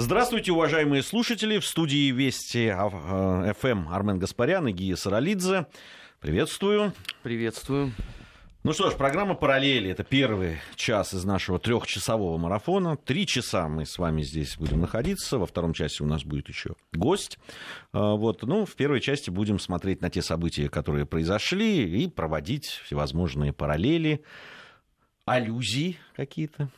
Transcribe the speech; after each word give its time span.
Здравствуйте, 0.00 0.52
уважаемые 0.52 1.02
слушатели. 1.02 1.58
В 1.58 1.66
студии 1.66 2.12
Вести 2.12 2.70
ФМ 2.70 3.88
Армен 3.88 4.20
Гаспарян 4.20 4.68
и 4.68 4.72
Гия 4.72 4.94
Саралидзе. 4.94 5.66
Приветствую. 6.20 6.92
Приветствую. 7.24 7.92
Ну 8.62 8.72
что 8.72 8.90
ж, 8.90 8.94
программа 8.94 9.34
«Параллели»— 9.34 9.90
это 9.90 10.04
первый 10.04 10.58
час 10.76 11.14
из 11.14 11.24
нашего 11.24 11.58
трехчасового 11.58 12.38
марафона. 12.38 12.96
Три 12.96 13.26
часа 13.26 13.66
мы 13.66 13.86
с 13.86 13.98
вами 13.98 14.22
здесь 14.22 14.56
будем 14.56 14.80
находиться. 14.80 15.36
Во 15.36 15.46
втором 15.46 15.72
часе 15.72 16.04
у 16.04 16.06
нас 16.06 16.22
будет 16.22 16.48
еще 16.48 16.76
гость. 16.92 17.40
А, 17.92 18.14
вот. 18.14 18.44
Ну, 18.44 18.66
в 18.66 18.76
первой 18.76 19.00
части 19.00 19.30
будем 19.30 19.58
смотреть 19.58 20.00
на 20.00 20.10
те 20.10 20.22
события, 20.22 20.68
которые 20.68 21.06
произошли, 21.06 22.04
и 22.04 22.08
проводить 22.08 22.66
всевозможные 22.84 23.52
параллели, 23.52 24.22
аллюзии 25.24 25.98
какие-то. 26.14 26.68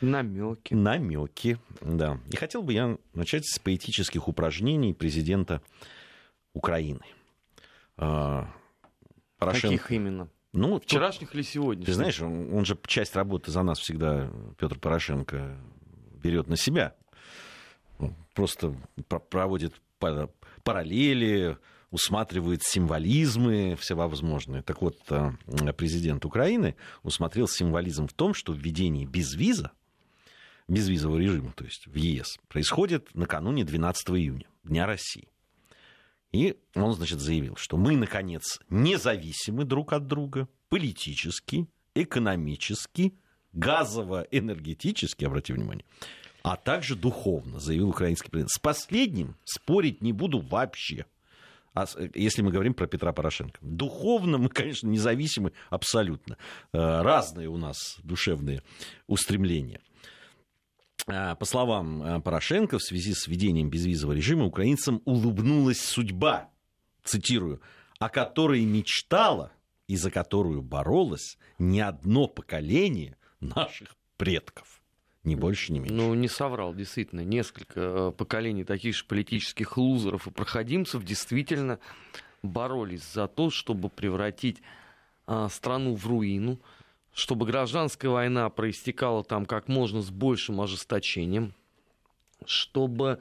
Намеки. 0.00 0.74
Намеки, 0.74 1.58
да. 1.80 2.18
И 2.30 2.36
хотел 2.36 2.62
бы 2.62 2.72
я 2.72 2.96
начать 3.14 3.44
с 3.46 3.58
поэтических 3.58 4.28
упражнений 4.28 4.94
президента 4.94 5.62
Украины. 6.54 7.04
А, 7.96 8.48
Порошенко. 9.38 9.76
Каких 9.76 9.92
именно? 9.92 10.28
Ну, 10.52 10.78
Вчерашних 10.80 11.28
тут, 11.28 11.36
или 11.36 11.42
сегодняшних? 11.42 11.86
Ты 11.86 11.94
знаешь, 11.94 12.20
он, 12.20 12.52
он 12.52 12.64
же 12.64 12.78
часть 12.86 13.16
работы 13.16 13.50
за 13.50 13.62
нас 13.62 13.78
всегда, 13.78 14.30
Петр 14.58 14.78
Порошенко, 14.78 15.56
берет 16.22 16.48
на 16.48 16.56
себя. 16.56 16.94
просто 18.34 18.74
проводит 19.30 19.74
параллели, 20.62 21.58
усматривает 21.90 22.62
символизмы 22.62 23.76
всевозможные. 23.78 24.62
Так 24.62 24.82
вот, 24.82 24.98
э, 25.10 25.32
президент 25.76 26.24
Украины 26.24 26.74
усмотрел 27.02 27.46
символизм 27.46 28.06
в 28.06 28.12
том, 28.12 28.34
что 28.34 28.52
введение 28.52 29.06
безвиза, 29.06 29.72
безвизового 30.68 31.18
режима, 31.18 31.52
то 31.52 31.64
есть 31.64 31.86
в 31.86 31.94
ЕС, 31.94 32.38
происходит 32.48 33.14
накануне 33.14 33.64
12 33.64 34.10
июня, 34.10 34.46
Дня 34.64 34.86
России. 34.86 35.28
И 36.32 36.56
он, 36.74 36.94
значит, 36.94 37.20
заявил, 37.20 37.56
что 37.56 37.76
мы, 37.76 37.96
наконец, 37.96 38.58
независимы 38.70 39.64
друг 39.64 39.92
от 39.92 40.06
друга 40.06 40.48
политически, 40.68 41.66
экономически, 41.94 43.14
газово-энергетически, 43.52 45.26
обрати 45.26 45.52
внимание, 45.52 45.84
а 46.42 46.56
также 46.56 46.96
духовно, 46.96 47.60
заявил 47.60 47.90
украинский 47.90 48.30
президент. 48.30 48.50
С 48.50 48.58
последним 48.58 49.36
спорить 49.44 50.00
не 50.00 50.12
буду 50.12 50.40
вообще. 50.40 51.04
А 51.74 51.86
если 52.14 52.42
мы 52.42 52.50
говорим 52.50 52.74
про 52.74 52.86
Петра 52.86 53.12
Порошенко. 53.12 53.58
Духовно 53.62 54.36
мы, 54.38 54.48
конечно, 54.48 54.88
независимы 54.88 55.52
абсолютно. 55.70 56.36
Э, 56.72 57.00
разные 57.02 57.48
у 57.48 57.56
нас 57.56 57.98
душевные 58.02 58.62
устремления. 59.06 59.80
А, 61.06 61.34
по 61.34 61.44
словам 61.44 62.02
э, 62.02 62.20
Порошенко, 62.20 62.78
в 62.78 62.82
связи 62.82 63.14
с 63.14 63.26
введением 63.26 63.70
безвизового 63.70 64.14
режима 64.14 64.44
украинцам 64.44 65.02
улыбнулась 65.04 65.80
судьба, 65.80 66.50
цитирую, 67.02 67.60
о 67.98 68.08
которой 68.08 68.64
мечтала 68.64 69.52
и 69.88 69.96
за 69.96 70.10
которую 70.10 70.62
боролось 70.62 71.38
не 71.58 71.80
одно 71.80 72.28
поколение 72.28 73.16
наших 73.40 73.96
предков. 74.16 74.80
Ни 75.24 75.36
больше, 75.36 75.72
ни 75.72 75.78
меньше. 75.78 75.94
Ну, 75.94 76.14
не 76.14 76.28
соврал, 76.28 76.74
действительно. 76.74 77.20
Несколько 77.20 77.80
э, 77.80 78.12
поколений 78.16 78.64
таких 78.64 78.96
же 78.96 79.04
политических 79.04 79.76
лузеров 79.76 80.26
и 80.26 80.30
проходимцев 80.30 81.04
действительно 81.04 81.78
боролись 82.42 83.04
за 83.12 83.28
то, 83.28 83.50
чтобы 83.50 83.88
превратить 83.88 84.62
а, 85.26 85.48
страну 85.48 85.94
в 85.94 86.06
руину, 86.06 86.58
чтобы 87.12 87.46
гражданская 87.46 88.10
война 88.10 88.48
проистекала 88.48 89.22
там 89.22 89.46
как 89.46 89.68
можно 89.68 90.00
с 90.00 90.10
большим 90.10 90.60
ожесточением, 90.60 91.54
чтобы 92.46 93.18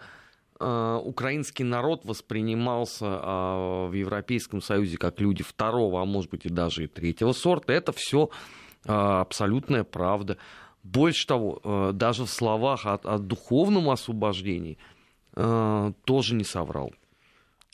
э, 0.59 0.99
украинский 1.03 1.65
народ 1.65 2.05
воспринимался 2.05 3.05
э, 3.05 3.87
в 3.87 3.93
Европейском 3.93 4.61
Союзе 4.61 4.97
как 4.97 5.19
люди 5.19 5.43
второго, 5.43 6.01
а 6.01 6.05
может 6.05 6.31
быть 6.31 6.45
и 6.45 6.49
даже 6.49 6.85
и 6.85 6.87
третьего 6.87 7.33
сорта. 7.33 7.73
Это 7.73 7.91
все 7.91 8.29
э, 8.85 8.91
абсолютная 8.91 9.83
правда. 9.83 10.37
Больше 10.83 11.27
того, 11.27 11.59
э, 11.63 11.91
даже 11.93 12.25
в 12.25 12.29
словах 12.29 12.85
о, 12.85 12.93
о 12.95 13.19
духовном 13.19 13.89
освобождении 13.89 14.77
э, 15.35 15.93
тоже 16.05 16.35
не 16.35 16.45
соврал. 16.45 16.93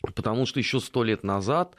Потому 0.02 0.46
что 0.46 0.58
еще 0.58 0.80
сто 0.80 1.04
лет 1.04 1.22
назад 1.22 1.76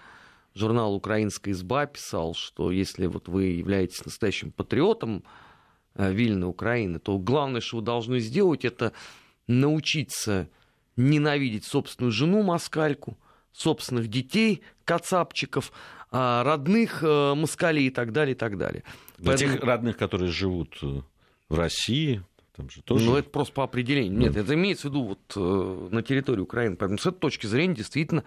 журнал 0.59 0.93
«Украинская 0.93 1.53
изба» 1.53 1.85
писал, 1.85 2.33
что 2.35 2.71
если 2.71 3.05
вот 3.07 3.27
вы 3.27 3.45
являетесь 3.45 4.05
настоящим 4.05 4.51
патриотом 4.51 5.23
э, 5.95 6.11
Вильны 6.11 6.45
Украины, 6.45 6.99
то 6.99 7.17
главное, 7.17 7.61
что 7.61 7.77
вы 7.77 7.83
должны 7.83 8.19
сделать, 8.19 8.65
это 8.65 8.93
научиться 9.47 10.49
ненавидеть 10.95 11.65
собственную 11.65 12.11
жену 12.11 12.43
москальку, 12.43 13.17
собственных 13.53 14.07
детей, 14.07 14.61
кацапчиков, 14.85 15.71
а 16.11 16.43
родных 16.43 17.01
москалей 17.01 17.87
и 17.87 17.89
так 17.89 18.11
далее, 18.11 18.35
и 18.35 18.37
так 18.37 18.57
далее. 18.57 18.83
Для 19.17 19.31
Поэтому... 19.31 19.53
тех 19.53 19.63
родных, 19.63 19.97
которые 19.97 20.31
живут 20.31 20.81
в 20.81 21.03
России, 21.55 22.23
там 22.59 22.69
же 22.69 22.81
тоже... 22.81 23.05
Ну, 23.05 23.15
это 23.15 23.29
просто 23.29 23.53
по 23.53 23.63
определению. 23.63 24.19
Нет, 24.19 24.35
это 24.35 24.53
имеется 24.53 24.87
в 24.87 24.91
виду 24.91 25.03
вот 25.03 25.19
э, 25.37 25.87
на 25.91 26.03
территории 26.03 26.41
Украины. 26.41 26.75
Поэтому 26.75 26.97
с 26.97 27.05
этой 27.05 27.19
точки 27.19 27.47
зрения 27.47 27.73
действительно 27.73 28.25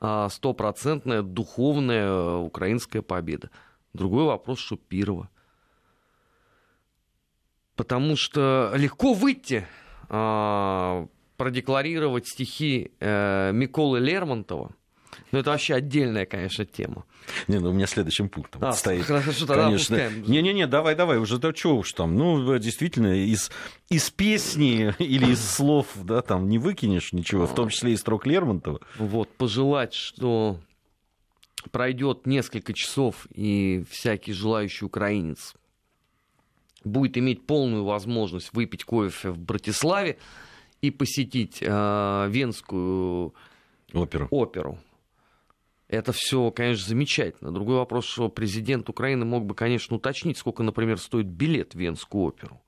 стопроцентная 0.00 1.22
духовная 1.22 2.06
э, 2.06 2.36
украинская 2.36 3.02
победа. 3.02 3.50
Другой 3.92 4.24
вопрос, 4.24 4.58
что 4.58 4.76
Пирова. 4.76 5.30
Потому 7.74 8.16
что 8.16 8.72
легко 8.74 9.12
выйти, 9.12 9.66
а, 10.08 11.06
продекларировать 11.36 12.26
стихи 12.26 12.92
э, 13.00 13.52
Миколы 13.52 14.00
Лермонтова– 14.00 14.70
ну, 15.32 15.38
это 15.38 15.50
вообще 15.50 15.74
отдельная, 15.74 16.26
конечно, 16.26 16.64
тема. 16.64 17.04
Не, 17.48 17.58
ну 17.58 17.70
у 17.70 17.72
меня 17.72 17.86
следующим 17.86 18.28
пунктом 18.28 18.64
а, 18.64 18.72
стоит. 18.72 19.04
Хорошо, 19.04 19.46
тогда 19.46 19.64
конечно. 19.64 20.10
Не-не-не, 20.26 20.66
давай, 20.66 20.94
давай, 20.94 21.18
уже 21.18 21.38
то 21.38 21.54
что 21.54 21.76
уж 21.76 21.92
там. 21.92 22.16
Ну, 22.16 22.58
действительно, 22.58 23.14
из, 23.14 23.50
из 23.88 24.10
песни 24.10 24.94
или 24.98 25.32
из 25.32 25.44
слов, 25.44 25.88
да, 26.02 26.22
там 26.22 26.48
не 26.48 26.58
выкинешь 26.58 27.12
ничего, 27.12 27.46
в 27.46 27.54
том 27.54 27.68
числе 27.68 27.92
и 27.92 27.96
строк 27.96 28.26
Лермонтова. 28.26 28.80
Вот, 28.98 29.28
пожелать, 29.36 29.94
что 29.94 30.58
пройдет 31.70 32.26
несколько 32.26 32.72
часов, 32.72 33.26
и 33.34 33.84
всякий 33.90 34.32
желающий 34.32 34.84
украинец 34.84 35.54
будет 36.86 37.18
иметь 37.18 37.44
полную 37.46 37.84
возможность 37.84 38.52
выпить 38.52 38.84
кофе 38.84 39.30
в 39.30 39.38
Братиславе 39.38 40.18
и 40.80 40.90
посетить 40.90 41.58
э, 41.60 42.26
Венскую 42.30 43.34
оперу. 43.92 44.28
оперу. 44.30 44.78
Это 45.88 46.12
все, 46.12 46.50
конечно, 46.50 46.88
замечательно. 46.88 47.52
Другой 47.52 47.76
вопрос, 47.76 48.06
что 48.06 48.28
президент 48.28 48.88
Украины 48.88 49.24
мог 49.24 49.44
бы, 49.44 49.54
конечно, 49.54 49.96
уточнить, 49.96 50.36
сколько, 50.36 50.62
например, 50.62 50.98
стоит 50.98 51.26
билет 51.26 51.74
в 51.74 51.78
Венскую 51.78 52.24
оперу. 52.24 52.60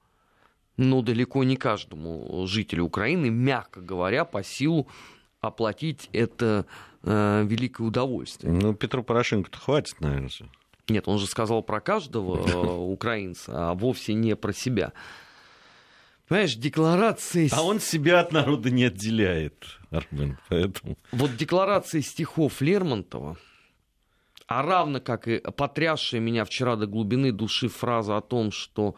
Но 0.76 1.02
далеко 1.02 1.42
не 1.42 1.56
каждому 1.56 2.46
жителю 2.46 2.84
Украины, 2.84 3.30
мягко 3.30 3.80
говоря, 3.80 4.24
по 4.24 4.44
силу 4.44 4.86
оплатить 5.40 6.08
это 6.12 6.66
э, 7.02 7.44
великое 7.44 7.88
удовольствие. 7.88 8.52
Ну, 8.52 8.74
Петру 8.74 9.02
Порошенко-то 9.02 9.58
хватит, 9.58 10.00
наверное. 10.00 10.30
Нет, 10.88 11.08
он 11.08 11.18
же 11.18 11.26
сказал 11.26 11.62
про 11.62 11.80
каждого 11.80 12.36
э, 12.48 12.76
украинца, 12.92 13.70
а 13.70 13.74
вовсе 13.74 14.14
не 14.14 14.36
про 14.36 14.52
себя. 14.52 14.92
Понимаешь, 16.28 16.56
декларации... 16.56 17.48
А 17.52 17.62
он 17.62 17.80
себя 17.80 18.20
от 18.20 18.32
народа 18.32 18.70
не 18.70 18.84
отделяет, 18.84 19.78
Армен, 19.90 20.38
поэтому... 20.48 20.98
Вот 21.10 21.34
декларации 21.36 22.00
стихов 22.00 22.60
Лермонтова, 22.60 23.38
а 24.46 24.62
равно 24.62 25.00
как 25.00 25.26
и 25.26 25.38
потрясшая 25.38 26.20
меня 26.20 26.44
вчера 26.44 26.76
до 26.76 26.86
глубины 26.86 27.32
души 27.32 27.68
фраза 27.68 28.18
о 28.18 28.20
том, 28.20 28.52
что 28.52 28.94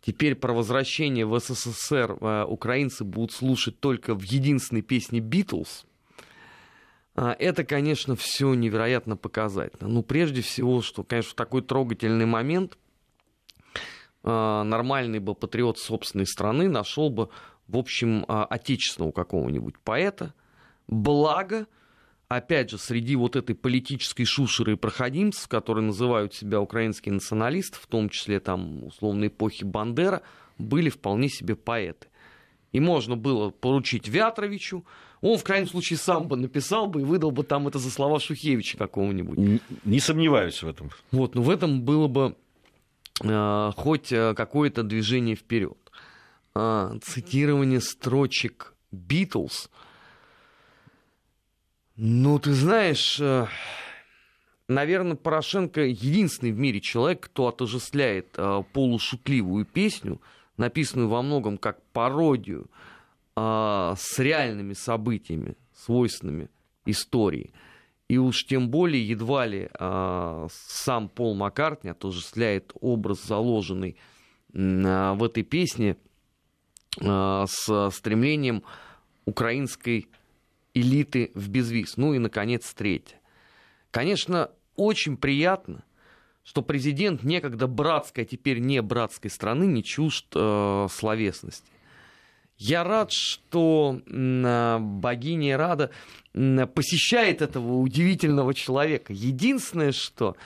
теперь 0.00 0.34
про 0.34 0.54
возвращение 0.54 1.26
в 1.26 1.38
СССР 1.38 2.16
э, 2.18 2.44
украинцы 2.44 3.04
будут 3.04 3.32
слушать 3.32 3.78
только 3.78 4.14
в 4.14 4.22
единственной 4.22 4.82
песне 4.82 5.20
«Битлз», 5.20 5.84
э, 7.16 7.34
это, 7.38 7.64
конечно, 7.64 8.16
все 8.16 8.54
невероятно 8.54 9.18
показательно. 9.18 9.90
Ну, 9.90 10.02
прежде 10.02 10.40
всего, 10.40 10.80
что, 10.80 11.04
конечно, 11.04 11.32
в 11.32 11.34
такой 11.34 11.60
трогательный 11.60 12.26
момент 12.26 12.76
а, 12.76 12.81
нормальный 14.24 15.18
бы 15.18 15.34
патриот 15.34 15.78
собственной 15.78 16.26
страны 16.26 16.68
нашел 16.68 17.10
бы, 17.10 17.28
в 17.66 17.76
общем, 17.76 18.24
а, 18.28 18.44
отечественного 18.44 19.12
какого-нибудь 19.12 19.78
поэта. 19.78 20.34
Благо, 20.86 21.66
опять 22.28 22.70
же, 22.70 22.78
среди 22.78 23.16
вот 23.16 23.34
этой 23.34 23.54
политической 23.54 24.24
шушеры 24.24 24.74
и 24.74 24.76
проходимцев, 24.76 25.48
которые 25.48 25.84
называют 25.84 26.34
себя 26.34 26.60
украинские 26.60 27.14
националисты, 27.14 27.78
в 27.80 27.86
том 27.86 28.08
числе 28.08 28.40
там 28.40 28.84
условно 28.84 29.26
эпохи 29.26 29.64
Бандера, 29.64 30.22
были 30.58 30.88
вполне 30.88 31.28
себе 31.28 31.56
поэты. 31.56 32.08
И 32.70 32.80
можно 32.80 33.16
было 33.16 33.50
поручить 33.50 34.08
Вятровичу, 34.08 34.84
он 35.20 35.38
в 35.38 35.44
крайнем 35.44 35.68
случае 35.68 35.98
сам 35.98 36.26
бы 36.26 36.36
написал 36.36 36.86
бы 36.88 37.02
и 37.02 37.04
выдал 37.04 37.30
бы 37.30 37.44
там 37.44 37.68
это 37.68 37.78
за 37.78 37.90
слова 37.90 38.18
Шухевича 38.18 38.76
какого-нибудь. 38.76 39.38
Не, 39.38 39.60
не 39.84 40.00
сомневаюсь 40.00 40.62
в 40.62 40.68
этом. 40.68 40.90
Вот, 41.12 41.34
но 41.34 41.42
в 41.42 41.50
этом 41.50 41.82
было 41.82 42.08
бы 42.08 42.34
Э, 42.34 42.41
хоть 43.76 44.12
э, 44.12 44.34
какое-то 44.34 44.82
движение 44.82 45.36
вперед. 45.36 45.78
а, 46.54 46.98
цитирование 47.00 47.80
строчек 47.80 48.74
Битлз. 48.90 49.70
Ну, 51.96 52.38
ты 52.38 52.52
знаешь, 52.52 53.18
э, 53.20 53.46
наверное, 54.68 55.16
Порошенко 55.16 55.82
единственный 55.82 56.52
в 56.52 56.58
мире 56.58 56.80
человек, 56.80 57.20
кто 57.20 57.48
отождествляет 57.48 58.34
э, 58.36 58.62
полушутливую 58.72 59.64
песню, 59.64 60.20
написанную 60.56 61.08
во 61.08 61.22
многом 61.22 61.58
как 61.58 61.82
пародию, 61.92 62.70
э, 63.36 63.94
с 63.96 64.18
реальными 64.18 64.72
событиями, 64.72 65.56
свойственными 65.74 66.50
истории. 66.86 67.52
И 68.08 68.18
уж 68.18 68.44
тем 68.44 68.68
более 68.68 69.06
едва 69.06 69.46
ли 69.46 69.68
э, 69.72 70.48
сам 70.50 71.08
Пол 71.08 71.34
Маккартни 71.34 71.90
отождествляет 71.90 72.72
образ, 72.80 73.22
заложенный 73.24 73.96
э, 74.52 75.12
в 75.14 75.24
этой 75.24 75.42
песне, 75.42 75.96
э, 77.00 77.44
с 77.46 77.90
стремлением 77.90 78.64
украинской 79.24 80.08
элиты 80.74 81.30
в 81.34 81.48
безвиз. 81.48 81.96
Ну 81.96 82.14
и, 82.14 82.18
наконец, 82.18 82.72
третье. 82.74 83.20
Конечно, 83.90 84.50
очень 84.76 85.16
приятно, 85.16 85.84
что 86.44 86.62
президент 86.62 87.22
некогда 87.22 87.66
братской, 87.66 88.24
а 88.24 88.26
теперь 88.26 88.58
не 88.58 88.82
братской 88.82 89.30
страны 89.30 89.64
не 89.64 89.82
чужд 89.82 90.26
э, 90.34 90.86
словесности. 90.90 91.70
Я 92.64 92.84
рад, 92.84 93.10
что 93.10 94.00
э, 94.06 94.78
богиня 94.78 95.56
Рада 95.56 95.90
посещает 96.32 97.42
этого 97.42 97.78
удивительного 97.78 98.54
человека. 98.54 99.12
Единственное, 99.12 99.90
что 99.90 100.36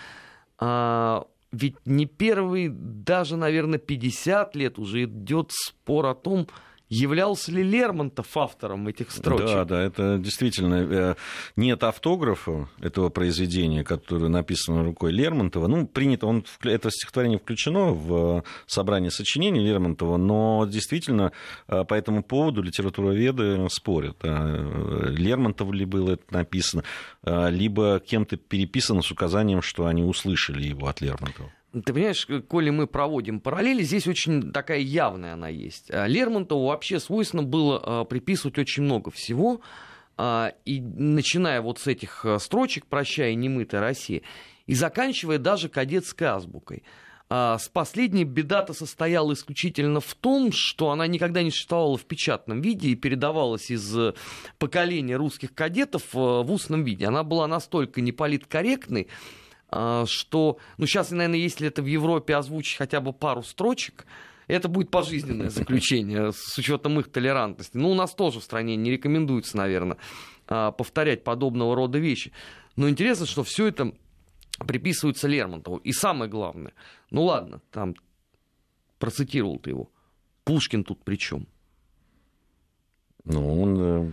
э, 0.58 1.20
ведь 1.52 1.76
не 1.84 2.06
первый, 2.06 2.70
даже, 2.70 3.36
наверное, 3.36 3.78
50 3.78 4.56
лет 4.56 4.78
уже 4.78 5.04
идет 5.04 5.50
спор 5.52 6.06
о 6.06 6.14
том, 6.14 6.48
Являлся 6.88 7.50
ли 7.50 7.64
Лермонтов 7.64 8.36
автором 8.36 8.86
этих 8.86 9.10
строчек? 9.10 9.46
Да, 9.46 9.64
да, 9.64 9.82
это 9.82 10.18
действительно 10.18 10.74
э, 10.74 11.14
нет 11.56 11.82
автографа 11.82 12.68
этого 12.80 13.08
произведения, 13.08 13.82
которое 13.82 14.28
написано 14.28 14.84
рукой 14.84 15.10
Лермонтова. 15.10 15.66
Ну, 15.66 15.88
принято, 15.88 16.28
он, 16.28 16.44
это 16.62 16.90
стихотворение 16.90 17.40
включено 17.40 17.86
в 17.86 18.44
собрание 18.66 19.10
сочинений 19.10 19.60
Лермонтова, 19.60 20.16
но 20.16 20.64
действительно 20.70 21.32
э, 21.66 21.82
по 21.82 21.94
этому 21.94 22.22
поводу 22.22 22.62
литературоведы 22.62 23.66
спорят. 23.68 24.18
Э, 24.22 25.08
Лермонтов 25.10 25.72
ли 25.72 25.84
было 25.84 26.12
это 26.12 26.24
написано, 26.30 26.84
либо 27.24 28.00
кем-то 28.00 28.36
переписано 28.36 29.02
с 29.02 29.10
указанием, 29.10 29.60
что 29.60 29.86
они 29.86 30.04
услышали 30.04 30.62
его 30.62 30.86
от 30.86 31.00
Лермонтова. 31.00 31.50
Ты 31.72 31.92
понимаешь, 31.92 32.26
коли 32.48 32.70
мы 32.70 32.86
проводим 32.86 33.40
параллели, 33.40 33.82
здесь 33.82 34.06
очень 34.06 34.52
такая 34.52 34.78
явная 34.78 35.34
она 35.34 35.48
есть. 35.48 35.90
А 35.90 36.06
Лермонтову 36.06 36.66
вообще 36.66 37.00
свойственно 37.00 37.42
было 37.42 37.82
а, 37.82 38.04
приписывать 38.04 38.58
очень 38.58 38.84
много 38.84 39.10
всего, 39.10 39.60
а, 40.16 40.54
и 40.64 40.80
начиная 40.80 41.60
вот 41.60 41.78
с 41.78 41.86
этих 41.86 42.24
строчек 42.38 42.86
«Прощай, 42.86 43.34
немытая 43.34 43.80
Россия», 43.80 44.22
и 44.66 44.74
заканчивая 44.74 45.38
даже 45.38 45.68
кадетской 45.68 46.28
азбукой. 46.28 46.82
С 47.28 47.68
последней 47.72 48.22
беда-то 48.22 48.72
состояла 48.72 49.32
исключительно 49.32 50.00
в 50.00 50.14
том, 50.14 50.52
что 50.52 50.92
она 50.92 51.08
никогда 51.08 51.42
не 51.42 51.50
существовала 51.50 51.96
в 51.96 52.04
печатном 52.04 52.60
виде 52.60 52.90
и 52.90 52.94
передавалась 52.94 53.68
из 53.68 53.98
э, 53.98 54.14
поколения 54.58 55.16
русских 55.16 55.52
кадетов 55.52 56.14
э, 56.14 56.18
в 56.18 56.52
устном 56.52 56.84
виде. 56.84 57.04
Она 57.04 57.24
была 57.24 57.48
настолько 57.48 58.00
неполиткорректной, 58.00 59.08
что, 59.70 60.58
ну 60.78 60.86
сейчас, 60.86 61.10
наверное, 61.10 61.38
если 61.38 61.68
это 61.68 61.82
в 61.82 61.86
Европе 61.86 62.36
озвучить 62.36 62.76
хотя 62.76 63.00
бы 63.00 63.12
пару 63.12 63.42
строчек, 63.42 64.06
это 64.46 64.68
будет 64.68 64.90
пожизненное 64.90 65.50
заключение 65.50 66.32
с 66.34 66.56
учетом 66.58 66.98
их 67.00 67.10
толерантности. 67.10 67.76
Ну, 67.76 67.90
у 67.90 67.94
нас 67.94 68.14
тоже 68.14 68.40
в 68.40 68.44
стране 68.44 68.76
не 68.76 68.90
рекомендуется, 68.90 69.56
наверное, 69.56 69.98
а, 70.46 70.72
повторять 70.72 71.24
подобного 71.24 71.74
рода 71.74 71.98
вещи. 71.98 72.32
Но 72.76 72.88
интересно, 72.88 73.26
что 73.26 73.42
все 73.42 73.66
это 73.66 73.92
приписывается 74.66 75.28
Лермонтову. 75.28 75.78
И 75.78 75.92
самое 75.92 76.30
главное, 76.30 76.72
ну 77.10 77.24
ладно, 77.24 77.60
там 77.70 77.94
процитировал 78.98 79.58
ты 79.58 79.70
его. 79.70 79.90
Пушкин 80.44 80.84
тут 80.84 81.02
при 81.02 81.16
чем? 81.16 81.48
Ну, 83.24 83.62
он 83.62 83.80
э, 83.80 84.12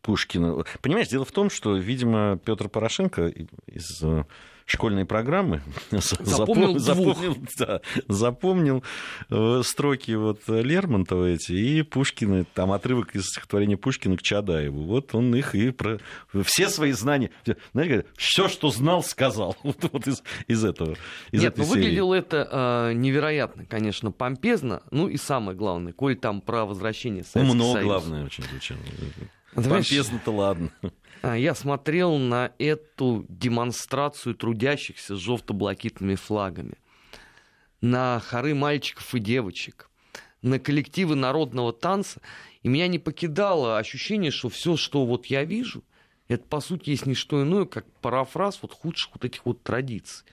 Пушкин. 0.00 0.64
Понимаешь, 0.80 1.08
дело 1.08 1.26
в 1.26 1.32
том, 1.32 1.50
что, 1.50 1.76
видимо, 1.76 2.38
Петр 2.38 2.70
Порошенко 2.70 3.26
из 3.26 4.02
э, 4.02 4.24
школьной 4.66 5.04
программы 5.04 5.62
запомнил, 5.90 6.78
запомнил, 6.78 7.36
да, 7.58 7.80
запомнил 8.08 8.82
э, 9.30 9.62
строки 9.64 10.12
вот 10.12 10.40
Лермонтова 10.48 11.26
эти 11.26 11.52
и 11.52 11.82
Пушкина, 11.82 12.44
там 12.54 12.72
отрывок 12.72 13.14
из 13.14 13.26
стихотворения 13.26 13.76
Пушкина 13.76 14.16
к 14.16 14.22
Чадаеву. 14.22 14.84
Вот 14.84 15.14
он 15.14 15.34
их 15.34 15.54
и 15.54 15.70
про... 15.70 15.98
все 16.44 16.68
свои 16.68 16.92
знания, 16.92 17.30
знаете, 17.72 18.06
все, 18.16 18.48
что 18.48 18.70
знал, 18.70 19.02
сказал. 19.02 19.56
Вот, 19.64 19.78
вот 19.92 20.06
из, 20.06 20.22
из 20.46 20.64
этого. 20.64 20.94
Из 21.32 21.40
Нет, 21.40 21.56
ну 21.56 21.64
выглядело 21.64 22.14
это 22.14 22.48
э, 22.50 22.92
невероятно, 22.94 23.64
конечно, 23.64 24.12
помпезно. 24.12 24.82
Ну 24.90 25.08
и 25.08 25.16
самое 25.16 25.56
главное, 25.56 25.92
коль 25.92 26.16
там 26.16 26.40
про 26.40 26.64
возвращение 26.64 27.24
Советского 27.24 27.52
Умно, 27.52 27.72
Союза. 27.72 27.88
главное, 27.88 28.24
очень 28.24 28.44
звучало. 28.44 28.80
Помпезно-то 29.54 30.30
ладно. 30.30 30.70
А, 31.26 31.38
я 31.38 31.54
смотрел 31.54 32.18
на 32.18 32.52
эту 32.58 33.24
демонстрацию 33.30 34.34
трудящихся 34.34 35.16
с 35.16 35.18
желто-блакитными 35.18 36.16
флагами, 36.16 36.74
на 37.80 38.20
хоры 38.20 38.54
мальчиков 38.54 39.14
и 39.14 39.20
девочек, 39.20 39.88
на 40.42 40.58
коллективы 40.58 41.14
народного 41.14 41.72
танца, 41.72 42.20
и 42.62 42.68
меня 42.68 42.88
не 42.88 42.98
покидало 42.98 43.78
ощущение, 43.78 44.30
что 44.30 44.50
все, 44.50 44.76
что 44.76 45.06
вот 45.06 45.24
я 45.26 45.44
вижу, 45.44 45.82
это, 46.28 46.44
по 46.44 46.60
сути, 46.60 46.90
есть 46.90 47.06
не 47.06 47.14
что 47.14 47.42
иное, 47.42 47.64
как 47.64 47.90
парафраз 48.02 48.58
вот 48.60 48.74
худших 48.74 49.14
вот 49.14 49.24
этих 49.24 49.46
вот 49.46 49.62
традиций. 49.62 50.26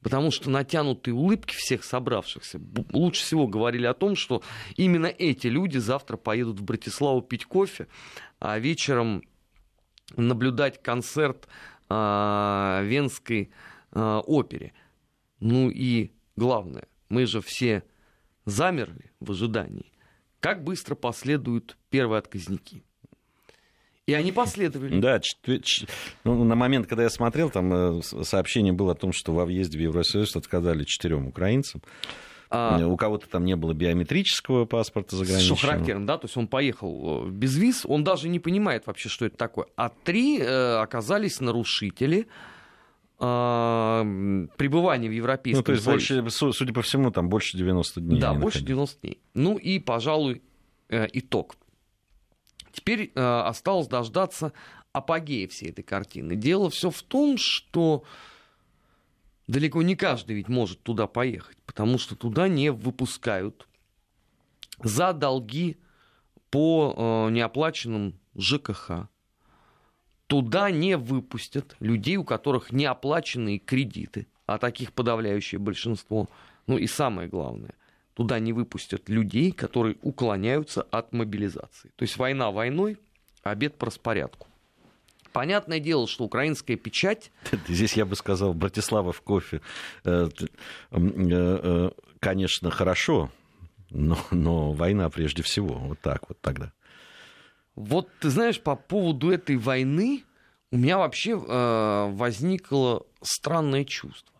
Потому 0.00 0.30
что 0.30 0.48
натянутые 0.48 1.12
улыбки 1.12 1.54
всех 1.54 1.84
собравшихся 1.84 2.58
лучше 2.90 3.22
всего 3.22 3.46
говорили 3.46 3.84
о 3.84 3.92
том, 3.92 4.16
что 4.16 4.42
именно 4.76 5.06
эти 5.06 5.46
люди 5.48 5.76
завтра 5.76 6.16
поедут 6.16 6.58
в 6.58 6.64
Братиславу 6.64 7.20
пить 7.20 7.44
кофе, 7.44 7.86
а 8.40 8.58
вечером 8.58 9.22
наблюдать 10.16 10.82
концерт 10.82 11.48
э, 11.88 12.80
Венской 12.84 13.50
э, 13.92 14.20
опере. 14.26 14.72
Ну 15.40 15.70
и 15.70 16.12
главное, 16.36 16.86
мы 17.08 17.26
же 17.26 17.40
все 17.40 17.84
замерли 18.44 19.12
в 19.20 19.30
ожидании, 19.30 19.92
как 20.40 20.64
быстро 20.64 20.94
последуют 20.94 21.76
первые 21.90 22.18
отказники. 22.18 22.84
И 24.06 24.14
они 24.14 24.32
последовали. 24.32 24.98
Да, 24.98 25.20
ну, 26.24 26.44
на 26.44 26.56
момент, 26.56 26.88
когда 26.88 27.04
я 27.04 27.10
смотрел, 27.10 27.50
там 27.50 27.72
э, 27.72 28.02
сообщение 28.02 28.72
было 28.72 28.92
о 28.92 28.96
том, 28.96 29.12
что 29.12 29.32
во 29.32 29.44
въезде 29.44 29.78
в 29.78 29.80
Евросоюз 29.80 30.34
отказали 30.34 30.82
четырем 30.84 31.28
украинцам. 31.28 31.82
А, 32.54 32.86
у 32.86 32.96
кого-то 32.98 33.26
там 33.28 33.46
не 33.46 33.56
было 33.56 33.72
биометрического 33.72 34.66
паспорта 34.66 35.16
заграничного. 35.16 35.56
Что 35.56 35.66
характерно, 35.66 36.06
да, 36.06 36.18
то 36.18 36.26
есть 36.26 36.36
он 36.36 36.46
поехал 36.46 37.26
э, 37.26 37.30
без 37.30 37.56
виз, 37.56 37.86
он 37.86 38.04
даже 38.04 38.28
не 38.28 38.40
понимает 38.40 38.86
вообще, 38.86 39.08
что 39.08 39.24
это 39.24 39.38
такое. 39.38 39.66
А 39.74 39.88
три 39.88 40.38
э, 40.38 40.76
оказались 40.76 41.40
нарушители 41.40 42.26
э, 43.18 44.46
пребывания 44.58 45.08
в 45.08 45.12
Европейском 45.12 45.60
Ну, 45.60 45.64
то 45.64 45.72
есть, 45.72 45.84
больше, 45.86 46.52
судя 46.52 46.74
по 46.74 46.82
всему, 46.82 47.10
там 47.10 47.30
больше 47.30 47.56
90 47.56 48.00
дней. 48.02 48.20
Да, 48.20 48.34
больше 48.34 48.62
90 48.62 49.00
дней. 49.00 49.22
Ну 49.32 49.56
и, 49.56 49.78
пожалуй, 49.78 50.42
э, 50.90 51.08
итог. 51.14 51.56
Теперь 52.70 53.12
э, 53.14 53.20
осталось 53.20 53.86
дождаться 53.86 54.52
апогея 54.92 55.48
всей 55.48 55.70
этой 55.70 55.82
картины. 55.82 56.36
Дело 56.36 56.68
все 56.68 56.90
в 56.90 57.02
том, 57.02 57.38
что 57.38 58.04
далеко 59.46 59.82
не 59.82 59.96
каждый 59.96 60.36
ведь 60.36 60.48
может 60.48 60.82
туда 60.82 61.06
поехать, 61.06 61.56
потому 61.66 61.98
что 61.98 62.16
туда 62.16 62.48
не 62.48 62.70
выпускают 62.70 63.68
за 64.82 65.12
долги 65.12 65.78
по 66.50 66.94
э, 66.96 67.30
неоплаченным 67.32 68.18
ЖКХ. 68.36 69.08
Туда 70.26 70.70
не 70.70 70.96
выпустят 70.96 71.76
людей, 71.80 72.16
у 72.16 72.24
которых 72.24 72.72
неоплаченные 72.72 73.58
кредиты, 73.58 74.26
а 74.46 74.58
таких 74.58 74.92
подавляющее 74.92 75.58
большинство. 75.58 76.28
Ну 76.66 76.78
и 76.78 76.86
самое 76.86 77.28
главное, 77.28 77.74
туда 78.14 78.38
не 78.38 78.52
выпустят 78.52 79.08
людей, 79.08 79.52
которые 79.52 79.96
уклоняются 80.02 80.82
от 80.82 81.12
мобилизации. 81.12 81.92
То 81.96 82.02
есть 82.02 82.16
война 82.16 82.50
войной, 82.50 82.98
обед 83.42 83.76
по 83.76 83.86
распорядку. 83.86 84.46
Понятное 85.32 85.80
дело, 85.80 86.06
что 86.06 86.24
украинская 86.24 86.76
печать... 86.76 87.30
Здесь 87.68 87.94
я 87.94 88.04
бы 88.04 88.16
сказал, 88.16 88.54
Братислава 88.54 89.12
в 89.12 89.20
кофе, 89.22 89.60
э, 90.04 90.28
э, 90.90 90.98
э, 90.98 91.90
конечно, 92.20 92.70
хорошо, 92.70 93.30
но, 93.90 94.18
но 94.30 94.72
война 94.72 95.08
прежде 95.10 95.42
всего. 95.42 95.74
Вот 95.74 96.00
так 96.00 96.28
вот 96.28 96.40
тогда. 96.40 96.72
Вот 97.74 98.08
ты 98.20 98.28
знаешь, 98.28 98.60
по 98.60 98.76
поводу 98.76 99.30
этой 99.30 99.56
войны 99.56 100.24
у 100.70 100.76
меня 100.76 100.98
вообще 100.98 101.34
возникло 101.34 103.06
странное 103.22 103.84
чувство. 103.84 104.32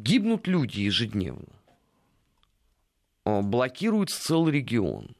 Гибнут 0.00 0.46
люди 0.46 0.80
ежедневно. 0.80 1.52
э, 3.26 3.42
блокируется 3.42 4.22
целый 4.22 4.52
регион. 4.52 5.14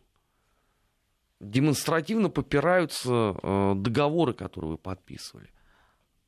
Демонстративно 1.40 2.28
попираются 2.28 3.34
э, 3.42 3.72
договоры, 3.76 4.34
которые 4.34 4.72
вы 4.72 4.78
подписывали. 4.78 5.50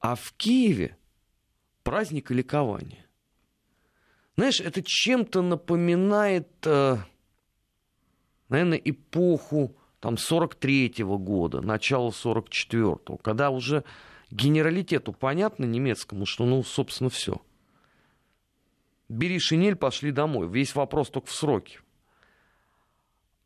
А 0.01 0.15
в 0.15 0.33
Киеве 0.33 0.97
праздник 1.83 2.31
и 2.31 2.35
ликование. 2.35 3.07
Знаешь, 4.37 4.61
это 4.61 4.83
чем-то 4.83 5.43
напоминает, 5.43 6.49
наверное, 6.65 7.05
эпоху 8.79 9.77
там, 10.03 10.15
43-го 10.15 11.17
года, 11.17 11.61
начало 11.61 12.11
44-го, 12.11 13.19
когда 13.19 13.51
уже 13.51 13.85
генералитету 14.33 15.13
понятно 15.13 15.65
немецкому, 15.65 16.27
что, 16.27 16.45
ну, 16.45 16.65
собственно, 16.65 17.09
все. 17.09 17.41
Бери 19.09 19.39
шинель, 19.39 19.77
пошли 19.77 20.11
домой. 20.11 20.49
Весь 20.49 20.75
вопрос 20.75 21.11
только 21.11 21.29
в 21.29 21.33
сроке. 21.33 21.79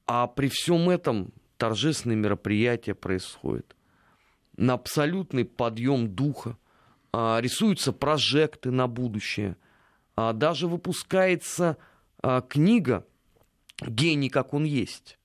А 0.06 0.26
при 0.28 0.48
всем 0.48 0.88
этом 0.88 1.30
торжественные 1.56 2.16
мероприятия 2.16 2.94
происходят. 2.94 3.76
На 4.56 4.74
абсолютный 4.74 5.44
подъем 5.44 6.08
духа. 6.14 6.56
А, 7.18 7.40
рисуются 7.40 7.94
прожекты 7.94 8.70
на 8.70 8.86
будущее. 8.88 9.56
А, 10.16 10.34
даже 10.34 10.68
выпускается 10.68 11.78
а, 12.22 12.42
книга 12.42 13.06
«Гений, 13.80 14.28
как 14.28 14.52
он 14.52 14.64
есть». 14.64 15.18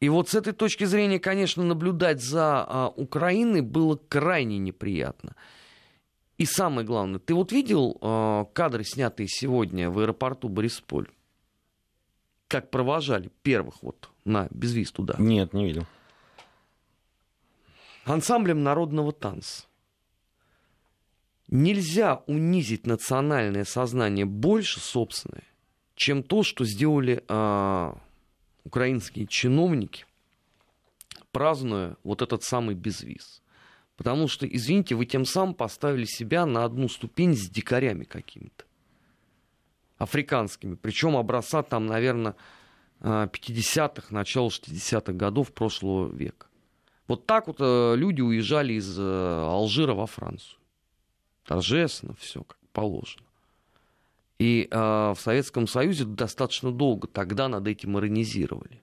И 0.00 0.08
вот 0.08 0.30
с 0.30 0.34
этой 0.34 0.54
точки 0.54 0.84
зрения, 0.84 1.20
конечно, 1.20 1.62
наблюдать 1.62 2.22
за 2.22 2.90
Украиной 2.96 3.60
было 3.60 3.96
крайне 3.96 4.58
неприятно. 4.58 5.36
И 6.38 6.44
самое 6.44 6.84
главное, 6.84 7.20
ты 7.20 7.34
вот 7.34 7.52
видел 7.52 8.48
кадры, 8.52 8.82
снятые 8.82 9.28
сегодня 9.28 9.90
в 9.90 10.00
аэропорту 10.00 10.48
Борисполь? 10.48 11.06
Как 12.52 12.70
провожали 12.70 13.30
первых 13.42 13.82
вот 13.82 14.10
на 14.26 14.46
безвиз 14.50 14.92
туда? 14.92 15.14
Нет, 15.18 15.54
не 15.54 15.64
видел. 15.64 15.86
Ансамблем 18.04 18.62
народного 18.62 19.10
танца. 19.12 19.64
Нельзя 21.48 22.22
унизить 22.26 22.86
национальное 22.86 23.64
сознание 23.64 24.26
больше 24.26 24.80
собственное, 24.80 25.44
чем 25.94 26.22
то, 26.22 26.42
что 26.42 26.66
сделали 26.66 27.24
а, 27.26 27.96
украинские 28.64 29.26
чиновники, 29.26 30.04
празднуя 31.30 31.96
вот 32.04 32.20
этот 32.20 32.42
самый 32.42 32.74
безвиз. 32.74 33.40
Потому 33.96 34.28
что, 34.28 34.46
извините, 34.46 34.94
вы 34.94 35.06
тем 35.06 35.24
самым 35.24 35.54
поставили 35.54 36.04
себя 36.04 36.44
на 36.44 36.66
одну 36.66 36.90
ступень 36.90 37.34
с 37.34 37.48
дикарями 37.48 38.04
какими-то. 38.04 38.66
Африканскими. 40.02 40.74
Причем 40.74 41.16
образца 41.16 41.62
там, 41.62 41.86
наверное, 41.86 42.34
50-х, 43.00 44.08
начало 44.10 44.48
60-х 44.48 45.12
годов 45.12 45.52
прошлого 45.52 46.12
века. 46.12 46.46
Вот 47.08 47.26
так 47.26 47.46
вот 47.46 47.56
э, 47.60 47.94
люди 47.96 48.20
уезжали 48.20 48.74
из 48.74 48.98
э, 48.98 49.02
Алжира 49.02 49.92
во 49.94 50.06
Францию. 50.06 50.58
Торжественно 51.44 52.14
все, 52.14 52.44
как 52.44 52.58
положено. 52.72 53.26
И 54.38 54.68
э, 54.70 54.76
в 54.76 55.16
Советском 55.18 55.66
Союзе 55.66 56.04
достаточно 56.04 56.70
долго 56.70 57.08
тогда 57.08 57.48
над 57.48 57.66
этим 57.66 57.98
иронизировали. 57.98 58.82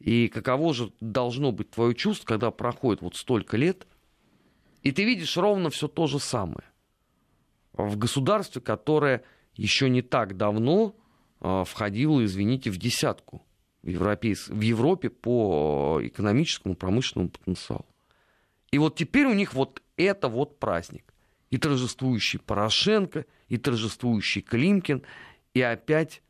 И 0.00 0.28
каково 0.28 0.74
же 0.74 0.92
должно 1.00 1.52
быть 1.52 1.70
твое 1.70 1.94
чувство, 1.94 2.26
когда 2.26 2.50
проходит 2.50 3.02
вот 3.02 3.16
столько 3.16 3.56
лет, 3.56 3.86
и 4.82 4.90
ты 4.90 5.04
видишь 5.04 5.36
ровно 5.36 5.70
все 5.70 5.88
то 5.88 6.06
же 6.06 6.18
самое 6.18 6.64
в 7.72 7.96
государстве, 7.96 8.60
которое 8.60 9.22
еще 9.54 9.88
не 9.88 10.02
так 10.02 10.36
давно 10.36 10.94
э, 11.40 11.64
входило, 11.66 12.24
извините, 12.24 12.70
в 12.70 12.78
десятку 12.78 13.42
в, 13.82 13.88
европейс... 13.88 14.48
в 14.48 14.60
Европе 14.60 15.10
по 15.10 16.00
экономическому, 16.02 16.74
промышленному 16.74 17.30
потенциалу. 17.30 17.86
И 18.70 18.78
вот 18.78 18.96
теперь 18.96 19.26
у 19.26 19.34
них 19.34 19.54
вот 19.54 19.82
это 19.96 20.28
вот 20.28 20.58
праздник 20.58 21.12
и 21.50 21.58
торжествующий 21.58 22.38
Порошенко, 22.38 23.26
и 23.48 23.58
торжествующий 23.58 24.40
Климкин, 24.40 25.02
и 25.52 25.60
опять 25.60 26.22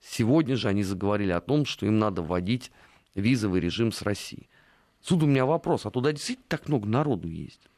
сегодня 0.00 0.56
же 0.56 0.68
они 0.68 0.82
заговорили 0.82 1.32
о 1.32 1.40
том, 1.42 1.66
что 1.66 1.84
им 1.84 1.98
надо 1.98 2.22
вводить 2.22 2.72
визовый 3.14 3.60
режим 3.60 3.92
с 3.92 4.00
Россией. 4.00 4.48
Суд 5.02 5.22
у 5.22 5.26
меня 5.26 5.44
вопрос, 5.44 5.84
а 5.84 5.90
туда 5.90 6.12
действительно 6.12 6.46
так 6.48 6.68
много 6.68 6.88
народу 6.88 7.28
ездит? 7.28 7.70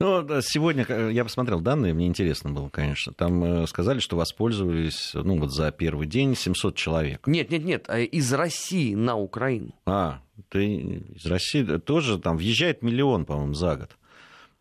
Ну, 0.00 0.24
сегодня 0.42 0.86
я 1.10 1.24
посмотрел 1.24 1.60
данные, 1.60 1.92
мне 1.92 2.06
интересно 2.06 2.50
было, 2.50 2.68
конечно. 2.68 3.12
Там 3.12 3.42
э, 3.42 3.66
сказали, 3.66 3.98
что 3.98 4.16
воспользовались, 4.16 5.10
ну, 5.12 5.40
вот 5.40 5.52
за 5.52 5.72
первый 5.72 6.06
день 6.06 6.36
700 6.36 6.76
человек. 6.76 7.26
Нет, 7.26 7.50
нет, 7.50 7.64
нет, 7.64 7.86
а 7.88 7.98
из 7.98 8.32
России 8.32 8.94
на 8.94 9.16
Украину. 9.16 9.74
А, 9.86 10.20
ты 10.50 11.02
из 11.16 11.26
России 11.26 11.64
тоже 11.78 12.18
там 12.18 12.36
въезжает 12.36 12.82
миллион, 12.82 13.24
по-моему, 13.24 13.54
за 13.54 13.74
год. 13.74 13.96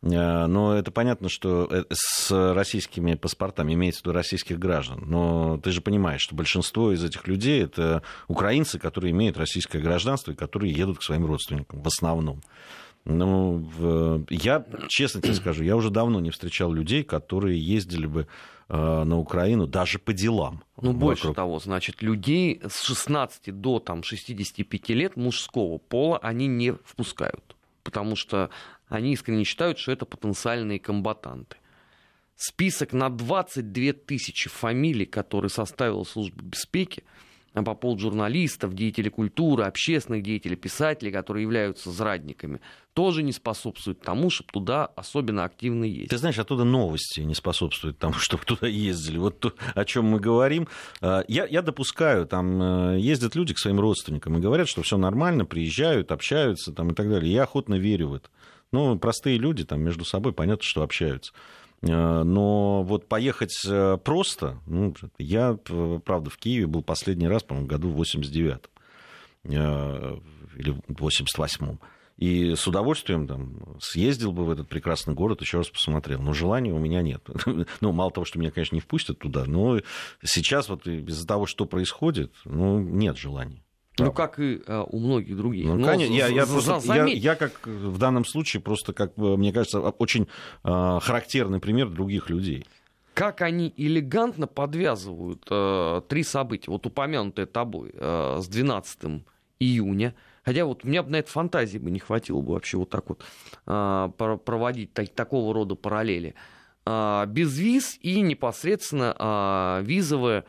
Э, 0.02 0.48
но 0.48 0.76
это 0.76 0.90
понятно, 0.90 1.30
что 1.30 1.68
э, 1.70 1.84
с 1.92 2.32
российскими 2.54 3.14
паспортами 3.14 3.74
имеется 3.74 4.02
в 4.02 4.06
виду 4.06 4.14
российских 4.14 4.58
граждан. 4.58 5.04
Но 5.06 5.60
ты 5.60 5.70
же 5.72 5.82
понимаешь, 5.82 6.22
что 6.22 6.34
большинство 6.36 6.92
из 6.92 7.04
этих 7.04 7.28
людей 7.28 7.64
это 7.64 8.02
украинцы, 8.28 8.80
которые 8.80 9.12
имеют 9.12 9.38
российское 9.38 9.80
гражданство 9.80 10.32
и 10.32 10.36
которые 10.36 10.74
едут 10.74 10.98
к 10.98 11.04
своим 11.04 11.28
родственникам 11.28 11.82
в 11.82 11.88
основном. 11.88 12.42
Ну, 13.10 14.26
я 14.30 14.66
честно 14.90 15.22
тебе 15.22 15.34
скажу, 15.34 15.64
я 15.64 15.78
уже 15.78 15.90
давно 15.90 16.20
не 16.20 16.30
встречал 16.30 16.74
людей, 16.74 17.04
которые 17.04 17.58
ездили 17.58 18.06
бы 18.06 18.28
э, 18.68 19.04
на 19.04 19.18
Украину 19.18 19.66
даже 19.66 19.98
по 19.98 20.12
делам. 20.12 20.62
Ну, 20.76 20.92
вокруг. 20.92 21.00
больше 21.00 21.34
того, 21.34 21.60
значит, 21.60 22.02
людей 22.02 22.62
с 22.68 22.82
16 22.82 23.58
до 23.58 23.80
там, 23.80 24.04
65 24.04 24.90
лет 24.90 25.16
мужского 25.16 25.78
пола 25.78 26.18
они 26.18 26.48
не 26.48 26.74
впускают. 26.74 27.56
Потому 27.84 28.18
что 28.18 28.50
они 28.90 29.14
искренне 29.14 29.46
считают, 29.46 29.80
что 29.80 29.94
это 29.94 30.06
потенциальные 30.06 30.80
комбатанты. 30.80 31.56
Список 32.36 32.92
на 32.92 33.10
22 33.10 33.94
тысячи 33.94 34.50
фамилий, 34.50 35.06
который 35.06 35.50
составила 35.50 36.04
служба 36.04 36.44
безпеки, 36.44 37.06
а 37.06 37.28
по 37.64 37.76
поводу 37.76 38.02
журналистов, 38.02 38.74
деятелей 38.74 39.10
культуры, 39.10 39.64
общественных 39.64 40.24
деятелей, 40.24 40.56
писателей, 40.56 41.12
которые 41.12 41.44
являются 41.44 41.92
зрадниками, 41.92 42.60
тоже 42.94 43.24
не 43.24 43.32
способствует 43.32 44.02
тому, 44.02 44.30
чтобы 44.30 44.50
туда 44.52 44.86
особенно 44.86 45.44
активно 45.44 45.84
ездить. 45.84 46.10
Ты 46.10 46.18
знаешь, 46.18 46.40
оттуда 46.40 46.64
новости 46.64 47.22
не 47.22 47.36
способствуют 47.36 48.00
тому, 48.00 48.14
чтобы 48.18 48.44
туда 48.44 48.68
ездили. 48.68 49.18
Вот 49.18 49.40
то, 49.40 49.54
о 49.76 49.86
чем 49.86 50.06
мы 50.06 50.20
говорим. 50.20 50.68
А, 51.02 51.24
я, 51.28 51.46
я 51.46 51.62
допускаю, 51.62 52.26
там 52.26 52.62
э, 52.94 53.00
ездят 53.00 53.36
люди 53.36 53.54
к 53.54 53.60
своим 53.60 53.80
родственникам 53.80 54.38
и 54.38 54.42
говорят, 54.42 54.68
что 54.68 54.82
все 54.82 54.98
нормально, 54.98 55.46
приезжают, 55.46 56.12
общаются 56.12 56.72
там, 56.72 56.92
и 56.92 56.94
так 56.94 57.10
далее. 57.10 57.32
Я 57.32 57.44
охотно 57.44 57.76
верю 57.76 58.10
в 58.10 58.14
это. 58.16 58.30
Ну, 58.72 58.98
простые 59.00 59.38
люди 59.38 59.64
там 59.64 59.82
между 59.82 60.04
собой, 60.04 60.34
понятно, 60.34 60.64
что 60.64 60.84
общаются. 60.84 61.34
Э, 61.82 62.24
но 62.24 62.84
вот 62.84 63.08
поехать 63.08 63.56
э, 63.66 63.98
просто, 64.04 64.60
ну, 64.66 64.94
я, 65.18 65.58
правда, 66.06 66.30
в 66.30 66.38
Киеве 66.38 66.68
был 66.68 66.84
последний 66.84 67.28
раз, 67.28 67.44
по-моему, 67.44 67.68
году 67.68 67.90
в 67.90 68.02
89-м 68.02 68.60
э, 69.44 70.18
или 70.58 70.72
в 70.72 71.06
88-м. 71.08 71.80
И 72.18 72.56
с 72.56 72.66
удовольствием 72.66 73.28
там, 73.28 73.78
съездил 73.80 74.32
бы 74.32 74.44
в 74.44 74.50
этот 74.50 74.68
прекрасный 74.68 75.14
город, 75.14 75.42
еще 75.42 75.60
раз 75.60 75.70
посмотрел. 75.70 76.20
Но 76.20 76.34
желания 76.34 76.74
у 76.74 76.80
меня 76.80 77.04
нет. 77.04 77.24
ну, 77.82 77.92
мало 77.92 78.10
того, 78.10 78.26
что 78.26 78.40
меня, 78.40 78.50
конечно, 78.50 78.74
не 78.74 78.82
впустят 78.82 79.20
туда, 79.20 79.46
но 79.46 79.80
сейчас 80.24 80.68
вот 80.68 80.88
из-за 80.88 81.28
того, 81.28 81.46
что 81.46 81.66
происходит, 81.66 82.34
ну, 82.44 82.80
нет 82.80 83.18
желания. 83.18 83.64
Ну, 84.00 84.12
как 84.12 84.40
и 84.40 84.62
э, 84.66 84.86
у 84.90 85.00
многих 85.00 85.36
других. 85.36 85.66
Ну, 85.66 85.84
конечно, 85.84 86.14
я, 86.14 86.28
я, 86.28 86.46
просто, 86.46 86.80
я, 86.86 87.06
я 87.06 87.36
как 87.36 87.66
в 87.66 87.98
данном 87.98 88.26
случае 88.26 88.62
просто, 88.62 88.94
как 88.94 89.18
мне 89.18 89.52
кажется, 89.52 89.80
очень 89.80 90.28
э, 90.64 91.00
характерный 91.02 91.60
пример 91.60 91.90
других 91.90 92.30
людей. 92.30 92.66
Как 93.14 93.42
они 93.42 93.74
элегантно 93.76 94.46
подвязывают 94.46 95.44
э, 95.50 96.02
три 96.08 96.24
события, 96.24 96.70
вот 96.70 96.86
упомянутые 96.86 97.48
тобой, 97.48 97.92
э, 97.94 98.40
с 98.40 98.48
12 98.48 99.24
июня, 99.60 100.14
Хотя 100.48 100.64
вот 100.64 100.86
у 100.86 100.88
меня 100.88 101.04
бы 101.04 101.10
на 101.10 101.18
это 101.18 101.30
фантазии 101.30 101.78
бы 101.78 101.92
не 101.92 102.00
хватило 102.00 102.40
бы 102.40 102.54
вообще 102.54 102.78
вот 102.78 102.90
так 102.90 103.10
вот 103.10 103.22
э, 103.66 104.10
проводить 104.18 104.94
так, 104.94 105.10
такого 105.10 105.54
рода 105.54 105.76
параллели. 105.76 106.36
Э, 106.86 107.26
без 107.28 107.58
виз 107.58 107.98
и 108.00 108.22
непосредственно 108.22 109.14
э, 109.20 109.84
визовое 109.84 110.46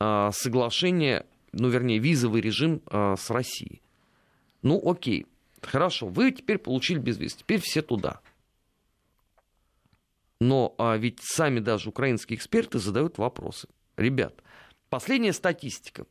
э, 0.00 0.30
соглашение 0.34 1.24
ну, 1.52 1.68
вернее, 1.68 1.98
визовый 1.98 2.40
режим 2.40 2.82
э, 2.90 3.14
с 3.18 3.30
Россией. 3.30 3.82
Ну, 4.62 4.80
окей, 4.84 5.26
хорошо, 5.62 6.08
вы 6.08 6.32
теперь 6.32 6.58
получили 6.58 6.98
безвиз, 6.98 7.34
теперь 7.34 7.60
все 7.60 7.82
туда. 7.82 8.20
Но 10.40 10.74
а 10.78 10.96
ведь 10.96 11.20
сами 11.20 11.60
даже 11.60 11.88
украинские 11.88 12.36
эксперты 12.36 12.78
задают 12.78 13.18
вопросы. 13.18 13.68
Ребят, 13.96 14.42
последняя 14.88 15.32
статистика. 15.32 16.06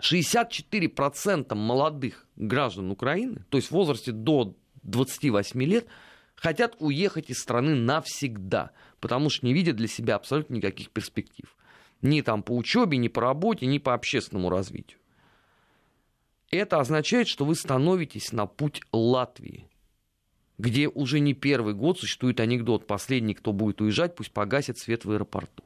64% 0.00 1.54
молодых 1.54 2.26
граждан 2.36 2.90
Украины, 2.90 3.44
то 3.48 3.58
есть 3.58 3.68
в 3.68 3.72
возрасте 3.72 4.12
до 4.12 4.56
28 4.82 5.62
лет, 5.62 5.86
хотят 6.34 6.76
уехать 6.78 7.30
из 7.30 7.38
страны 7.38 7.74
навсегда, 7.74 8.72
потому 9.00 9.30
что 9.30 9.46
не 9.46 9.54
видят 9.54 9.76
для 9.76 9.88
себя 9.88 10.16
абсолютно 10.16 10.54
никаких 10.54 10.90
перспектив. 10.90 11.56
Ни 12.04 12.20
там 12.20 12.42
по 12.42 12.54
учебе, 12.54 12.98
ни 12.98 13.08
по 13.08 13.22
работе, 13.22 13.64
ни 13.64 13.78
по 13.78 13.94
общественному 13.94 14.50
развитию. 14.50 14.98
Это 16.50 16.78
означает, 16.78 17.28
что 17.28 17.46
вы 17.46 17.54
становитесь 17.54 18.30
на 18.30 18.44
путь 18.44 18.82
Латвии, 18.92 19.70
где 20.58 20.86
уже 20.86 21.18
не 21.20 21.32
первый 21.32 21.72
год 21.72 21.98
существует 21.98 22.40
анекдот 22.40 22.86
«Последний, 22.86 23.32
кто 23.32 23.54
будет 23.54 23.80
уезжать, 23.80 24.14
пусть 24.16 24.32
погасит 24.32 24.76
свет 24.76 25.06
в 25.06 25.12
аэропорту». 25.12 25.64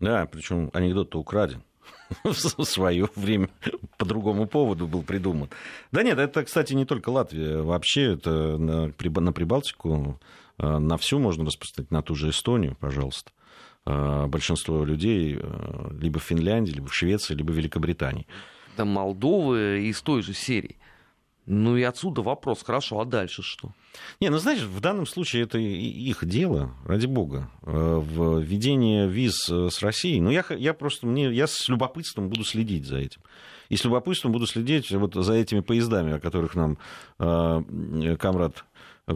Да, 0.00 0.26
причем 0.26 0.68
анекдот-то 0.72 1.20
украден 1.20 1.62
в 2.24 2.34
свое 2.34 3.08
время 3.14 3.50
по 3.98 4.04
другому 4.04 4.48
поводу 4.48 4.88
был 4.88 5.04
придуман. 5.04 5.48
Да 5.92 6.02
нет, 6.02 6.18
это, 6.18 6.42
кстати, 6.42 6.74
не 6.74 6.84
только 6.84 7.10
Латвия. 7.10 7.62
Вообще 7.62 8.14
это 8.14 8.58
на, 8.58 8.86
на 8.88 9.32
Прибалтику, 9.32 10.18
э, 10.58 10.78
на 10.78 10.96
всю 10.96 11.20
можно 11.20 11.44
распространить, 11.44 11.92
на 11.92 12.02
ту 12.02 12.16
же 12.16 12.30
Эстонию, 12.30 12.76
пожалуйста. 12.80 13.30
Э, 13.86 14.26
большинство 14.26 14.84
людей 14.84 15.38
э, 15.40 15.90
либо 16.00 16.18
в 16.18 16.24
Финляндии, 16.24 16.72
либо 16.72 16.88
в 16.88 16.94
Швеции, 16.94 17.34
либо 17.34 17.52
в 17.52 17.56
Великобритании 17.56 18.26
там 18.78 18.88
Молдовы 18.88 19.88
из 19.88 20.00
той 20.02 20.22
же 20.22 20.32
серии. 20.32 20.76
Ну 21.46 21.76
и 21.76 21.82
отсюда 21.82 22.22
вопрос, 22.22 22.62
хорошо, 22.62 23.00
а 23.00 23.04
дальше 23.04 23.42
что? 23.42 23.72
Не, 24.20 24.28
ну 24.28 24.38
знаешь, 24.38 24.60
в 24.60 24.80
данном 24.80 25.06
случае 25.06 25.42
это 25.42 25.58
их 25.58 26.24
дело, 26.24 26.74
ради 26.86 27.06
бога, 27.06 27.50
э, 27.62 27.72
в 27.72 28.38
введении 28.40 29.08
виз 29.08 29.48
с 29.48 29.82
Россией. 29.82 30.20
Ну 30.20 30.30
я, 30.30 30.44
я 30.50 30.74
просто, 30.74 31.06
мне, 31.06 31.32
я 31.32 31.46
с 31.46 31.68
любопытством 31.68 32.28
буду 32.28 32.44
следить 32.44 32.86
за 32.86 32.98
этим. 32.98 33.20
И 33.68 33.76
с 33.76 33.84
любопытством 33.84 34.30
буду 34.30 34.46
следить 34.46 34.90
вот 34.92 35.14
за 35.14 35.32
этими 35.32 35.60
поездами, 35.60 36.12
о 36.12 36.20
которых 36.20 36.54
нам 36.54 36.78
э, 37.18 38.16
комрад 38.18 38.64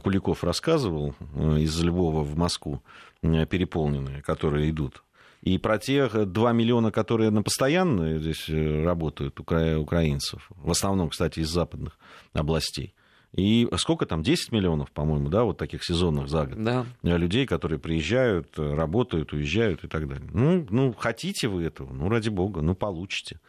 Куликов 0.02 0.42
рассказывал, 0.42 1.14
э, 1.34 1.58
из 1.60 1.80
Львова 1.80 2.22
в 2.22 2.36
Москву, 2.36 2.82
переполненные, 3.22 4.22
которые 4.22 4.70
идут. 4.70 5.02
И 5.42 5.58
про 5.58 5.78
тех 5.78 6.30
2 6.30 6.52
миллиона, 6.52 6.92
которые 6.92 7.30
на 7.30 7.42
постоянно 7.42 8.18
здесь 8.18 8.48
э, 8.48 8.84
работают, 8.84 9.40
укра... 9.40 9.76
украинцев, 9.76 10.48
в 10.50 10.70
основном, 10.70 11.10
кстати, 11.10 11.40
из 11.40 11.48
западных 11.48 11.98
областей. 12.32 12.94
И 13.32 13.68
сколько 13.76 14.06
там, 14.06 14.22
10 14.22 14.52
миллионов, 14.52 14.92
по-моему, 14.92 15.30
да, 15.30 15.42
вот 15.42 15.56
таких 15.56 15.84
сезонных 15.84 16.28
за 16.28 16.46
год. 16.46 16.62
Да. 16.62 16.86
Э, 17.02 17.16
людей, 17.16 17.46
которые 17.46 17.80
приезжают, 17.80 18.56
э, 18.56 18.74
работают, 18.74 19.32
уезжают 19.32 19.82
и 19.82 19.88
так 19.88 20.06
далее. 20.06 20.28
Ну, 20.32 20.64
ну, 20.70 20.94
хотите 20.96 21.48
вы 21.48 21.64
этого, 21.64 21.92
ну, 21.92 22.08
ради 22.08 22.28
бога, 22.28 22.60
ну, 22.60 22.76
получите. 22.76 23.40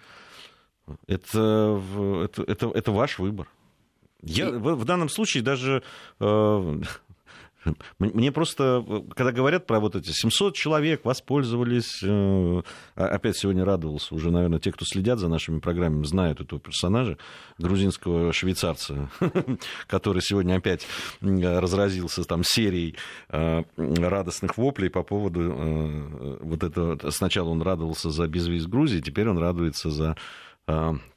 Это, 1.06 1.80
это, 2.24 2.44
это, 2.44 2.72
это 2.74 2.92
ваш 2.92 3.20
выбор. 3.20 3.48
Я, 4.24 4.52
в, 4.52 4.76
в 4.76 4.86
данном 4.86 5.10
случае 5.10 5.44
даже 5.44 5.84
э, 6.20 6.82
мне 8.00 8.32
просто, 8.32 8.84
когда 9.16 9.32
говорят 9.32 9.66
про 9.66 9.80
вот 9.80 9.96
эти 9.96 10.12
700 10.12 10.56
человек 10.56 11.06
воспользовались, 11.06 12.02
э, 12.04 12.62
опять 12.96 13.38
сегодня 13.38 13.66
радовался, 13.66 14.14
уже, 14.16 14.32
наверное, 14.32 14.60
те, 14.60 14.72
кто 14.72 14.86
следят 14.86 15.20
за 15.20 15.28
нашими 15.28 15.60
программами, 15.60 16.06
знают 16.06 16.42
этого 16.42 16.60
персонажа, 16.60 17.18
грузинского 17.58 18.34
швейцарца, 18.34 19.10
который 19.88 20.22
сегодня 20.22 20.56
опять 20.56 20.86
разразился 21.22 22.24
там 22.24 22.44
серией 22.44 22.96
э, 23.30 23.64
радостных 23.78 24.58
воплей 24.58 24.90
по 24.90 25.04
поводу 25.04 25.42
э, 25.42 26.38
вот 26.42 26.64
этого. 26.64 27.12
Сначала 27.12 27.50
он 27.50 27.62
радовался 27.62 28.10
за 28.10 28.28
безвиз 28.28 28.66
Грузии, 28.66 29.00
теперь 29.00 29.30
он 29.30 29.38
радуется 29.38 29.90
за 29.90 30.16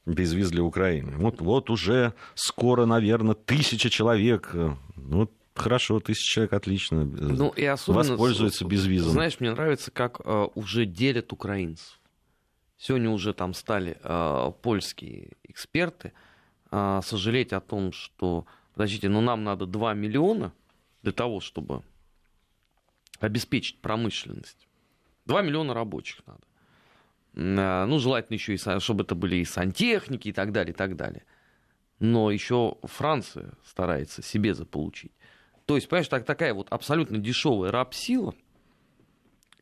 безвиз 0.07 0.51
для 0.51 0.65
Украины. 0.65 1.13
Вот, 1.19 1.41
вот 1.41 1.71
уже 1.71 2.15
скоро, 2.35 2.85
наверное, 2.85 3.37
тысяча 3.37 3.89
человек. 3.89 4.53
Вот 4.97 5.31
Хорошо, 5.57 6.01
тысяча 6.01 6.35
человек 6.35 6.53
отлично. 6.53 7.05
Ну, 7.05 7.51
и 7.51 7.65
особенно, 7.65 8.11
Воспользуются 8.11 8.65
безвизом. 8.65 9.13
Знаешь, 9.13 9.41
мне 9.41 9.51
нравится, 9.51 9.91
как 9.91 10.21
э, 10.25 10.49
уже 10.55 10.85
делят 10.85 11.33
украинцев. 11.33 11.99
Сегодня 12.77 13.09
уже 13.11 13.33
там 13.33 13.55
стали 13.55 13.99
э, 14.03 14.53
польские 14.63 15.33
эксперты 15.45 16.13
э, 16.71 17.01
сожалеть 17.03 17.55
о 17.55 17.61
том, 17.61 17.93
что, 17.93 18.47
подождите, 18.75 19.09
ну 19.09 19.23
нам 19.23 19.45
надо 19.45 19.67
2 19.67 19.95
миллиона 19.95 20.53
для 21.03 21.13
того, 21.13 21.41
чтобы 21.41 21.83
обеспечить 23.19 23.81
промышленность. 23.81 24.69
2 25.25 25.41
миллиона 25.41 25.73
рабочих 25.73 26.21
надо. 26.27 26.43
Э, 27.35 27.87
ну, 27.87 27.99
желательно 27.99 28.35
еще, 28.35 28.55
и, 28.55 28.79
чтобы 28.79 29.05
это 29.05 29.15
были 29.15 29.37
и 29.37 29.45
сантехники 29.47 30.29
и 30.29 30.33
так 30.33 30.53
далее, 30.53 30.75
и 30.75 30.77
так 30.77 30.97
далее. 30.97 31.25
Но 31.99 32.31
еще 32.31 32.77
Франция 32.83 33.55
старается 33.65 34.23
себе 34.23 34.53
заполучить. 34.53 35.13
То 35.67 35.75
есть, 35.75 35.89
понимаешь, 35.89 36.09
так, 36.09 36.25
такая 36.25 36.55
вот 36.55 36.69
абсолютно 36.71 37.19
дешевая 37.19 37.73
рабсила, 37.73 38.35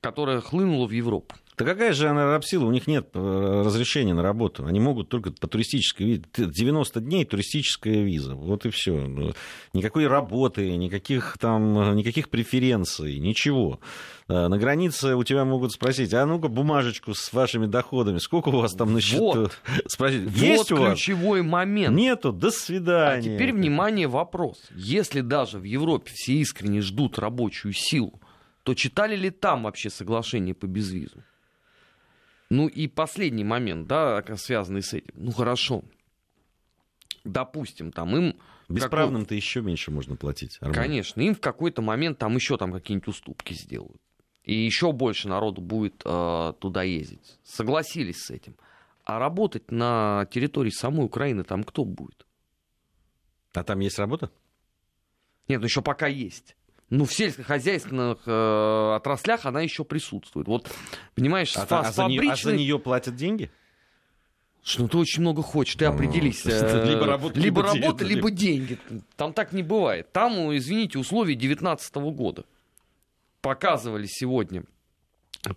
которая 0.01 0.41
хлынула 0.41 0.87
в 0.87 0.91
Европу. 0.91 1.35
Да 1.57 1.65
какая 1.65 1.93
же 1.93 2.09
она 2.09 2.27
рабсила? 2.27 2.65
У 2.65 2.73
них 2.73 2.89
нет 2.89 3.11
э, 3.15 3.63
разрешения 3.65 4.13
на 4.13 4.23
работу. 4.23 4.67
Они 4.67 4.81
могут 4.81 5.09
только 5.09 5.31
по 5.31 5.47
туристической 5.47 6.07
визе. 6.07 6.25
90 6.37 7.01
дней 7.01 7.25
туристическая 7.25 8.03
виза. 8.03 8.35
Вот 8.35 8.67
и 8.67 8.71
все. 8.71 8.93
Ну, 8.93 9.33
никакой 9.73 10.09
работы, 10.09 10.77
никаких 10.77 11.37
там, 11.39 11.95
никаких 11.95 12.29
преференций, 12.29 13.19
ничего. 13.19 13.79
Э, 14.27 14.49
на 14.49 14.59
границе 14.59 15.15
у 15.15 15.23
тебя 15.23 15.45
могут 15.45 15.71
спросить, 15.71 16.13
а 16.13 16.27
ну-ка 16.27 16.49
бумажечку 16.49 17.15
с 17.15 17.33
вашими 17.33 17.67
доходами, 17.67 18.19
сколько 18.19 18.49
у 18.49 18.61
вас 18.61 18.73
там 18.73 18.93
на 18.93 19.01
счету? 19.01 19.25
Вот. 19.25 19.59
Спросить, 19.87 20.25
вот 20.25 20.35
есть 20.35 20.73
у 20.73 20.77
вас? 20.77 20.95
ключевой 20.95 21.43
момент. 21.43 21.97
Нету, 21.97 22.33
до 22.33 22.51
свидания. 22.51 23.19
А 23.19 23.37
теперь, 23.37 23.53
внимание, 23.53 24.09
вопрос. 24.09 24.61
Если 24.75 25.21
даже 25.21 25.61
в 25.61 25.65
Европе 25.65 26.11
все 26.13 26.33
искренне 26.35 26.81
ждут 26.81 27.21
рабочую 27.21 27.75
силу, 27.75 28.21
то 28.65 28.75
читали 28.75 29.15
ли 29.15 29.31
там 29.31 29.63
вообще 29.65 29.89
соглашение 29.89 30.55
по 30.55 30.67
безвизу? 30.67 31.23
Ну 32.51 32.69
и 32.69 32.89
последний 32.89 33.45
момент, 33.45 33.87
да, 33.87 34.23
связанный 34.37 34.83
с 34.83 34.93
этим. 34.93 35.15
Ну 35.15 35.33
хорошо, 35.33 35.83
допустим, 37.25 37.93
там 37.93 38.17
им... 38.17 38.37
Бесправным-то 38.69 39.27
какой... 39.27 39.37
еще 39.37 39.61
меньше 39.61 39.91
можно 39.91 40.17
платить. 40.17 40.59
Армен. 40.61 40.75
Конечно, 40.75 41.21
им 41.21 41.35
в 41.35 41.41
какой-то 41.41 41.83
момент 41.83 42.19
там 42.19 42.35
еще 42.35 42.57
там 42.57 42.73
какие-нибудь 42.73 43.09
уступки 43.09 43.53
сделают. 43.53 44.01
И 44.43 44.55
еще 44.55 44.93
больше 44.93 45.29
народу 45.29 45.61
будет 45.63 46.03
э, 46.05 46.53
туда 46.59 46.83
ездить. 46.83 47.39
Согласились 47.45 48.25
с 48.25 48.31
этим. 48.31 48.57
А 49.05 49.19
работать 49.19 49.71
на 49.71 50.27
территории 50.31 50.71
самой 50.71 51.07
Украины 51.07 51.45
там 51.45 51.63
кто 51.63 51.85
будет? 51.85 52.27
А 53.53 53.63
там 53.63 53.81
есть 53.81 53.99
работа? 53.99 54.31
Нет, 55.49 55.61
ну 55.61 55.67
еще 55.67 55.83
пока 55.83 56.07
есть 56.07 56.57
ну, 56.95 57.05
в 57.05 57.13
сельскохозяйственных 57.13 58.19
э, 58.27 58.95
отраслях 58.97 59.47
она 59.47 59.61
еще 59.61 59.85
присутствует. 59.85 60.47
Вот, 60.47 60.71
понимаешь, 61.15 61.57
а, 61.57 61.67
а, 61.69 61.91
за 61.91 62.05
нее, 62.05 62.31
а 62.31 62.37
за 62.37 62.53
нее 62.53 62.79
платят 62.79 63.17
деньги? 63.17 63.51
Что 64.63 64.83
ну, 64.83 64.89
ты 64.89 64.99
очень 64.99 65.21
много 65.21 65.43
хочешь, 65.43 65.75
ты 65.75 65.89
ну, 65.89 65.95
определись. 65.95 66.47
Э, 66.47 66.89
либо 66.89 67.07
работа, 67.07 67.39
либо, 67.39 67.63
либо, 67.63 67.75
работа, 67.75 68.05
либо 68.05 68.31
деньги. 68.31 68.79
Там 69.17 69.33
так 69.33 69.53
не 69.53 69.63
бывает. 69.63 70.13
Там, 70.13 70.57
извините, 70.57 70.99
условия 70.99 71.35
2019 71.35 71.95
года 71.97 72.45
показывали 73.43 74.07
сегодня 74.07 74.65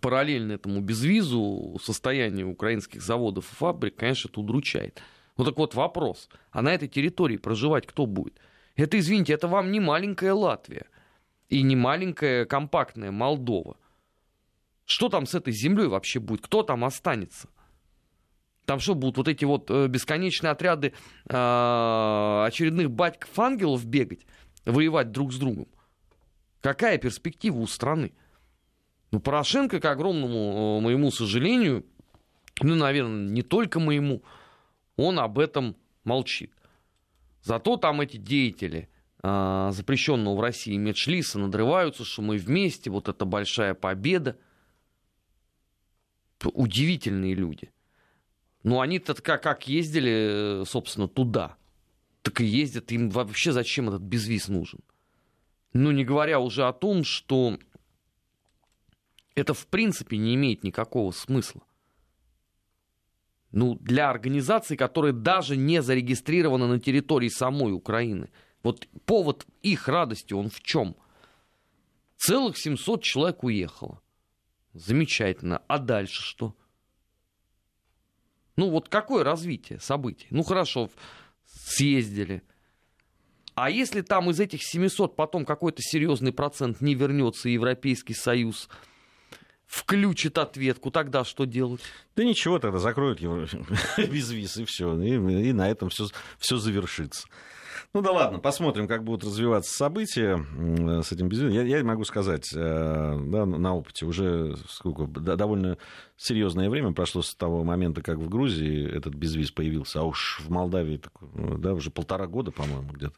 параллельно 0.02 0.54
этому 0.54 0.82
безвизу 0.82 1.80
состояние 1.82 2.46
украинских 2.46 3.02
заводов 3.02 3.50
и 3.52 3.56
фабрик, 3.56 3.96
конечно, 3.96 4.28
это 4.28 4.42
удручает. 4.42 5.02
Ну 5.38 5.46
так 5.46 5.56
вот 5.58 5.76
вопрос, 5.76 6.30
а 6.52 6.62
на 6.62 6.74
этой 6.74 6.90
территории 6.90 7.38
проживать 7.38 7.86
кто 7.86 8.08
будет? 8.08 8.34
Это, 8.76 9.00
извините, 9.00 9.34
это 9.34 9.48
вам 9.48 9.72
не 9.72 9.80
маленькая 9.80 10.34
Латвия 10.34 10.88
и 11.50 11.62
не 11.62 11.76
маленькая 11.76 12.46
компактная 12.46 13.12
Молдова. 13.12 13.78
Что 14.86 15.10
там 15.10 15.26
с 15.26 15.36
этой 15.36 15.54
землей 15.54 15.88
вообще 15.88 16.20
будет? 16.20 16.42
Кто 16.42 16.64
там 16.64 16.84
останется? 16.86 17.50
Там 18.66 18.80
что, 18.80 18.96
будут 18.96 19.18
вот 19.18 19.28
эти 19.28 19.46
вот 19.46 19.70
э, 19.70 19.88
бесконечные 19.88 20.52
отряды 20.52 20.94
э, 21.30 22.44
очередных 22.48 22.92
батьков-ангелов 22.92 23.86
бегать, 23.86 24.26
воевать 24.66 25.12
друг 25.12 25.32
с 25.32 25.38
другом? 25.38 25.68
Какая 26.60 26.98
перспектива 26.98 27.58
у 27.60 27.68
страны? 27.68 28.12
Ну, 29.12 29.22
Порошенко, 29.22 29.80
к 29.80 29.86
огромному 29.86 30.80
э, 30.80 30.82
моему 30.82 31.12
сожалению, 31.12 31.86
ну, 32.62 32.76
наверное, 32.76 33.30
не 33.30 33.42
только 33.42 33.80
моему, 33.80 34.22
он 34.98 35.20
об 35.20 35.40
этом 35.40 35.78
молчит. 36.04 36.52
Зато 37.44 37.78
там 37.78 38.02
эти 38.02 38.18
деятели– 38.18 38.90
запрещенного 39.72 40.36
в 40.36 40.42
России 40.42 40.78
медшлиса 40.78 41.40
надрываются, 41.40 42.06
что 42.06 42.22
мы 42.22 42.38
вместе, 42.38 42.90
вот 42.90 43.10
это 43.10 43.26
большая 43.26 43.74
победа. 43.74 44.38
Удивительные 46.44 47.34
люди. 47.34 47.72
Ну, 48.64 48.80
они-то 48.80 49.16
как, 49.16 49.42
как 49.42 49.68
ездили, 49.68 50.64
собственно, 50.66 51.08
туда, 51.08 51.58
так 52.22 52.42
и 52.42 52.46
ездят. 52.46 52.92
Им 52.92 53.10
вообще 53.10 53.52
зачем 53.52 53.88
этот 53.88 54.02
безвиз 54.02 54.48
нужен? 54.48 54.80
Ну, 55.74 55.92
не 55.92 56.06
говоря 56.06 56.40
уже 56.40 56.68
о 56.68 56.74
том, 56.74 57.04
что 57.04 57.58
это 59.36 59.54
в 59.54 59.68
принципе 59.68 60.18
не 60.18 60.36
имеет 60.36 60.64
никакого 60.64 61.12
смысла. 61.12 61.64
Ну, 63.52 63.76
для 63.76 64.10
организации, 64.10 64.76
которая 64.76 65.14
даже 65.14 65.56
не 65.58 65.82
зарегистрирована 65.82 66.68
на 66.68 66.80
территории 66.80 67.30
самой 67.30 67.74
Украины– 67.74 68.30
вот 68.68 68.88
повод 69.06 69.46
их 69.62 69.88
радости, 69.88 70.34
он 70.34 70.50
в 70.50 70.62
чем? 70.62 70.96
Целых 72.18 72.58
700 72.58 73.02
человек 73.02 73.44
уехало. 73.44 74.02
Замечательно. 74.74 75.62
А 75.68 75.78
дальше 75.80 76.22
что? 76.22 76.54
Ну 78.58 78.70
вот 78.70 78.90
какое 78.90 79.24
развитие 79.24 79.80
событий? 79.80 80.28
Ну 80.32 80.44
хорошо, 80.44 80.90
съездили. 81.46 82.44
А 83.56 83.70
если 83.70 84.02
там 84.02 84.30
из 84.30 84.40
этих 84.40 84.64
700 84.64 85.16
потом 85.16 85.46
какой-то 85.46 85.82
серьезный 85.82 86.34
процент 86.34 86.82
не 86.82 86.94
вернется, 86.94 87.50
Европейский 87.50 88.14
Союз 88.14 88.68
включит 89.66 90.38
ответку, 90.38 90.92
тогда 90.92 91.24
что 91.24 91.46
делать? 91.46 91.82
Да 92.16 92.24
ничего, 92.24 92.60
тогда 92.60 92.80
закроют 92.80 93.22
его 93.22 93.46
без 93.98 94.32
виз, 94.32 94.58
и 94.58 94.66
все. 94.66 95.00
И, 95.02 95.14
и 95.14 95.54
на 95.54 95.70
этом 95.70 95.90
все 95.90 96.58
завершится. 96.58 97.28
Ну 97.94 98.02
да 98.02 98.12
ладно, 98.12 98.40
посмотрим, 98.40 98.88
как 98.88 99.04
будут 99.04 99.24
развиваться 99.24 99.72
события 99.74 100.38
с 101.02 101.12
этим 101.12 101.30
безвизом. 101.30 101.54
Я, 101.54 101.64
я 101.64 101.84
могу 101.84 102.04
сказать, 102.04 102.52
э, 102.54 102.58
да, 102.58 103.46
на 103.46 103.76
опыте 103.76 104.06
уже 104.06 104.56
сколько, 104.68 105.08
довольно 105.08 105.78
серьезное 106.18 106.70
время 106.70 106.94
прошло 106.94 107.22
с 107.22 107.34
того 107.34 107.64
момента, 107.64 108.02
как 108.02 108.18
в 108.18 108.28
Грузии 108.28 108.86
этот 108.88 109.16
безвиз 109.16 109.52
появился, 109.52 110.02
а 110.02 110.04
уж 110.04 110.42
в 110.44 110.50
Молдавии 110.52 111.02
да, 111.34 111.74
уже 111.74 111.90
полтора 111.90 112.28
года, 112.28 112.52
по-моему, 112.52 112.92
где-то. 112.92 113.16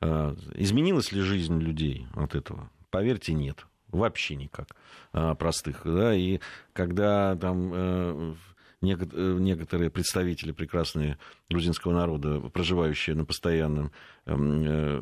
Э, 0.00 0.34
изменилась 0.56 1.12
ли 1.12 1.20
жизнь 1.20 1.58
людей 1.58 2.06
от 2.14 2.34
этого? 2.34 2.70
Поверьте, 2.90 3.34
нет 3.34 3.66
вообще 3.86 4.34
никак 4.34 4.76
э, 5.14 5.34
простых, 5.36 5.82
да, 5.84 6.14
и 6.14 6.40
когда 6.74 7.36
там 7.36 8.36
некоторые 8.80 9.90
представители 9.90 10.52
прекрасные 10.52 11.18
грузинского 11.50 11.92
народа, 11.92 12.40
проживающие 12.52 13.16
на 13.16 13.24
постоянном 13.24 13.90
эм, 14.26 14.62
э, 14.64 15.00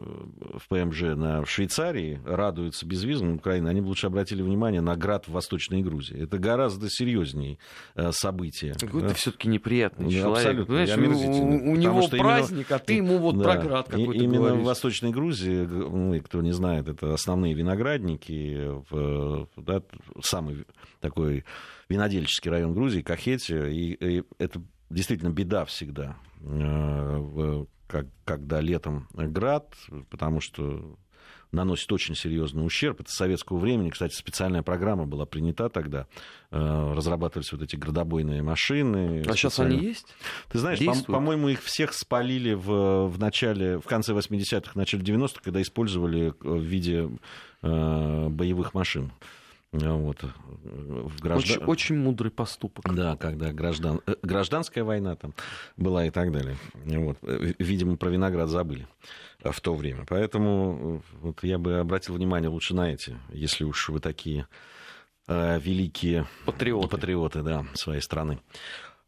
в 0.59 0.69
ПМЖ 0.69 1.03
на 1.17 1.45
в 1.45 1.51
Швейцарии, 1.51 2.21
радуются 2.25 2.87
безвизам 2.87 3.35
Украины, 3.35 3.69
они 3.69 3.81
бы 3.81 3.89
лучше 3.89 4.07
обратили 4.07 4.43
внимание 4.43 4.81
на 4.81 4.97
град 4.97 5.27
в 5.27 5.33
Восточной 5.33 5.83
Грузии. 5.83 6.23
Это 6.23 6.39
гораздо 6.39 6.89
серьезнее 6.89 7.59
э, 7.97 8.13
событие. 8.13 8.75
Какой-то 8.75 9.09
да? 9.09 9.15
все-таки 9.15 9.49
неприятный 9.49 10.11
человек. 10.11 10.67
Понимаешь, 10.69 10.97
у, 10.97 11.73
у 11.73 11.77
него 11.77 12.07
праздник, 12.09 12.67
именно, 12.67 12.77
а 12.77 12.79
ты 12.79 12.95
ему 12.95 13.19
вот 13.19 13.39
да, 13.39 13.45
про 13.45 13.63
град 13.63 13.89
какой-то 13.89 14.13
Именно 14.13 14.39
говоришь. 14.39 14.63
в 14.63 14.65
Восточной 14.65 15.11
Грузии, 15.11 15.67
ну, 15.67 16.21
кто 16.23 16.43
не 16.43 16.53
знает, 16.53 16.87
это 16.87 17.13
основные 17.13 17.55
виноградники, 17.55 18.71
да, 19.57 19.83
самый 20.23 20.65
такой 21.01 21.45
винодельческий 21.89 22.51
район 22.51 22.73
Грузии, 22.73 23.01
Кахетия, 23.03 23.67
и, 23.67 23.95
и 23.95 24.23
это 24.39 24.63
действительно 24.91 25.31
беда 25.31 25.65
всегда, 25.65 26.17
э, 26.36 26.36
как, 27.87 28.07
когда 28.25 28.61
летом 28.61 29.09
град, 29.13 29.75
потому 30.11 30.41
что 30.41 30.97
наносит 31.53 31.91
очень 31.93 32.15
серьезный 32.15 32.67
ущерб. 32.67 33.01
Это 33.01 33.11
с 33.11 33.15
советского 33.15 33.59
времени, 33.59 33.91
кстати, 33.91 34.15
специальная 34.15 34.63
программа 34.63 35.07
была 35.07 35.27
принята 35.27 35.69
тогда. 35.69 36.07
Э, 36.51 36.93
разрабатывались 36.95 37.53
вот 37.53 37.63
эти 37.63 37.77
градобойные 37.77 38.43
машины. 38.43 39.21
А 39.21 39.25
сейчас 39.37 39.59
они 39.61 39.79
есть? 39.89 40.07
Ты 40.51 40.59
знаешь, 40.59 40.79
по- 40.79 40.93
по-моему, 41.15 41.49
их 41.49 41.63
всех 41.63 41.93
спалили 41.95 42.53
в, 42.53 43.07
в 43.07 43.19
начале, 43.19 43.79
в 43.79 43.85
конце 43.85 44.13
80-х, 44.13 44.73
начале 44.75 45.03
90-х, 45.03 45.41
когда 45.43 45.63
использовали 45.63 46.35
в 46.41 46.61
виде 46.61 47.09
э, 47.63 48.29
боевых 48.29 48.75
машин. 48.75 49.13
Вот, 49.73 50.23
в 50.63 51.21
граждан... 51.21 51.57
очень, 51.59 51.65
очень 51.65 51.99
мудрый 51.99 52.31
поступок. 52.31 52.85
Да, 52.95 53.17
когда 53.17 53.53
граждан... 53.53 54.01
Э, 54.07 54.15
гражданская 54.23 54.85
война 54.85 55.17
там 55.17 55.35
была 55.77 56.07
и 56.07 56.11
так 56.11 56.33
далее. 56.33 56.57
Вот. 56.75 57.19
Видимо, 57.59 57.97
про 57.97 58.11
виноград 58.11 58.49
забыли 58.49 58.87
в 59.43 59.61
то 59.61 59.75
время. 59.75 60.07
Поэтому 60.09 61.03
вот 61.21 61.43
я 61.43 61.59
бы 61.59 61.79
обратил 61.79 62.15
внимание 62.15 62.49
лучше 62.49 62.75
на 62.75 62.93
эти, 62.93 63.17
если 63.31 63.65
уж 63.65 63.89
вы 63.89 64.01
такие 64.01 64.47
э, 65.29 65.59
великие 65.61 66.27
патриоты. 66.47 66.89
патриоты 66.89 67.43
да, 67.43 67.67
своей 67.75 68.01
страны. 68.01 68.39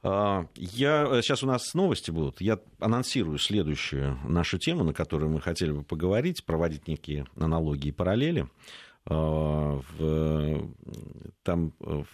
А, 0.02 0.46
я, 0.54 1.22
сейчас 1.22 1.42
у 1.42 1.46
нас 1.46 1.74
новости 1.74 2.10
будут. 2.10 2.40
Я 2.40 2.58
анонсирую 2.78 3.38
следующую 3.38 4.18
нашу 4.24 4.58
тему, 4.58 4.84
на 4.84 4.92
которую 4.92 5.30
мы 5.30 5.40
хотели 5.40 5.72
бы 5.72 5.82
поговорить, 5.82 6.44
проводить 6.44 6.86
некие 6.88 7.26
аналогии 7.36 7.88
и 7.88 7.92
параллели. 7.92 8.48
А, 9.10 9.80
в, 9.98 10.68
там 11.42 11.72
в, 11.78 12.06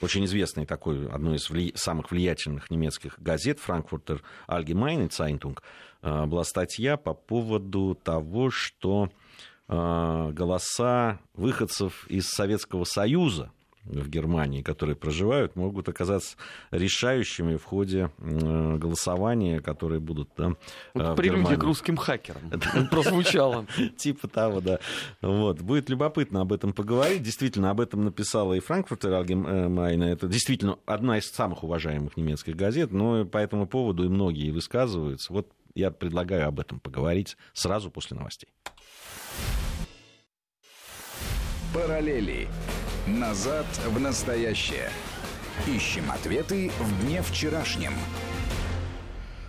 очень 0.00 0.24
известный 0.24 0.64
такой, 0.64 1.08
одной 1.08 1.36
из 1.36 1.50
вли, 1.50 1.72
самых 1.74 2.10
влиятельных 2.10 2.70
немецких 2.70 3.20
газет, 3.20 3.58
Frankfurter 3.66 4.22
Allgemeine 4.48 5.08
Zeitung, 5.10 5.58
а, 6.00 6.26
была 6.26 6.44
статья 6.44 6.96
по 6.96 7.12
поводу 7.12 7.98
того, 8.02 8.50
что 8.50 9.10
а, 9.68 10.30
голоса 10.32 11.20
выходцев 11.34 12.06
из 12.08 12.28
Советского 12.28 12.84
Союза 12.84 13.52
в 13.86 14.08
Германии, 14.08 14.62
которые 14.62 14.96
проживают, 14.96 15.56
могут 15.56 15.88
оказаться 15.88 16.36
решающими 16.70 17.56
в 17.56 17.64
ходе 17.64 18.10
голосования, 18.18 19.60
которые 19.60 20.00
будут 20.00 20.30
да, 20.36 20.54
вот 20.94 21.16
Прелюдия 21.16 21.56
к 21.56 21.62
русским 21.62 21.96
хакерам 21.96 22.50
прозвучало. 22.90 23.66
Типа 23.96 24.28
того, 24.28 24.60
да. 24.60 24.78
Вот. 25.22 25.60
Будет 25.60 25.88
любопытно 25.88 26.42
об 26.42 26.52
этом 26.52 26.72
поговорить. 26.72 27.22
Действительно, 27.22 27.70
об 27.70 27.80
этом 27.80 28.04
написала 28.04 28.54
и 28.54 28.60
Франкфуртер 28.60 29.10
Allgemeine. 29.12 30.04
Это 30.04 30.28
действительно 30.28 30.78
одна 30.86 31.18
из 31.18 31.30
самых 31.30 31.64
уважаемых 31.64 32.16
немецких 32.16 32.56
газет, 32.56 32.92
но 32.92 33.24
по 33.24 33.38
этому 33.38 33.66
поводу 33.66 34.04
и 34.04 34.08
многие 34.08 34.50
высказываются. 34.50 35.32
Вот 35.32 35.48
я 35.74 35.90
предлагаю 35.90 36.48
об 36.48 36.60
этом 36.60 36.80
поговорить 36.80 37.36
сразу 37.52 37.90
после 37.90 38.16
новостей. 38.16 38.48
Параллели. 41.74 42.48
Назад 43.06 43.66
в 43.86 44.00
настоящее. 44.00 44.90
Ищем 45.68 46.10
ответы 46.10 46.72
в 46.80 47.06
дне 47.06 47.22
вчерашнем. 47.22 47.92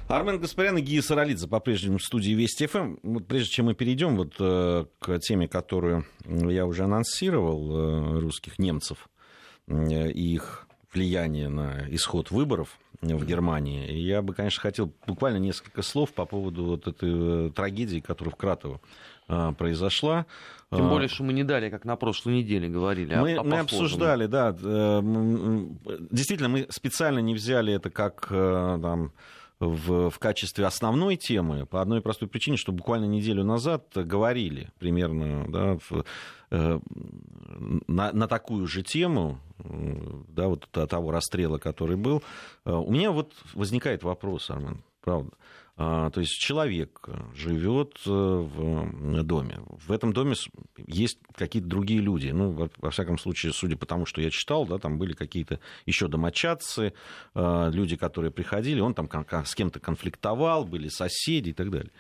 Армен 0.08 0.40
Гаспарян 0.40 0.78
и 0.78 0.82
Гия 0.82 1.02
Саралидзе 1.02 1.48
по-прежнему 1.48 1.98
в 1.98 2.04
студии 2.04 2.34
Вести 2.34 2.68
ФМ. 2.68 2.98
Вот 3.02 3.28
прежде 3.28 3.50
чем 3.50 3.66
мы 3.66 3.74
перейдем 3.74 4.16
вот, 4.16 4.36
э, 4.40 4.86
к 5.00 5.20
теме, 5.22 5.48
которую 5.48 6.06
я 6.26 6.68
уже 6.68 6.84
анонсировал, 6.84 7.72
э, 7.72 8.20
русских 8.20 8.60
немцев 8.60 9.10
э, 9.68 10.12
и 10.12 10.36
их 10.36 10.68
влияние 10.94 11.50
на 11.50 11.84
исход 11.90 12.30
выборов 12.30 12.78
в 13.02 13.26
Германии, 13.26 13.92
я 13.92 14.22
бы, 14.22 14.34
конечно, 14.34 14.62
хотел 14.62 14.92
буквально 15.06 15.38
несколько 15.38 15.82
слов 15.82 16.14
по 16.14 16.26
поводу 16.26 16.64
вот 16.66 16.88
этой 16.88 17.52
трагедии, 17.52 18.00
которая 18.00 18.34
в 18.34 18.38
Кратово 18.38 18.82
произошла. 19.58 20.26
Тем 20.72 20.88
а. 20.88 20.90
более, 20.90 21.08
что 21.08 21.24
мы 21.24 21.32
не 21.32 21.44
дали, 21.44 21.70
как 21.70 21.86
на 21.86 21.96
прошлой 21.96 22.36
неделе 22.36 22.68
говорили. 22.68 23.16
Мы, 23.16 23.38
о, 23.38 23.42
о 23.42 23.44
мы 23.44 23.60
обсуждали, 23.60 24.26
да. 24.26 24.56
Э, 24.62 25.02
действительно, 26.12 26.50
мы 26.50 26.68
специально 26.70 27.20
не 27.20 27.34
взяли 27.34 27.74
это 27.74 27.90
как 27.90 28.28
э, 28.30 28.80
там, 28.82 29.14
в, 29.60 30.10
в 30.10 30.20
качестве 30.20 30.66
основной 30.66 31.16
темы 31.16 31.66
по 31.66 31.82
одной 31.82 32.02
простой 32.02 32.28
причине, 32.28 32.58
что 32.58 32.72
буквально 32.72 33.06
неделю 33.06 33.44
назад 33.44 33.86
говорили 33.96 34.70
примерно 34.80 35.46
да, 35.50 35.78
в, 35.90 36.06
э, 36.52 36.80
на, 37.88 38.12
на 38.12 38.28
такую 38.28 38.68
же 38.68 38.84
тему, 38.84 39.40
да, 39.58 40.48
вот 40.48 40.68
того 40.70 41.12
расстрела, 41.12 41.58
который 41.58 41.98
был. 41.98 42.24
У 42.66 42.92
меня 42.92 43.12
вот 43.12 43.34
возникает 43.54 44.04
вопрос, 44.04 44.50
Армен, 44.50 44.84
правда. 45.02 45.32
А, 45.80 46.10
то 46.10 46.22
есть 46.22 46.34
человек 46.34 47.08
живет 47.36 48.00
э, 48.08 48.10
в 48.10 49.24
доме. 49.24 49.60
В 49.86 49.92
этом 49.92 50.12
доме 50.12 50.34
есть 50.88 51.20
какие-то 51.36 51.68
другие 51.68 52.02
люди. 52.02 52.30
Ну, 52.30 52.70
во 52.78 52.90
всяком 52.90 53.20
случае, 53.20 53.54
судя 53.54 53.78
по 53.78 53.86
тому, 53.86 54.08
что 54.08 54.20
я 54.20 54.32
читал, 54.32 54.66
да, 54.66 54.80
там 54.80 54.98
были 54.98 55.14
какие-то 55.14 55.60
еще 55.86 56.08
домочадцы, 56.08 56.94
э, 57.36 57.70
люди, 57.72 57.96
которые 57.96 58.32
приходили, 58.32 58.80
он 58.80 58.96
там 58.96 59.08
с 59.46 59.54
кем-то 59.54 59.80
конфликтовал, 59.80 60.66
были 60.66 60.88
соседи 60.88 61.50
и 61.50 61.54
так 61.54 61.70
далее. 61.70 61.92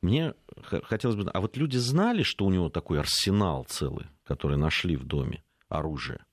Мне 0.00 0.34
хотелось 0.82 1.14
бы... 1.14 1.30
А 1.30 1.40
вот 1.40 1.56
люди 1.56 1.76
знали, 1.76 2.24
что 2.24 2.44
у 2.44 2.50
него 2.50 2.70
такой 2.70 2.98
арсенал 2.98 3.64
целый, 3.68 4.06
который 4.24 4.56
нашли 4.56 4.96
в 4.96 5.04
доме, 5.04 5.44
оружие? 5.68 6.24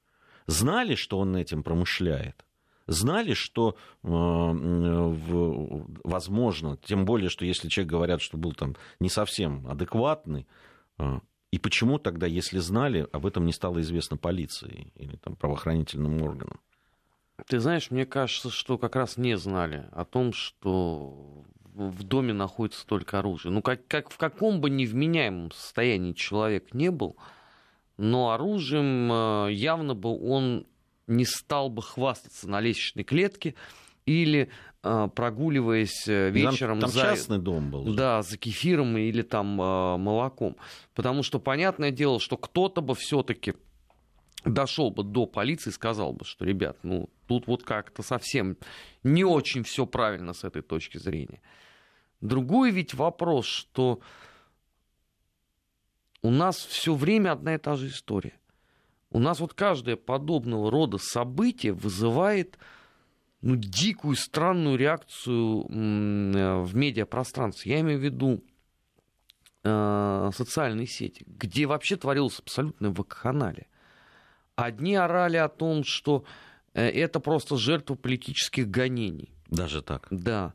Знали, 0.47 0.95
что 0.95 1.19
он 1.19 1.35
этим 1.35 1.61
промышляет? 1.61 2.43
Знали, 2.89 3.33
что 3.33 3.75
э, 4.03 4.07
возможно, 6.03 6.77
тем 6.83 7.05
более, 7.05 7.29
что 7.29 7.45
если 7.45 7.69
человек 7.69 7.91
говорят, 7.91 8.21
что 8.21 8.37
был 8.37 8.53
там 8.53 8.75
не 8.99 9.09
совсем 9.09 9.67
адекватный, 9.67 10.47
э, 10.97 11.19
и 11.51 11.59
почему 11.59 11.97
тогда, 11.97 12.27
если 12.27 12.59
знали, 12.59 13.07
об 13.11 13.25
этом 13.25 13.45
не 13.45 13.53
стало 13.53 13.81
известно 13.81 14.17
полиции 14.17 14.91
или 14.95 15.15
там, 15.15 15.35
правоохранительным 15.35 16.21
органам? 16.21 16.59
Ты 17.47 17.59
знаешь, 17.59 17.89
мне 17.89 18.05
кажется, 18.05 18.49
что 18.49 18.77
как 18.77 18.95
раз 18.95 19.17
не 19.17 19.37
знали 19.37 19.87
о 19.91 20.05
том, 20.05 20.33
что 20.33 21.45
в 21.73 22.03
доме 22.03 22.33
находится 22.33 22.85
только 22.85 23.19
оружие. 23.19 23.51
Ну, 23.51 23.61
как, 23.61 23.87
как 23.87 24.09
в 24.09 24.17
каком 24.17 24.59
бы 24.59 24.69
невменяемом 24.69 25.51
состоянии 25.51 26.13
человек 26.13 26.73
не 26.73 26.91
был, 26.91 27.15
но 27.97 28.31
оружием 28.31 29.11
э, 29.11 29.53
явно 29.53 29.95
бы 29.95 30.09
он 30.09 30.65
не 31.09 31.25
стал 31.25 31.69
бы 31.69 31.81
хвастаться 31.81 32.47
на 32.47 32.61
лестничной 32.61 33.03
клетке 33.03 33.55
или 34.05 34.49
э, 34.83 35.09
прогуливаясь 35.13 36.07
э, 36.07 36.29
вечером 36.29 36.79
там, 36.79 36.89
там 36.89 36.91
за... 36.91 37.01
частный 37.01 37.39
дом 37.39 37.71
был. 37.71 37.93
Да, 37.93 38.21
за 38.21 38.37
кефиром 38.37 38.97
или 38.97 39.21
там 39.21 39.59
э, 39.61 39.97
молоком. 39.97 40.55
Потому 40.93 41.23
что 41.23 41.39
понятное 41.39 41.91
дело, 41.91 42.19
что 42.19 42.37
кто-то 42.37 42.81
бы 42.81 42.95
все-таки 42.95 43.53
дошел 44.45 44.89
бы 44.91 45.03
до 45.03 45.25
полиции 45.25 45.69
и 45.69 45.73
сказал 45.73 46.13
бы, 46.13 46.23
что, 46.25 46.45
ребят, 46.45 46.77
ну, 46.83 47.09
тут 47.27 47.47
вот 47.47 47.63
как-то 47.63 48.03
совсем 48.03 48.57
не 49.03 49.23
очень 49.23 49.63
все 49.63 49.85
правильно 49.85 50.33
с 50.33 50.43
этой 50.43 50.61
точки 50.61 50.97
зрения. 50.97 51.41
Другой 52.21 52.71
ведь 52.71 52.93
вопрос, 52.93 53.45
что 53.45 53.99
у 56.21 56.29
нас 56.29 56.57
все 56.57 56.93
время 56.93 57.31
одна 57.31 57.55
и 57.55 57.57
та 57.57 57.75
же 57.75 57.87
история. 57.87 58.38
У 59.11 59.19
нас 59.19 59.39
вот 59.39 59.53
каждое 59.53 59.95
подобного 59.95 60.69
рода 60.69 60.97
событие 60.97 61.73
вызывает 61.73 62.57
ну, 63.41 63.55
дикую, 63.55 64.15
странную 64.15 64.77
реакцию 64.77 65.65
э, 65.67 66.61
в 66.61 66.75
медиапространстве. 66.75 67.73
Я 67.73 67.79
имею 67.79 67.99
в 67.99 68.03
виду 68.03 68.43
э, 69.63 70.29
социальные 70.33 70.87
сети, 70.87 71.23
где 71.25 71.65
вообще 71.65 71.95
творилось 71.95 72.39
абсолютное 72.39 72.91
вакханалия. 72.91 73.67
Одни 74.55 74.95
орали 74.95 75.37
о 75.37 75.47
том, 75.47 75.83
что 75.83 76.25
э, 76.73 76.87
это 76.87 77.19
просто 77.19 77.57
жертва 77.57 77.95
политических 77.95 78.69
гонений. 78.69 79.33
Даже 79.47 79.81
так? 79.81 80.07
Да. 80.11 80.53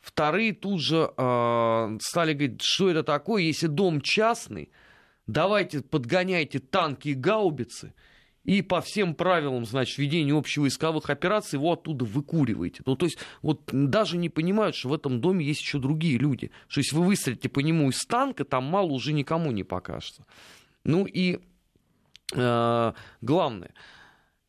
Вторые 0.00 0.52
тут 0.54 0.80
же 0.80 1.12
э, 1.16 1.98
стали 2.00 2.32
говорить, 2.32 2.62
что 2.62 2.88
это 2.90 3.02
такое, 3.02 3.42
если 3.42 3.66
дом 3.66 4.00
частный, 4.00 4.70
давайте 5.26 5.82
подгоняйте 5.82 6.58
танки 6.58 7.08
и 7.08 7.14
гаубицы, 7.14 7.94
и 8.44 8.60
по 8.60 8.80
всем 8.80 9.14
правилам, 9.14 9.64
значит, 9.64 9.98
ведения 9.98 10.36
общевойсковых 10.36 11.10
операций 11.10 11.58
его 11.58 11.72
оттуда 11.72 12.04
выкуриваете. 12.04 12.82
Ну, 12.86 12.96
то 12.96 13.06
есть, 13.06 13.18
вот 13.40 13.70
даже 13.72 14.16
не 14.16 14.28
понимают, 14.28 14.74
что 14.74 14.88
в 14.88 14.94
этом 14.94 15.20
доме 15.20 15.46
есть 15.46 15.60
еще 15.60 15.78
другие 15.78 16.18
люди. 16.18 16.50
Что 16.66 16.80
если 16.80 16.96
вы 16.96 17.04
выстрелите 17.04 17.48
по 17.48 17.60
нему 17.60 17.90
из 17.90 18.00
танка, 18.00 18.44
там 18.44 18.64
мало 18.64 18.90
уже 18.90 19.12
никому 19.12 19.52
не 19.52 19.62
покажется. 19.62 20.26
Ну 20.82 21.06
и 21.06 21.38
э, 22.34 22.92
главное, 23.20 23.70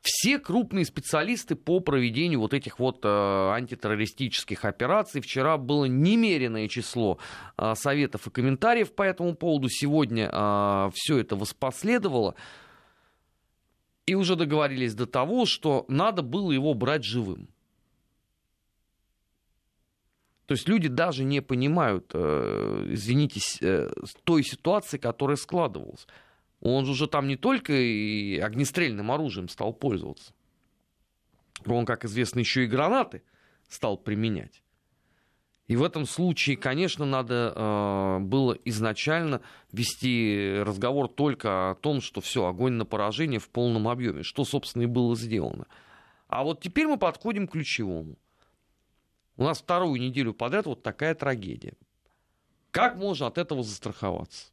все 0.04 0.38
крупные 0.38 0.84
специалисты 0.84 1.56
по 1.56 1.80
проведению 1.80 2.42
вот 2.42 2.54
этих 2.54 2.78
вот 2.78 3.00
э, 3.04 3.08
антитеррористических 3.08 4.66
операций. 4.66 5.22
Вчера 5.22 5.58
было 5.58 5.86
немеренное 5.86 6.68
число 6.68 7.20
э, 7.58 7.74
советов 7.76 8.28
и 8.28 8.30
комментариев 8.30 8.94
по 8.94 9.04
этому 9.04 9.34
поводу. 9.34 9.70
Сегодня 9.70 10.30
э, 10.30 10.92
все 10.94 11.20
это 11.20 11.38
воспоследовало. 11.38 12.36
И 14.06 14.16
уже 14.16 14.36
договорились 14.36 14.94
до 14.94 15.06
того, 15.06 15.46
что 15.46 15.86
надо 15.88 16.22
было 16.22 16.52
его 16.52 16.74
брать 16.74 17.06
живым. 17.06 17.48
То 20.48 20.56
есть 20.56 20.68
люди 20.68 20.90
даже 20.90 21.24
не 21.24 21.42
понимают, 21.42 22.12
э, 22.14 22.88
извините, 22.90 23.40
э, 23.62 23.90
той 24.26 24.44
ситуации, 24.44 24.98
которая 24.98 25.38
складывалась. 25.38 26.06
Он 26.66 26.86
же 26.86 26.92
уже 26.92 27.08
там 27.08 27.28
не 27.28 27.36
только 27.36 27.74
и 27.74 28.38
огнестрельным 28.38 29.12
оружием 29.12 29.50
стал 29.50 29.74
пользоваться. 29.74 30.34
Он, 31.66 31.86
как 31.86 32.06
известно, 32.06 32.40
еще 32.40 32.64
и 32.64 32.68
гранаты 32.68 33.22
стал 33.68 33.98
применять. 33.98 34.64
И 35.68 35.76
в 35.76 35.84
этом 35.84 36.06
случае, 36.06 36.56
конечно, 36.56 37.06
надо 37.06 37.54
э, 37.54 38.20
было 38.20 38.54
изначально 38.64 39.42
вести 39.74 40.56
разговор 40.62 41.10
только 41.10 41.72
о 41.72 41.76
том, 41.76 42.00
что 42.00 42.22
все, 42.22 42.46
огонь 42.46 42.74
на 42.74 42.86
поражение 42.86 43.42
в 43.42 43.50
полном 43.50 43.90
объеме, 43.90 44.24
что, 44.24 44.46
собственно, 44.46 44.84
и 44.84 44.88
было 44.88 45.18
сделано. 45.18 45.68
А 46.28 46.44
вот 46.44 46.62
теперь 46.62 46.88
мы 46.88 46.98
подходим 46.98 47.46
к 47.46 47.52
ключевому. 47.52 48.16
У 49.36 49.44
нас 49.44 49.60
вторую 49.60 50.00
неделю 50.00 50.34
подряд 50.34 50.66
вот 50.66 50.82
такая 50.82 51.14
трагедия. 51.14 51.74
Как 52.72 52.96
можно 52.96 53.28
от 53.28 53.38
этого 53.38 53.64
застраховаться? 53.64 54.53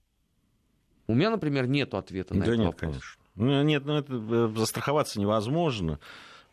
У 1.11 1.15
меня, 1.15 1.31
например, 1.31 1.67
нет 1.67 1.95
ответа 1.95 2.35
на 2.35 2.45
да 2.45 2.47
этот 2.47 2.59
нет, 2.59 2.67
вопрос. 2.67 2.81
конечно. 2.81 3.23
Ну, 3.35 3.63
нет, 3.63 3.85
ну 3.85 3.95
это 3.95 4.13
э, 4.13 4.53
застраховаться 4.57 5.19
невозможно. 5.19 5.99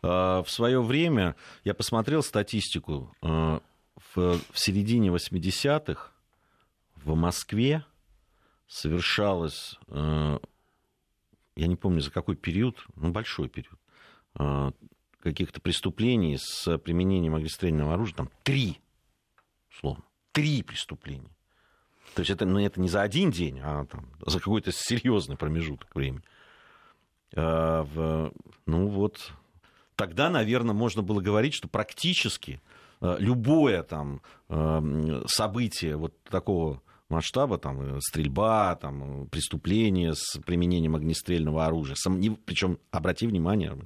А, 0.02 0.42
в 0.42 0.50
свое 0.50 0.82
время 0.82 1.36
я 1.64 1.74
посмотрел 1.74 2.22
статистику. 2.22 3.14
А, 3.22 3.60
в, 4.14 4.40
середине 4.54 5.10
80-х 5.10 6.10
в 6.96 7.14
Москве 7.14 7.84
совершалось, 8.66 9.78
а, 9.88 10.40
я 11.54 11.66
не 11.66 11.76
помню 11.76 12.00
за 12.00 12.10
какой 12.10 12.34
период, 12.34 12.84
ну 12.96 13.10
большой 13.10 13.48
период, 13.48 13.78
каких-то 15.20 15.60
преступлений 15.60 16.36
с 16.36 16.78
применением 16.78 17.34
огнестрельного 17.34 17.94
оружия, 17.94 18.16
там 18.16 18.30
три, 18.44 18.80
условно, 19.70 20.04
три 20.32 20.62
преступления. 20.62 21.30
То 22.18 22.22
есть 22.22 22.32
это, 22.32 22.46
ну, 22.46 22.58
это 22.58 22.80
не 22.80 22.88
за 22.88 23.02
один 23.02 23.30
день, 23.30 23.60
а 23.62 23.84
там, 23.84 24.08
за 24.26 24.40
какой-то 24.40 24.72
серьезный 24.72 25.36
промежуток 25.36 25.94
времени. 25.94 26.24
А, 27.36 27.84
в, 27.84 28.32
ну 28.66 28.88
вот, 28.88 29.30
тогда, 29.94 30.28
наверное, 30.28 30.74
можно 30.74 31.02
было 31.02 31.20
говорить, 31.20 31.54
что 31.54 31.68
практически 31.68 32.60
а, 33.00 33.18
любое 33.20 33.84
там 33.84 34.20
а, 34.48 34.82
событие 35.28 35.96
вот 35.96 36.20
такого 36.24 36.82
масштаба, 37.08 37.56
там, 37.56 38.00
стрельба, 38.00 38.74
там, 38.74 39.28
преступление 39.28 40.14
с 40.16 40.40
применением 40.44 40.96
огнестрельного 40.96 41.66
оружия, 41.66 41.94
сам, 41.94 42.20
причем, 42.44 42.80
обрати 42.90 43.28
внимание, 43.28 43.78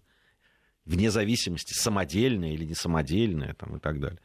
вне 0.86 1.10
зависимости, 1.10 1.74
самодельное 1.74 2.54
или 2.54 2.64
не 2.64 2.74
самодельное 2.74 3.52
там, 3.52 3.76
и 3.76 3.78
так 3.78 4.00
далее. 4.00 4.20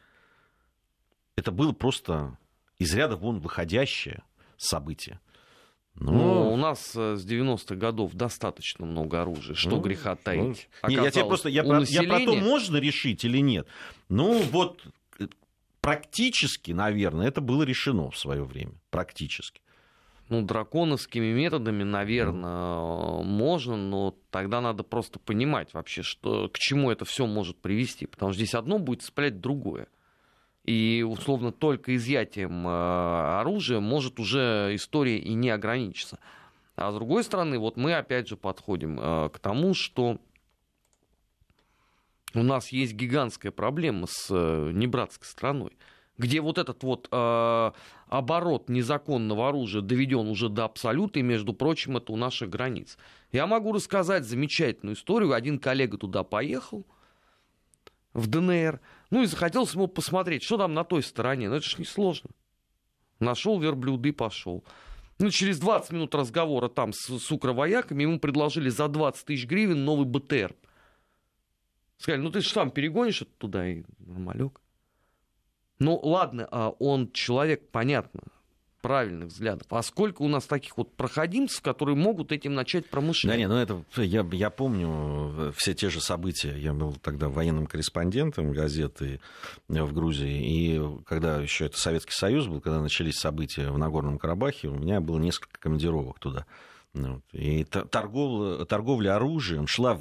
Это 1.35 1.51
было 1.51 1.73
просто 1.73 2.37
из 2.79 2.93
ряда 2.93 3.15
вон 3.15 3.39
выходящее 3.39 4.23
событие. 4.57 5.19
Но... 5.99 6.11
Ну, 6.11 6.53
у 6.53 6.57
нас 6.57 6.95
э, 6.95 7.15
с 7.15 7.25
90-х 7.25 7.75
годов 7.75 8.13
достаточно 8.13 8.85
много 8.85 9.21
оружия. 9.21 9.55
Что 9.55 9.71
ну, 9.71 9.81
греха 9.81 10.11
ну, 10.11 10.19
таить? 10.23 10.69
Ну, 10.83 10.89
не, 10.89 10.95
я 10.95 11.09
тебе 11.09 11.25
просто 11.25 11.49
я 11.49 11.63
про, 11.63 11.79
населения... 11.79 12.19
я 12.19 12.25
про 12.25 12.33
то, 12.33 12.35
можно 12.35 12.77
решить 12.77 13.25
или 13.25 13.39
нет. 13.39 13.67
Ну, 14.07 14.39
вот 14.51 14.85
э, 15.19 15.27
практически, 15.81 16.71
наверное, 16.71 17.27
это 17.27 17.41
было 17.41 17.63
решено 17.63 18.11
в 18.11 18.17
свое 18.17 18.43
время. 18.43 18.73
Практически. 18.91 19.59
Ну, 20.29 20.43
драконовскими 20.43 21.33
методами, 21.33 21.83
наверное, 21.83 22.77
mm. 22.77 23.23
можно, 23.23 23.75
но 23.75 24.15
тогда 24.29 24.61
надо 24.61 24.83
просто 24.83 25.17
понимать 25.17 25.73
вообще, 25.73 26.03
что, 26.03 26.47
к 26.49 26.59
чему 26.59 26.91
это 26.91 27.05
все 27.05 27.25
может 27.25 27.59
привести. 27.59 28.05
Потому 28.05 28.33
что 28.33 28.43
здесь 28.43 28.53
одно 28.53 28.77
будет 28.77 29.01
цеплять 29.01 29.39
другое 29.39 29.87
и 30.67 31.03
условно 31.07 31.51
только 31.51 31.95
изъятием 31.95 32.67
э, 32.67 33.39
оружия 33.39 33.79
может 33.79 34.19
уже 34.19 34.71
история 34.73 35.17
и 35.17 35.33
не 35.33 35.49
ограничиться. 35.49 36.19
А 36.75 36.91
с 36.91 36.95
другой 36.95 37.23
стороны, 37.23 37.57
вот 37.57 37.77
мы 37.77 37.95
опять 37.95 38.27
же 38.27 38.35
подходим 38.35 38.99
э, 38.99 39.29
к 39.29 39.39
тому, 39.39 39.73
что 39.73 40.19
у 42.35 42.43
нас 42.43 42.69
есть 42.69 42.93
гигантская 42.93 43.53
проблема 43.53 44.07
с 44.07 44.27
э, 44.29 44.71
небратской 44.73 45.25
страной, 45.25 45.77
где 46.17 46.41
вот 46.41 46.57
этот 46.57 46.83
вот 46.83 47.07
э, 47.11 47.71
оборот 48.09 48.67
незаконного 48.67 49.47
оружия 49.47 49.81
доведен 49.81 50.27
уже 50.27 50.49
до 50.49 50.65
абсолюта, 50.65 51.19
и, 51.19 51.23
между 51.23 51.53
прочим, 51.53 51.95
это 51.95 52.11
у 52.11 52.17
наших 52.17 52.49
границ. 52.49 52.97
Я 53.31 53.47
могу 53.47 53.71
рассказать 53.71 54.25
замечательную 54.25 54.97
историю. 54.97 55.31
Один 55.31 55.59
коллега 55.59 55.97
туда 55.97 56.23
поехал, 56.23 56.85
в 58.13 58.27
ДНР, 58.27 58.81
ну 59.09 59.23
и 59.23 59.25
захотелось 59.25 59.73
ему 59.73 59.87
посмотреть, 59.87 60.43
что 60.43 60.57
там 60.57 60.73
на 60.73 60.83
той 60.83 61.03
стороне. 61.03 61.49
Ну 61.49 61.55
это 61.55 61.65
ж 61.65 61.77
несложно. 61.77 62.29
Нашел 63.19 63.59
верблюды, 63.59 64.13
пошел. 64.13 64.63
Ну, 65.19 65.31
через 65.31 65.59
20 65.59 65.91
минут 65.91 66.13
разговора 66.13 66.69
там 66.69 66.93
с, 66.93 67.07
с 67.07 67.31
укровояками 67.31 68.03
ему 68.03 68.19
предложили 68.19 68.69
за 68.69 68.87
20 68.87 69.25
тысяч 69.25 69.47
гривен 69.47 69.83
новый 69.83 70.05
БТР. 70.05 70.55
Сказали, 71.97 72.21
ну 72.21 72.29
ты 72.29 72.41
же 72.41 72.49
сам 72.49 72.69
перегонишь 72.69 73.23
это 73.23 73.31
туда, 73.37 73.67
и 73.67 73.83
нормалек. 73.97 74.61
Ну, 75.79 75.99
ладно, 76.03 76.47
а 76.51 76.69
он 76.69 77.11
человек, 77.11 77.69
понятно, 77.71 78.21
правильных 78.87 79.27
взглядов. 79.27 79.67
А 79.69 79.83
сколько 79.83 80.21
у 80.21 80.29
нас 80.29 80.45
таких 80.45 80.77
вот 80.77 80.93
проходимцев, 80.93 81.61
которые 81.61 81.97
могут 81.97 82.31
этим 82.31 82.53
начать 82.53 82.89
промышлять? 82.89 83.33
Да 83.33 83.37
нет, 83.37 83.49
ну 83.49 83.57
это 83.57 84.01
я, 84.01 84.25
я 84.31 84.49
помню 84.49 85.33
э, 85.37 85.51
все 85.57 85.73
те 85.73 85.89
же 85.89 85.99
события. 85.99 86.55
Я 86.57 86.71
был 86.71 86.93
тогда 86.93 87.27
военным 87.27 87.67
корреспондентом 87.67 88.53
газеты 88.53 89.19
э, 89.67 89.83
в 89.83 89.91
Грузии. 89.91 90.39
И 90.39 91.03
когда 91.05 91.41
еще 91.41 91.65
это 91.65 91.77
Советский 91.77 92.13
Союз 92.13 92.47
был, 92.47 92.61
когда 92.61 92.79
начались 92.79 93.15
события 93.15 93.71
в 93.71 93.77
Нагорном 93.77 94.17
Карабахе, 94.17 94.69
у 94.69 94.75
меня 94.75 95.01
было 95.01 95.19
несколько 95.19 95.59
командировок 95.59 96.19
туда. 96.19 96.45
Ну 96.93 97.21
и 97.33 97.65
торговля, 97.65 98.63
торговля 98.63 99.17
оружием 99.17 99.67
шла, 99.67 99.99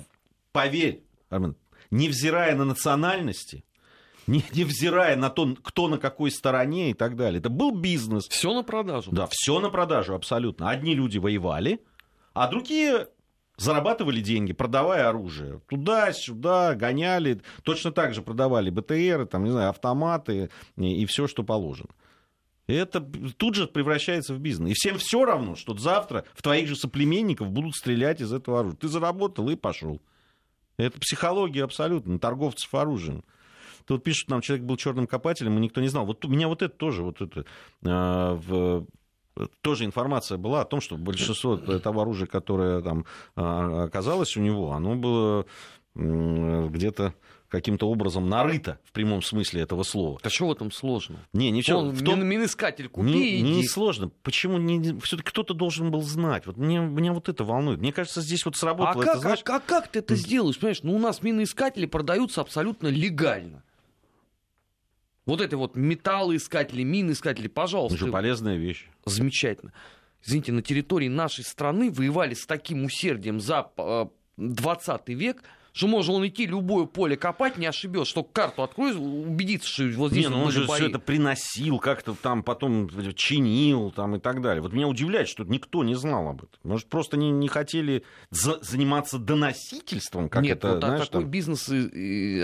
поверь, 0.52 1.02
Армен, 1.28 1.56
невзирая 1.90 2.54
на 2.54 2.64
национальности, 2.64 3.64
не, 4.26 4.44
невзирая 4.52 5.16
на 5.16 5.30
то, 5.30 5.56
кто 5.62 5.88
на 5.88 5.98
какой 5.98 6.30
стороне 6.30 6.90
и 6.90 6.94
так 6.94 7.16
далее. 7.16 7.38
Это 7.38 7.50
был 7.50 7.72
бизнес. 7.72 8.26
Все 8.28 8.52
на 8.52 8.62
продажу. 8.62 9.10
Да, 9.12 9.28
все 9.30 9.60
на 9.60 9.70
продажу, 9.70 10.14
абсолютно. 10.14 10.70
Одни 10.70 10.94
люди 10.94 11.18
воевали, 11.18 11.80
а 12.34 12.48
другие 12.48 13.08
зарабатывали 13.56 14.20
деньги, 14.20 14.52
продавая 14.52 15.08
оружие. 15.08 15.60
Туда-сюда 15.68 16.74
гоняли. 16.74 17.40
Точно 17.62 17.92
так 17.92 18.14
же 18.14 18.22
продавали 18.22 18.70
БТРы, 18.70 19.26
там, 19.26 19.44
не 19.44 19.50
знаю, 19.50 19.70
автоматы 19.70 20.50
и, 20.76 21.02
и 21.02 21.06
все, 21.06 21.26
что 21.26 21.42
положено. 21.42 21.88
И 22.66 22.74
это 22.74 23.00
тут 23.00 23.54
же 23.54 23.66
превращается 23.68 24.34
в 24.34 24.40
бизнес. 24.40 24.72
И 24.72 24.74
всем 24.74 24.98
все 24.98 25.24
равно, 25.24 25.54
что 25.54 25.76
завтра 25.76 26.24
в 26.34 26.42
твоих 26.42 26.68
же 26.68 26.74
соплеменников 26.74 27.50
будут 27.50 27.74
стрелять 27.74 28.20
из 28.20 28.32
этого 28.32 28.60
оружия. 28.60 28.78
Ты 28.78 28.88
заработал 28.88 29.48
и 29.50 29.56
пошел. 29.56 30.02
Это 30.76 30.98
психология 30.98 31.64
абсолютно, 31.64 32.18
торговцев 32.18 32.74
оружием. 32.74 33.24
Тут 33.86 34.04
пишут, 34.04 34.30
нам 34.30 34.40
человек 34.40 34.66
был 34.66 34.76
черным 34.76 35.06
копателем, 35.06 35.56
и 35.56 35.60
никто 35.60 35.80
не 35.80 35.88
знал. 35.88 36.06
Вот 36.06 36.24
у 36.24 36.28
меня 36.28 36.48
вот 36.48 36.62
это 36.62 36.74
тоже, 36.74 37.02
вот 37.02 37.20
это, 37.20 37.40
э, 37.40 37.44
в, 37.82 38.86
тоже 39.60 39.84
информация 39.84 40.38
была 40.38 40.62
о 40.62 40.64
том, 40.64 40.80
что 40.80 40.96
большинство 40.96 41.56
того 41.56 42.02
оружия, 42.02 42.26
которое 42.26 42.80
там 42.80 43.04
а, 43.34 43.84
оказалось 43.84 44.36
у 44.36 44.40
него, 44.40 44.72
оно 44.72 44.94
было 44.94 45.46
где-то 45.94 47.14
каким-то 47.48 47.88
образом 47.88 48.28
нарыто 48.28 48.78
в 48.84 48.92
прямом 48.92 49.22
смысле 49.22 49.62
этого 49.62 49.82
слова. 49.82 50.18
А 50.22 50.28
что 50.28 50.48
в 50.48 50.52
этом 50.52 50.70
сложно? 50.72 51.18
Не, 51.32 51.50
не 51.50 51.62
все. 51.62 51.80
в 51.80 52.02
том... 52.02 52.26
Минискатель 52.26 52.88
купи 52.88 53.08
не, 53.08 53.40
не 53.40 53.66
сложно. 53.66 54.10
Почему 54.22 54.58
не... 54.58 54.98
все-таки 55.00 55.30
кто-то 55.30 55.54
должен 55.54 55.90
был 55.90 56.02
знать? 56.02 56.46
Вот 56.46 56.56
мне, 56.56 56.80
меня 56.80 57.12
вот 57.12 57.28
это 57.28 57.44
волнует. 57.44 57.80
Мне 57.80 57.92
кажется, 57.92 58.20
здесь 58.20 58.44
вот 58.44 58.56
сработало. 58.56 59.02
А, 59.02 59.04
это, 59.04 59.12
как, 59.12 59.20
знаешь... 59.20 59.42
а, 59.46 59.56
а 59.56 59.60
как 59.60 59.88
ты 59.88 60.00
это 60.00 60.16
сделаешь? 60.16 60.58
Понимаешь, 60.58 60.82
ну 60.82 60.94
у 60.94 60.98
нас 60.98 61.22
миноискатели 61.22 61.86
продаются 61.86 62.40
абсолютно 62.40 62.88
легально. 62.88 63.62
Вот 65.26 65.40
это 65.40 65.56
вот 65.56 65.74
металлоискатели, 65.74 66.84
миноискатели, 66.84 67.48
пожалуйста. 67.48 67.96
Это 67.96 68.12
полезная 68.12 68.56
вещь. 68.56 68.86
Замечательно. 69.04 69.72
Извините, 70.24 70.52
на 70.52 70.62
территории 70.62 71.08
нашей 71.08 71.44
страны 71.44 71.90
воевали 71.90 72.34
с 72.34 72.46
таким 72.46 72.84
усердием 72.84 73.40
за 73.40 73.70
20 74.36 75.00
э, 75.08 75.12
век, 75.12 75.42
что 75.76 75.88
можно 75.88 76.14
он 76.14 76.26
идти 76.26 76.46
любое 76.46 76.86
поле 76.86 77.18
копать, 77.18 77.58
не 77.58 77.66
ошибется, 77.66 78.06
что 78.06 78.24
карту 78.24 78.62
открой, 78.62 78.94
убедиться, 78.96 79.68
что 79.68 79.84
вот 79.96 80.10
здесь 80.10 80.24
не, 80.24 80.30
ну 80.30 80.42
он 80.42 80.50
же 80.50 80.66
все 80.66 80.88
это 80.88 80.98
приносил, 80.98 81.78
как-то 81.78 82.14
там 82.14 82.42
потом 82.42 82.88
чинил 83.14 83.90
там 83.90 84.16
и 84.16 84.18
так 84.18 84.40
далее. 84.40 84.62
Вот 84.62 84.72
меня 84.72 84.88
удивляет, 84.88 85.28
что 85.28 85.44
никто 85.44 85.84
не 85.84 85.94
знал 85.94 86.28
об 86.28 86.38
этом. 86.38 86.58
Может, 86.62 86.86
просто 86.86 87.18
не, 87.18 87.30
не 87.30 87.48
хотели 87.48 88.04
за- 88.30 88.58
заниматься 88.62 89.18
доносительством, 89.18 90.30
как 90.30 90.44
Нет, 90.44 90.58
это, 90.58 90.72
вот 90.72 90.84
знаешь, 90.84 91.06
такой 91.08 91.22
там... 91.22 91.30
бизнес 91.30 91.70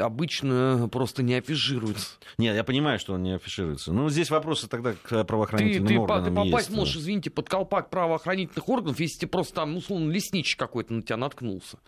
обычно 0.02 0.90
просто 0.92 1.22
не 1.22 1.34
афишируется. 1.34 2.18
Нет, 2.36 2.54
я 2.54 2.64
понимаю, 2.64 2.98
что 2.98 3.14
он 3.14 3.22
не 3.22 3.34
афишируется. 3.34 3.94
Ну, 3.94 4.10
здесь 4.10 4.30
вопросы 4.30 4.68
тогда 4.68 4.92
к 4.92 5.24
правоохранительным 5.24 5.88
ты, 5.88 5.94
ты, 5.94 6.00
органам 6.00 6.34
ты 6.34 6.50
попасть 6.50 6.68
есть. 6.68 6.78
можешь, 6.78 6.96
извините, 6.96 7.30
под 7.30 7.48
колпак 7.48 7.88
правоохранительных 7.88 8.68
органов, 8.68 9.00
если 9.00 9.20
тебе 9.20 9.28
просто 9.28 9.54
там, 9.54 9.74
условно, 9.74 10.10
лесничий 10.10 10.58
какой-то 10.58 10.92
на 10.92 11.02
тебя 11.02 11.16
наткнулся. 11.16 11.78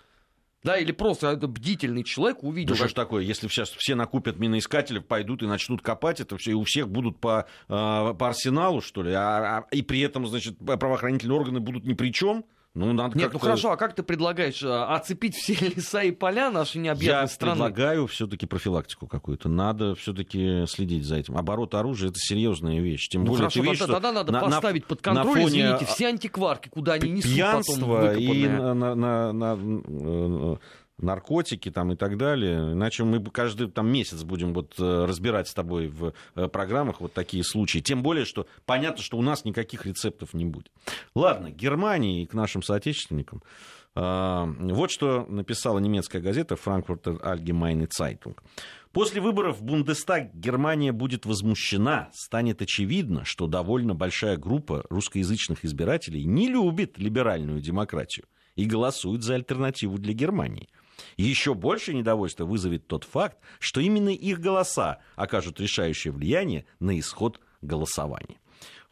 Да, 0.65 0.79
или 0.79 0.93
просто 0.93 1.37
бдительный 1.37 2.03
человек 2.05 2.43
увидел. 2.43 2.73
Да 2.73 2.77
что 2.77 2.89
ж 2.89 2.95
такое, 2.95 3.23
если 3.23 3.49
сейчас 3.49 3.69
все 3.71 3.95
накупят 3.95 4.39
миноискатели, 4.39 4.99
пойдут 4.99 5.43
и 5.43 5.47
начнут 5.47 5.83
копать 5.83 6.21
это 6.21 6.39
все, 6.39 6.53
и 6.53 6.55
у 6.55 6.65
всех 6.65 6.89
будут 6.89 7.21
по, 7.21 7.47
э, 7.69 7.69
по 7.69 8.29
арсеналу, 8.29 8.81
что 8.81 9.03
ли, 9.03 9.13
а, 9.13 9.59
а, 9.59 9.67
и 9.71 9.83
при 9.83 10.01
этом, 10.01 10.27
значит, 10.27 10.57
правоохранительные 10.59 11.39
органы 11.39 11.61
будут 11.61 11.85
ни 11.85 11.93
при 11.93 12.11
чем? 12.13 12.47
Ну, 12.75 12.93
надо 12.93 13.17
Нет, 13.17 13.33
ну 13.33 13.39
хорошо, 13.39 13.71
а 13.71 13.77
как 13.77 13.95
ты 13.95 14.03
предлагаешь 14.03 14.61
а, 14.65 14.97
оцепить 14.97 15.37
все 15.37 15.55
леса 15.77 16.03
и 16.03 16.11
поля 16.11 16.51
нашей 16.51 16.79
необъятной 16.79 17.23
Я 17.23 17.27
страны? 17.29 17.51
Я 17.59 17.67
предлагаю 17.67 18.07
все-таки 18.09 18.47
профилактику 18.47 19.07
какую-то. 19.07 19.49
Надо 19.49 19.95
все-таки 19.95 20.65
следить 20.67 21.05
за 21.05 21.17
этим. 21.17 21.37
Оборот 21.37 21.75
оружия 21.77 22.11
это 22.11 22.19
серьезная 22.19 22.81
вещь. 22.81 23.09
Тем 23.09 23.23
ну, 23.23 23.29
более, 23.29 23.43
хорошо, 23.43 23.61
ты 23.61 23.67
видишь, 23.67 23.79
тогда, 23.79 23.93
что 23.93 24.03
тогда 24.03 24.13
надо 24.13 24.33
на, 24.33 24.41
поставить 24.41 24.83
на, 24.83 24.89
под 24.89 25.03
контроль, 25.03 25.27
на 25.27 25.33
фоне 25.33 25.61
извините, 25.61 25.85
все 25.87 26.07
антикварки, 26.09 26.69
куда 26.69 26.95
они 26.95 27.11
несут 27.11 27.39
потом 27.39 28.11
и 28.17 28.49
на, 28.49 28.75
на, 28.75 28.95
на, 28.97 29.33
на 29.33 30.59
наркотики 31.05 31.71
там 31.71 31.93
и 31.93 31.97
так 31.97 32.17
далее. 32.17 32.73
Иначе 32.73 33.05
мы 33.05 33.23
каждый 33.25 33.71
там, 33.71 33.89
месяц 33.89 34.23
будем 34.23 34.53
вот 34.55 34.75
э, 34.79 35.05
разбирать 35.05 35.49
с 35.49 35.55
тобой 35.55 35.89
в 35.89 36.13
э, 36.35 36.49
программах 36.49 37.01
вот 37.01 37.13
такие 37.13 37.45
случаи. 37.45 37.79
Тем 37.79 38.03
более, 38.03 38.25
что 38.25 38.47
понятно, 38.67 39.03
что 39.03 39.19
у 39.19 39.23
нас 39.23 39.45
никаких 39.45 39.87
рецептов 39.87 40.35
не 40.35 40.45
будет. 40.45 40.71
Ладно, 41.15 41.51
Германии 41.51 42.23
и 42.23 42.27
к 42.27 42.35
нашим 42.35 42.63
соотечественникам. 42.63 43.43
А, 43.97 44.47
вот 44.59 44.91
что 44.91 45.25
написала 45.29 45.79
немецкая 45.79 46.21
газета 46.21 46.57
Frankfurter 46.57 47.21
Allgemeine 47.23 47.89
Zeitung. 47.89 48.37
После 48.93 49.21
выборов 49.21 49.59
в 49.59 49.63
Бундестаг 49.65 50.35
Германия 50.35 50.93
будет 50.93 51.27
возмущена. 51.27 52.11
Станет 52.13 52.63
очевидно, 52.63 53.25
что 53.25 53.47
довольно 53.47 53.95
большая 53.95 54.37
группа 54.37 54.85
русскоязычных 54.89 55.65
избирателей 55.65 56.25
не 56.25 56.49
любит 56.49 56.99
либеральную 56.99 57.61
демократию 57.61 58.27
и 58.55 58.65
голосует 58.67 59.23
за 59.23 59.35
альтернативу 59.35 59.99
для 59.99 60.13
Германии. 60.13 60.69
Еще 61.17 61.55
больше 61.55 61.95
недовольства 61.95 62.45
вызовет 62.45 62.87
тот 62.87 63.05
факт, 63.05 63.39
что 63.59 63.81
именно 63.81 64.11
их 64.11 64.41
голоса 64.41 64.99
окажут 65.17 65.61
решающее 65.61 66.13
влияние 66.13 66.67
на 66.81 66.99
исход 66.99 67.41
голосования. 67.63 68.39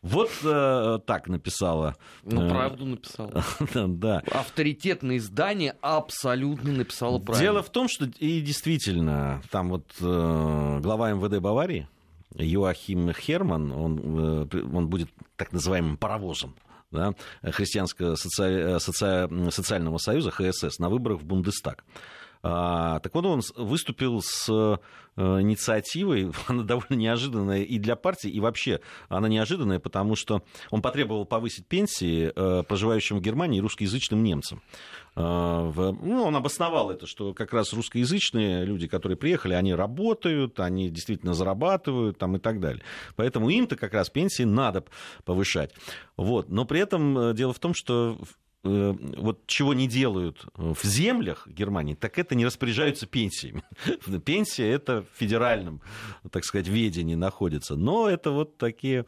Вот 0.02 0.30
э, 0.42 0.98
так 1.06 1.28
написала. 1.28 1.94
Ну, 2.24 2.46
э, 2.46 2.50
правду 2.50 2.84
написала. 2.86 3.44
да. 3.74 4.20
Авторитетное 4.32 5.18
издание 5.18 5.76
абсолютно 5.80 6.72
написало 6.72 7.20
правду. 7.20 7.40
Дело 7.40 7.62
в 7.62 7.70
том, 7.70 7.88
что 7.88 8.06
и 8.18 8.40
действительно, 8.40 9.42
там 9.50 9.68
вот 9.68 9.86
э, 10.00 10.80
глава 10.82 11.12
МВД 11.12 11.38
Баварии, 11.38 11.88
Йоахим 12.34 13.12
Херман, 13.12 13.70
он, 13.70 14.48
э, 14.52 14.62
он 14.74 14.88
будет 14.88 15.08
так 15.36 15.52
называемым 15.52 15.96
паровозом 15.96 16.56
да, 16.92 17.14
Христианского 17.42 18.14
соци... 18.14 18.78
Соци... 18.78 19.28
социального 19.50 19.98
союза, 19.98 20.30
ХСС, 20.30 20.78
на 20.78 20.88
выборах 20.88 21.20
в 21.20 21.24
Бундестаг. 21.24 21.84
А, 22.42 22.98
так 23.00 23.14
вот, 23.14 23.24
он 23.24 23.40
выступил 23.56 24.20
с 24.20 24.48
э, 24.50 25.22
инициативой, 25.22 26.32
она 26.48 26.64
довольно 26.64 26.94
неожиданная 26.94 27.62
и 27.62 27.78
для 27.78 27.94
партии, 27.94 28.28
и 28.28 28.40
вообще 28.40 28.80
она 29.08 29.28
неожиданная, 29.28 29.78
потому 29.78 30.16
что 30.16 30.42
он 30.70 30.82
потребовал 30.82 31.24
повысить 31.24 31.66
пенсии 31.66 32.32
э, 32.34 32.62
проживающим 32.64 33.18
в 33.18 33.22
Германии 33.22 33.60
русскоязычным 33.60 34.24
немцам. 34.24 34.60
А, 35.14 35.70
ну, 35.70 36.24
он 36.24 36.34
обосновал 36.34 36.90
это, 36.90 37.06
что 37.06 37.34
как 37.34 37.52
раз 37.52 37.72
русскоязычные 37.72 38.64
люди, 38.64 38.88
которые 38.88 39.16
приехали, 39.16 39.54
они 39.54 39.74
работают, 39.74 40.58
они 40.58 40.90
действительно 40.90 41.34
зарабатывают 41.34 42.18
там, 42.18 42.36
и 42.36 42.38
так 42.40 42.60
далее. 42.60 42.82
Поэтому 43.14 43.50
им-то 43.50 43.76
как 43.76 43.92
раз 43.94 44.10
пенсии 44.10 44.44
надо 44.44 44.84
повышать. 45.24 45.72
Вот. 46.16 46.48
Но 46.48 46.64
при 46.64 46.80
этом 46.80 47.18
э, 47.18 47.34
дело 47.34 47.52
в 47.52 47.58
том, 47.58 47.72
что 47.74 48.18
вот 48.64 49.44
чего 49.46 49.74
не 49.74 49.88
делают 49.88 50.46
в 50.54 50.84
землях 50.84 51.48
Германии, 51.48 51.94
так 51.94 52.18
это 52.18 52.36
не 52.36 52.46
распоряжаются 52.46 53.06
пенсиями. 53.06 53.64
Пенсия 54.24 54.70
это 54.70 55.02
в 55.02 55.18
федеральном, 55.18 55.80
так 56.30 56.44
сказать, 56.44 56.68
ведении 56.68 57.16
находится. 57.16 57.74
Но 57.74 58.08
это 58.08 58.30
вот 58.30 58.58
такие, 58.58 59.04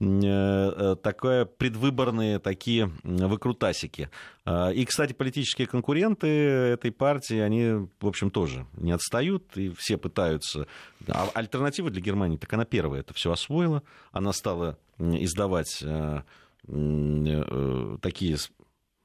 э, 0.00 0.04
э, 0.04 0.96
такое 1.02 1.46
предвыборные 1.46 2.38
такие 2.40 2.90
выкрутасики. 3.02 4.10
И, 4.46 4.84
кстати, 4.84 5.12
политические 5.12 5.66
конкуренты 5.66 6.26
этой 6.26 6.90
партии, 6.90 7.38
они, 7.38 7.88
в 8.00 8.06
общем, 8.06 8.30
тоже 8.30 8.66
не 8.76 8.90
отстают, 8.90 9.56
и 9.56 9.72
все 9.76 9.96
пытаются... 9.96 10.66
А 11.06 11.28
альтернатива 11.34 11.90
для 11.90 12.00
Германии, 12.00 12.36
так 12.36 12.52
она 12.52 12.64
первая 12.64 13.00
это 13.00 13.14
все 13.14 13.30
освоила, 13.30 13.82
она 14.12 14.32
стала 14.32 14.76
издавать 14.98 15.84
такие 18.02 18.36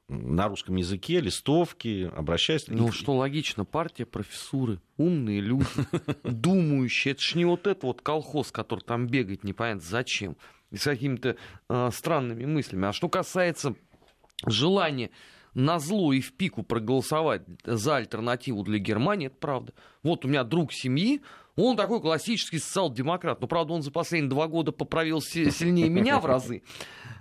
на 0.08 0.48
русском 0.48 0.76
языке, 0.76 1.20
листовки, 1.20 2.10
обращаясь... 2.14 2.68
Ну, 2.68 2.92
что 2.92 3.16
логично, 3.16 3.64
партия, 3.64 4.06
профессуры, 4.06 4.80
умные 4.96 5.40
люди, 5.40 5.66
думающие. 6.24 7.12
Это 7.12 7.22
ж 7.22 7.34
не 7.34 7.44
вот 7.44 7.66
этот 7.66 7.82
вот 7.82 8.02
колхоз, 8.02 8.52
который 8.52 8.80
там 8.80 9.08
бегает, 9.08 9.42
непонятно 9.42 9.82
зачем, 9.82 10.36
и 10.70 10.76
с 10.76 10.84
какими-то 10.84 11.36
э, 11.68 11.90
странными 11.92 12.44
мыслями. 12.44 12.86
А 12.86 12.92
что 12.92 13.08
касается 13.08 13.74
желания 14.46 15.10
на 15.54 15.78
зло 15.78 16.12
и 16.12 16.20
в 16.20 16.34
пику 16.34 16.62
проголосовать 16.62 17.42
за 17.64 17.96
альтернативу 17.96 18.62
для 18.62 18.78
Германии, 18.78 19.26
это 19.26 19.36
правда. 19.36 19.72
Вот 20.02 20.24
у 20.24 20.28
меня 20.28 20.44
друг 20.44 20.72
семьи, 20.72 21.22
он 21.64 21.76
такой 21.76 22.00
классический 22.00 22.58
социал-демократ. 22.58 23.40
Но, 23.40 23.46
правда, 23.46 23.72
он 23.72 23.82
за 23.82 23.90
последние 23.90 24.30
два 24.30 24.46
года 24.46 24.72
поправил 24.72 25.20
сильнее 25.20 25.88
меня 25.88 26.20
в 26.20 26.26
разы. 26.26 26.62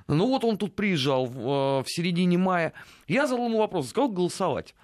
Ну 0.08 0.28
вот 0.28 0.44
он 0.44 0.58
тут 0.58 0.76
приезжал 0.76 1.26
в, 1.26 1.40
э, 1.40 1.84
в 1.84 1.86
середине 1.88 2.38
мая. 2.38 2.74
Я 3.08 3.28
задал 3.28 3.48
ему 3.48 3.60
вопрос, 3.60 3.90
сказал 3.90 4.10
голосовать. 4.10 4.76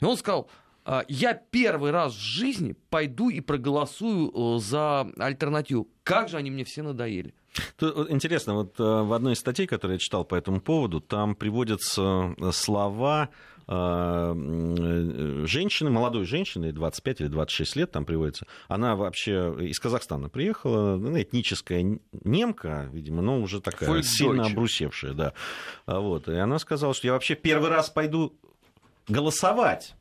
И 0.00 0.04
он 0.04 0.16
сказал, 0.16 0.50
«А, 0.84 1.04
я 1.08 1.34
первый 1.34 1.92
раз 1.92 2.14
в 2.14 2.20
жизни 2.20 2.74
пойду 2.88 3.28
и 3.28 3.40
проголосую 3.40 4.32
э, 4.56 4.58
за 4.58 5.02
альтернативу. 5.18 5.88
Как 6.02 6.28
же 6.28 6.36
они 6.36 6.50
мне 6.50 6.64
все 6.64 6.82
надоели. 6.82 7.34
Интересно, 8.08 8.54
вот 8.54 8.80
э, 8.80 8.82
в 8.82 9.12
одной 9.12 9.34
из 9.34 9.38
статей, 9.38 9.66
которую 9.66 9.96
я 9.96 9.98
читал 10.00 10.24
по 10.24 10.34
этому 10.34 10.60
поводу, 10.60 11.00
там 11.00 11.36
приводятся 11.36 12.34
слова 12.52 13.28
женщины, 13.70 15.90
молодой 15.90 16.24
женщины, 16.24 16.72
25 16.72 17.20
или 17.20 17.28
26 17.28 17.76
лет 17.76 17.92
там 17.92 18.04
приводится, 18.04 18.46
она 18.68 18.96
вообще 18.96 19.54
из 19.60 19.78
Казахстана 19.78 20.28
приехала, 20.28 20.96
ну, 20.96 21.16
этническая 21.20 22.00
немка, 22.24 22.88
видимо, 22.92 23.22
но 23.22 23.40
уже 23.40 23.60
такая 23.60 23.88
Фольк 23.88 24.04
сильно 24.04 24.38
Дойче. 24.38 24.52
обрусевшая, 24.52 25.12
да. 25.12 25.34
А 25.86 26.00
вот, 26.00 26.26
и 26.28 26.34
она 26.34 26.58
сказала, 26.58 26.94
что 26.94 27.06
я 27.06 27.12
вообще 27.12 27.36
первый 27.36 27.70
раз 27.70 27.90
пойду 27.90 28.34
голосовать. 29.06 29.94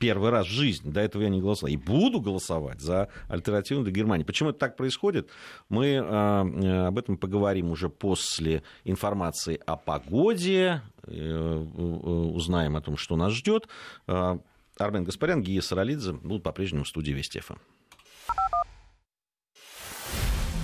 Первый 0.00 0.30
раз 0.30 0.46
в 0.46 0.50
жизни. 0.50 0.90
До 0.90 1.00
этого 1.00 1.22
я 1.22 1.28
не 1.28 1.42
голосовал. 1.42 1.70
И 1.70 1.76
буду 1.76 2.22
голосовать 2.22 2.80
за 2.80 3.10
альтернативу 3.28 3.82
для 3.82 3.92
Германии. 3.92 4.24
Почему 4.24 4.48
это 4.48 4.58
так 4.58 4.74
происходит? 4.74 5.28
Мы 5.68 5.88
э, 5.88 6.86
об 6.86 6.98
этом 6.98 7.18
поговорим 7.18 7.70
уже 7.70 7.90
после 7.90 8.62
информации 8.84 9.60
о 9.66 9.76
погоде. 9.76 10.80
Э, 11.02 11.54
узнаем 11.54 12.76
о 12.76 12.80
том, 12.80 12.96
что 12.96 13.14
нас 13.16 13.34
ждет. 13.34 13.68
Э, 14.06 14.38
Армен 14.78 15.04
Гаспарян, 15.04 15.42
Гия 15.42 15.60
Саралидзе 15.60 16.14
будут 16.14 16.44
по-прежнему 16.44 16.84
в 16.84 16.88
студии 16.88 17.12
Вести 17.12 17.40
ФМ. 17.40 17.56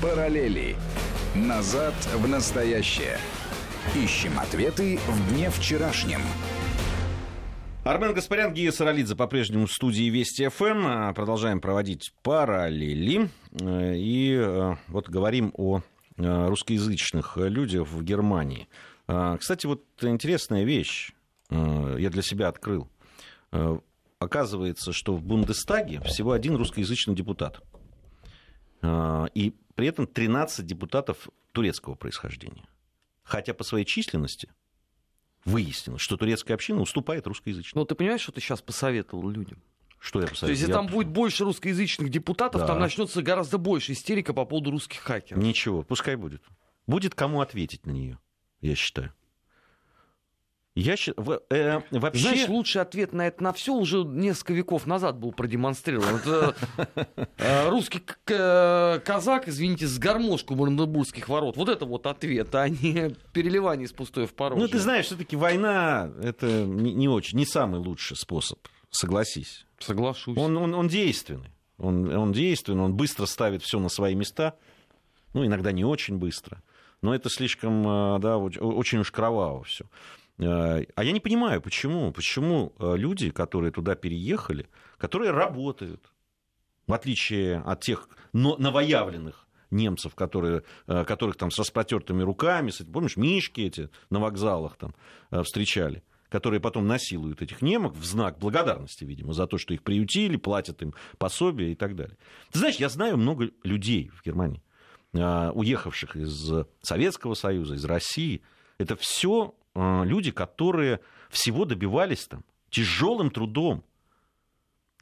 Параллели. 0.00 0.76
Назад 1.34 1.94
в 2.14 2.26
настоящее. 2.26 3.18
Ищем 3.94 4.38
ответы 4.38 4.98
в 5.06 5.34
дне 5.34 5.50
вчерашнем. 5.50 6.22
Армен 7.86 8.14
Гаспарян, 8.14 8.52
Гия 8.52 8.72
Саралидзе 8.72 9.14
по-прежнему 9.14 9.66
в 9.66 9.72
студии 9.72 10.10
Вести 10.10 10.48
ФМ. 10.48 10.86
А, 10.86 11.12
продолжаем 11.12 11.60
проводить 11.60 12.12
параллели. 12.24 13.30
Э, 13.60 13.94
и 13.94 14.34
э, 14.34 14.74
вот 14.88 15.08
говорим 15.08 15.52
о 15.56 15.82
э, 16.16 16.46
русскоязычных 16.48 17.36
людях 17.36 17.86
в 17.86 18.02
Германии. 18.02 18.66
А, 19.06 19.36
кстати, 19.36 19.66
вот 19.66 19.84
интересная 20.00 20.64
вещь 20.64 21.12
я 21.48 22.10
для 22.10 22.22
себя 22.22 22.48
открыл. 22.48 22.88
Оказывается, 24.18 24.92
что 24.92 25.14
в 25.14 25.22
Бундестаге 25.22 26.00
всего 26.00 26.32
один 26.32 26.56
русскоязычный 26.56 27.14
депутат. 27.14 27.62
И 28.82 29.54
при 29.76 29.86
этом 29.86 30.08
13 30.08 30.66
депутатов 30.66 31.28
турецкого 31.52 31.94
происхождения. 31.94 32.64
Хотя 33.22 33.54
по 33.54 33.62
своей 33.62 33.84
численности 33.84 34.48
выяснилось, 35.46 36.02
что 36.02 36.16
турецкая 36.18 36.56
община 36.56 36.82
уступает 36.82 37.26
русскоязычной. 37.26 37.80
Ну, 37.80 37.86
ты 37.86 37.94
понимаешь, 37.94 38.20
что 38.20 38.32
ты 38.32 38.40
сейчас 38.40 38.60
посоветовал 38.60 39.30
людям? 39.30 39.62
Что 39.98 40.20
я 40.20 40.26
посоветовал? 40.26 40.48
То 40.48 40.50
есть, 40.50 40.60
если 40.60 40.72
я... 40.72 40.78
там 40.78 40.86
будет 40.88 41.08
больше 41.08 41.44
русскоязычных 41.44 42.10
депутатов, 42.10 42.60
да. 42.60 42.66
там 42.66 42.80
начнется 42.80 43.22
гораздо 43.22 43.56
больше 43.56 43.92
истерика 43.92 44.34
по 44.34 44.44
поводу 44.44 44.72
русских 44.72 45.00
хакеров. 45.00 45.42
Ничего, 45.42 45.82
пускай 45.82 46.16
будет. 46.16 46.42
Будет 46.86 47.14
кому 47.14 47.40
ответить 47.40 47.86
на 47.86 47.92
нее, 47.92 48.18
я 48.60 48.74
считаю. 48.74 49.14
Я 50.76 50.94
э, 51.48 51.80
вообще... 51.90 52.20
Знаешь, 52.20 52.48
лучший 52.48 52.82
ответ 52.82 53.14
на 53.14 53.26
это 53.26 53.42
на 53.42 53.54
все 53.54 53.72
уже 53.72 54.04
несколько 54.04 54.52
веков 54.52 54.86
назад 54.86 55.18
был 55.18 55.32
продемонстрирован. 55.32 56.16
Это 56.16 56.54
э, 57.38 57.68
русский 57.70 58.02
э, 58.26 59.00
казак, 59.02 59.48
извините, 59.48 59.86
с 59.86 59.98
гармошку 59.98 60.54
Бранденбургских 60.54 61.30
ворот. 61.30 61.56
Вот 61.56 61.70
это 61.70 61.86
вот 61.86 62.06
ответ, 62.06 62.54
а 62.54 62.68
не 62.68 63.16
переливание 63.32 63.86
из 63.86 63.92
пустое 63.92 64.26
в 64.26 64.34
порожнее. 64.34 64.66
Ну, 64.66 64.70
ты 64.70 64.78
знаешь, 64.78 65.06
все-таки 65.06 65.34
война 65.34 66.10
это 66.22 66.46
не, 66.66 66.92
не 66.92 67.08
очень, 67.08 67.38
не 67.38 67.46
самый 67.46 67.80
лучший 67.80 68.18
способ, 68.18 68.58
согласись. 68.90 69.64
Соглашусь. 69.78 70.36
Он, 70.36 70.58
он, 70.58 70.74
он 70.74 70.88
действенный. 70.88 71.54
Он, 71.78 72.14
он 72.14 72.32
действенный, 72.32 72.82
он 72.82 72.94
быстро 72.94 73.24
ставит 73.24 73.62
все 73.62 73.80
на 73.80 73.88
свои 73.88 74.14
места. 74.14 74.56
Ну, 75.32 75.46
иногда 75.46 75.72
не 75.72 75.86
очень 75.86 76.18
быстро. 76.18 76.62
Но 77.00 77.14
это 77.14 77.30
слишком, 77.30 78.20
да, 78.20 78.36
очень 78.36 78.98
уж 78.98 79.10
кроваво 79.10 79.64
все. 79.64 79.86
Э, 80.38 80.84
а 80.94 81.04
я 81.04 81.12
не 81.12 81.20
понимаю, 81.20 81.60
почему, 81.60 82.12
почему 82.12 82.74
э, 82.78 82.96
люди, 82.96 83.30
которые 83.30 83.72
туда 83.72 83.94
переехали, 83.94 84.68
которые 84.98 85.30
работают, 85.30 86.12
в 86.86 86.92
отличие 86.92 87.58
от 87.60 87.80
тех 87.80 88.08
новоявленных 88.32 89.46
немцев, 89.70 90.14
которые, 90.14 90.62
э, 90.86 91.04
которых 91.04 91.36
там 91.36 91.50
с 91.50 91.58
распротертыми 91.58 92.22
руками, 92.22 92.70
помнишь, 92.92 93.16
мишки 93.16 93.62
эти 93.62 93.88
на 94.10 94.20
вокзалах 94.20 94.76
там 94.76 94.94
встречали, 95.42 96.04
которые 96.28 96.60
потом 96.60 96.86
насилуют 96.86 97.40
этих 97.40 97.62
немок 97.62 97.94
в 97.96 98.04
знак 98.04 98.38
благодарности, 98.38 99.04
видимо, 99.04 99.32
за 99.32 99.46
то, 99.46 99.56
что 99.56 99.72
их 99.72 99.82
приютили, 99.82 100.36
платят 100.36 100.82
им 100.82 100.94
пособия 101.18 101.72
и 101.72 101.74
так 101.74 101.96
далее. 101.96 102.16
Ты 102.52 102.58
знаешь, 102.58 102.76
я 102.76 102.90
знаю 102.90 103.16
много 103.16 103.50
людей 103.64 104.10
в 104.14 104.22
Германии, 104.24 104.62
уехавших 105.12 106.16
из 106.16 106.52
Советского 106.82 107.34
Союза, 107.34 107.74
из 107.74 107.84
России. 107.84 108.42
Это 108.78 108.96
все 108.96 109.55
люди, 109.76 110.30
которые 110.30 111.00
всего 111.28 111.64
добивались 111.64 112.26
там 112.26 112.44
тяжелым 112.70 113.30
трудом, 113.30 113.84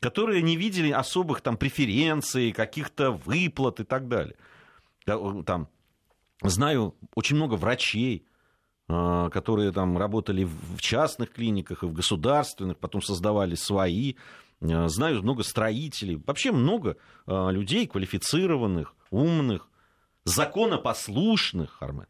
которые 0.00 0.42
не 0.42 0.56
видели 0.56 0.90
особых 0.90 1.40
там 1.40 1.56
преференций, 1.56 2.52
каких-то 2.52 3.12
выплат 3.12 3.80
и 3.80 3.84
так 3.84 4.08
далее. 4.08 4.36
Там, 5.04 5.68
знаю 6.42 6.94
очень 7.14 7.36
много 7.36 7.54
врачей, 7.54 8.26
э, 8.88 9.30
которые 9.32 9.72
там 9.72 9.96
работали 9.96 10.44
в 10.44 10.78
частных 10.78 11.30
клиниках 11.30 11.82
и 11.82 11.86
в 11.86 11.92
государственных, 11.92 12.78
потом 12.78 13.02
создавали 13.02 13.54
свои. 13.54 14.14
Э, 14.60 14.88
знаю 14.88 15.22
много 15.22 15.42
строителей, 15.42 16.20
вообще 16.26 16.52
много 16.52 16.96
людей 17.26 17.86
квалифицированных, 17.86 18.94
умных, 19.10 19.68
законопослушных, 20.24 21.82
Армен 21.82 22.06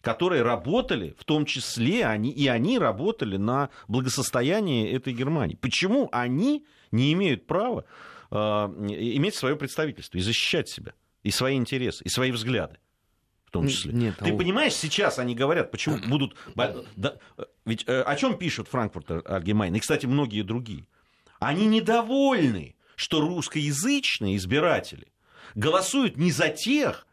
которые 0.00 0.42
работали, 0.42 1.14
в 1.18 1.24
том 1.24 1.44
числе 1.44 2.06
они, 2.06 2.30
и 2.30 2.46
они 2.48 2.78
работали 2.78 3.36
на 3.36 3.70
благосостояние 3.88 4.92
этой 4.92 5.12
Германии. 5.12 5.56
Почему 5.56 6.08
они 6.12 6.64
не 6.92 7.12
имеют 7.12 7.46
права 7.46 7.84
э, 8.30 8.36
иметь 8.36 9.34
свое 9.34 9.56
представительство 9.56 10.18
и 10.18 10.20
защищать 10.20 10.68
себя, 10.68 10.92
и 11.22 11.30
свои 11.30 11.56
интересы, 11.56 12.04
и 12.04 12.08
свои 12.08 12.30
взгляды? 12.30 12.78
в 13.44 13.50
том 13.50 13.66
числе. 13.66 13.94
Нет, 13.94 14.16
Ты 14.18 14.30
а... 14.30 14.36
понимаешь, 14.36 14.74
сейчас 14.74 15.18
они 15.18 15.34
говорят, 15.34 15.70
почему 15.70 15.96
будут... 16.06 16.36
Да, 16.96 17.16
ведь 17.64 17.82
э, 17.86 18.02
о 18.02 18.14
чем 18.14 18.36
пишут 18.36 18.68
Франкфурт 18.68 19.26
Альгемайн, 19.26 19.74
и, 19.74 19.80
кстати, 19.80 20.04
многие 20.04 20.42
другие? 20.42 20.86
Они 21.40 21.64
недовольны, 21.64 22.76
что 22.94 23.22
русскоязычные 23.22 24.36
избиратели 24.36 25.08
голосуют 25.54 26.18
не 26.18 26.30
за 26.30 26.50
тех, 26.50 27.06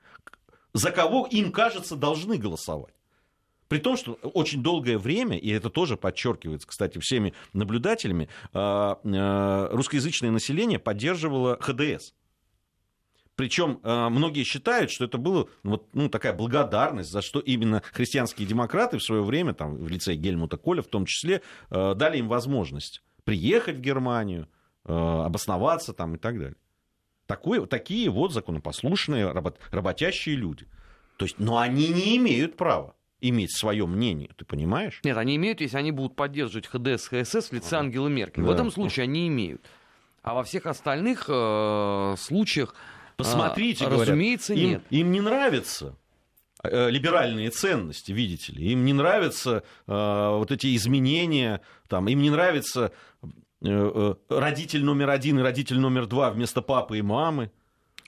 за 0.76 0.92
кого 0.92 1.26
им 1.32 1.54
кажется 1.54 1.96
должны 1.96 2.38
голосовать. 2.38 2.94
При 3.70 3.80
том, 3.80 3.96
что 3.96 4.14
очень 4.22 4.62
долгое 4.62 4.98
время, 4.98 5.38
и 5.38 5.50
это 5.50 5.70
тоже 5.70 5.96
подчеркивается, 5.96 6.68
кстати, 6.68 7.00
всеми 7.00 7.34
наблюдателями, 7.54 8.30
а, 8.54 9.00
а, 9.04 9.70
русскоязычное 9.72 10.32
население 10.32 10.78
поддерживало 10.78 11.58
ХДС. 11.62 12.12
Причем 13.38 13.80
а, 13.84 14.10
многие 14.10 14.44
считают, 14.44 14.92
что 14.92 15.06
это 15.06 15.18
была 15.18 15.46
ну, 15.64 15.72
вот, 15.72 15.88
ну, 15.94 16.10
такая 16.10 16.34
благодарность, 16.34 17.10
за 17.10 17.22
что 17.22 17.40
именно 17.40 17.82
христианские 17.94 18.46
демократы 18.46 18.98
в 18.98 19.04
свое 19.04 19.24
время, 19.24 19.54
там, 19.54 19.78
в 19.78 19.88
лице 19.88 20.14
Гельмута 20.14 20.58
Коля 20.58 20.82
в 20.82 20.88
том 20.88 21.06
числе, 21.06 21.42
дали 21.70 22.18
им 22.18 22.28
возможность 22.28 23.02
приехать 23.24 23.78
в 23.78 23.82
Германию, 23.82 24.48
обосноваться 24.84 25.94
там 25.94 26.16
и 26.16 26.18
так 26.18 26.38
далее. 26.38 26.58
Такое, 27.28 27.66
такие 27.66 28.10
вот 28.10 28.34
законопослушные, 28.34 29.32
работ, 29.32 29.60
работящие 29.72 30.36
люди. 30.36 30.68
То 31.18 31.26
есть, 31.26 31.40
но 31.40 31.58
они 31.58 31.90
не 31.90 32.18
имеют 32.18 32.56
права 32.56 32.96
иметь 33.22 33.56
свое 33.56 33.88
мнение, 33.88 34.30
ты 34.36 34.46
понимаешь? 34.46 35.00
Нет, 35.04 35.18
они 35.18 35.36
имеют, 35.38 35.62
если 35.62 35.78
они 35.78 35.92
будут 35.92 36.16
поддерживать 36.16 36.68
ХДС, 36.68 37.08
ХСС 37.08 37.50
в 37.50 37.54
лице 37.54 37.78
Ангелы 37.78 38.10
Меркель. 38.10 38.44
Да. 38.44 38.50
В 38.50 38.52
этом 38.52 38.72
случае 38.72 39.06
они 39.06 39.28
имеют. 39.28 39.66
А 40.22 40.34
во 40.34 40.44
всех 40.44 40.66
остальных 40.66 41.26
э, 41.28 42.16
случаях, 42.18 42.76
Посмотрите, 43.18 43.86
э, 43.86 43.88
говорят, 43.88 44.08
разумеется, 44.10 44.54
им, 44.54 44.70
нет. 44.70 44.84
Им 44.90 45.12
не 45.12 45.22
нравится 45.22 45.96
э, 46.64 46.90
либеральные 46.90 47.50
ценности, 47.52 48.12
видите 48.12 48.54
ли. 48.54 48.72
Им 48.72 48.86
не 48.86 48.94
нравятся 48.94 49.64
э, 49.88 50.30
вот 50.38 50.52
эти 50.52 50.76
изменения, 50.76 51.62
там, 51.88 52.08
им 52.08 52.22
не 52.22 52.30
нравится 52.30 52.92
родитель 54.30 54.84
номер 54.84 55.10
один 55.10 55.40
и 55.40 55.42
родитель 55.42 55.80
номер 55.80 56.06
два 56.06 56.32
вместо 56.32 56.62
папы 56.62 57.00
и 57.00 57.02
мамы. 57.02 57.52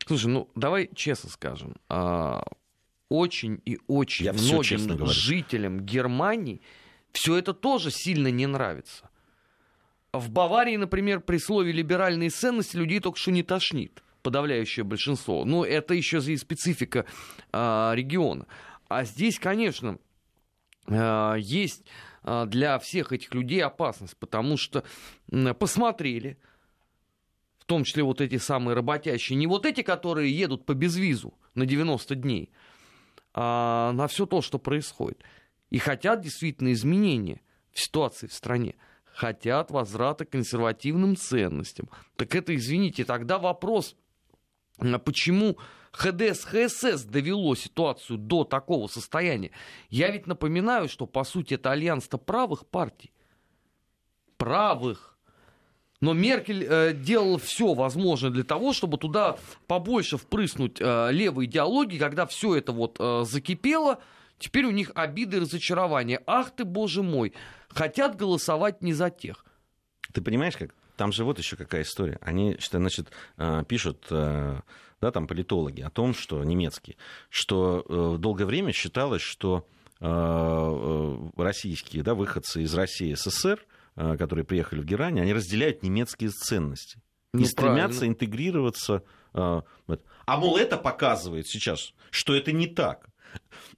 Слушай, 0.06 0.28
ну 0.28 0.50
давай 0.56 0.90
честно 0.96 1.30
скажем, 1.30 1.76
а, 1.90 2.44
очень 3.10 3.62
и 3.66 3.80
очень 3.88 4.26
Я 4.26 4.34
многим 4.34 5.06
жителям 5.08 5.82
Германии 5.82 6.62
все 7.12 7.36
это 7.36 7.54
тоже 7.54 7.92
сильно 7.92 8.30
не 8.30 8.46
нравится. 8.46 9.10
В 10.14 10.30
Баварии, 10.30 10.78
например, 10.78 11.20
при 11.20 11.38
слове 11.38 11.72
либеральные 11.72 12.30
ценности 12.30 12.76
людей 12.78 13.00
только 13.00 13.18
что 13.18 13.32
не 13.32 13.44
тошнит 13.44 14.04
подавляющее 14.22 14.84
большинство. 14.84 15.46
Но 15.46 15.66
это 15.66 15.94
еще 15.94 16.20
и 16.20 16.38
специфика 16.38 17.06
а, 17.52 17.94
региона. 17.96 18.46
А 18.90 19.04
здесь, 19.04 19.40
конечно, 19.40 20.00
а, 20.88 21.36
есть 21.36 21.86
для 22.48 22.78
всех 22.80 23.14
этих 23.14 23.34
людей 23.34 23.64
опасность, 23.64 24.18
потому 24.18 24.58
что 24.58 24.84
посмотрели, 25.60 26.38
в 27.60 27.66
том 27.66 27.84
числе 27.84 28.04
вот 28.04 28.22
эти 28.22 28.38
самые 28.38 28.76
работящие, 28.76 29.38
не 29.38 29.48
вот 29.48 29.66
эти, 29.66 29.82
которые 29.82 30.38
едут 30.38 30.66
по 30.66 30.74
безвизу 30.74 31.34
на 31.56 31.66
90 31.66 32.16
дней, 32.16 32.52
а 33.34 33.92
на 33.94 34.08
все 34.08 34.26
то, 34.26 34.42
что 34.42 34.60
происходит. 34.60 35.24
И 35.70 35.78
хотят 35.78 36.22
действительно 36.22 36.72
изменения 36.74 37.42
в 37.72 37.80
ситуации 37.80 38.28
в 38.28 38.34
стране 38.34 38.76
хотят 39.18 39.72
возврата 39.72 40.26
к 40.26 40.30
консервативным 40.30 41.16
ценностям. 41.16 41.90
Так 42.18 42.36
это, 42.36 42.56
извините, 42.56 43.04
тогда 43.04 43.40
вопрос, 43.40 43.96
почему 45.04 45.58
ХДС, 45.92 46.46
ХСС 46.46 47.04
довело 47.04 47.56
ситуацию 47.56 48.18
до 48.18 48.44
такого 48.44 48.88
состояния. 48.88 49.52
Я 49.90 50.12
ведь 50.12 50.28
напоминаю, 50.28 50.88
что 50.90 51.06
по 51.06 51.24
сути 51.24 51.56
это 51.56 51.72
альянс-то 51.72 52.18
правых 52.18 52.68
партий. 52.68 53.12
Правых. 54.38 55.18
Но 56.00 56.14
Меркель 56.14 56.64
э, 56.64 56.94
делала 56.94 57.40
все 57.40 57.74
возможное 57.74 58.30
для 58.30 58.44
того, 58.44 58.72
чтобы 58.74 59.00
туда 59.00 59.38
побольше 59.66 60.18
впрыснуть 60.18 60.78
э, 60.80 61.12
левой 61.12 61.46
идеологии, 61.46 61.98
когда 61.98 62.28
все 62.28 62.56
это 62.56 62.72
вот 62.72 62.98
э, 63.00 63.24
закипело, 63.26 64.00
теперь 64.38 64.66
у 64.66 64.72
них 64.72 64.92
обиды 64.94 65.38
и 65.38 65.40
разочарования. 65.40 66.22
Ах 66.28 66.52
ты, 66.52 66.66
боже 66.66 67.02
мой, 67.02 67.34
хотят 67.70 68.16
голосовать 68.16 68.84
не 68.84 68.94
за 68.94 69.10
тех. 69.10 69.44
Ты 70.14 70.22
понимаешь, 70.22 70.56
как 70.56 70.76
там 70.98 71.12
же 71.12 71.24
вот 71.24 71.38
еще 71.38 71.56
какая 71.56 71.84
история. 71.84 72.18
Они, 72.22 72.58
что, 72.60 72.80
значит, 72.80 73.12
э, 73.38 73.64
пишут, 73.68 74.08
э, 74.10 74.60
да, 75.00 75.12
там 75.12 75.28
политологи 75.28 75.82
о 75.82 75.90
том, 75.90 76.14
что 76.14 76.44
немецкие, 76.44 76.98
что 77.30 77.86
э, 77.88 78.18
долгое 78.20 78.46
время 78.46 78.74
считалось, 78.74 79.22
что 79.22 79.66
российские, 80.00 82.04
да, 82.04 82.14
выходцы 82.14 82.62
из 82.62 82.72
России 82.76 83.16
СССР, 83.16 83.66
которые 83.96 84.46
приехали 84.46 84.82
в 84.82 84.86
Герань, 84.86 85.20
они 85.20 85.34
разделяют 85.34 85.82
немецкие 85.82 86.30
ценности 86.30 87.02
и 87.34 87.38
ну, 87.38 87.46
стремятся 87.46 88.02
правильно. 88.02 88.14
интегрироваться. 88.14 89.04
А, 89.34 89.64
мол, 90.28 90.58
это 90.58 90.78
показывает 90.78 91.48
сейчас, 91.48 91.96
что 92.12 92.36
это 92.36 92.52
не 92.52 92.68
так. 92.68 93.10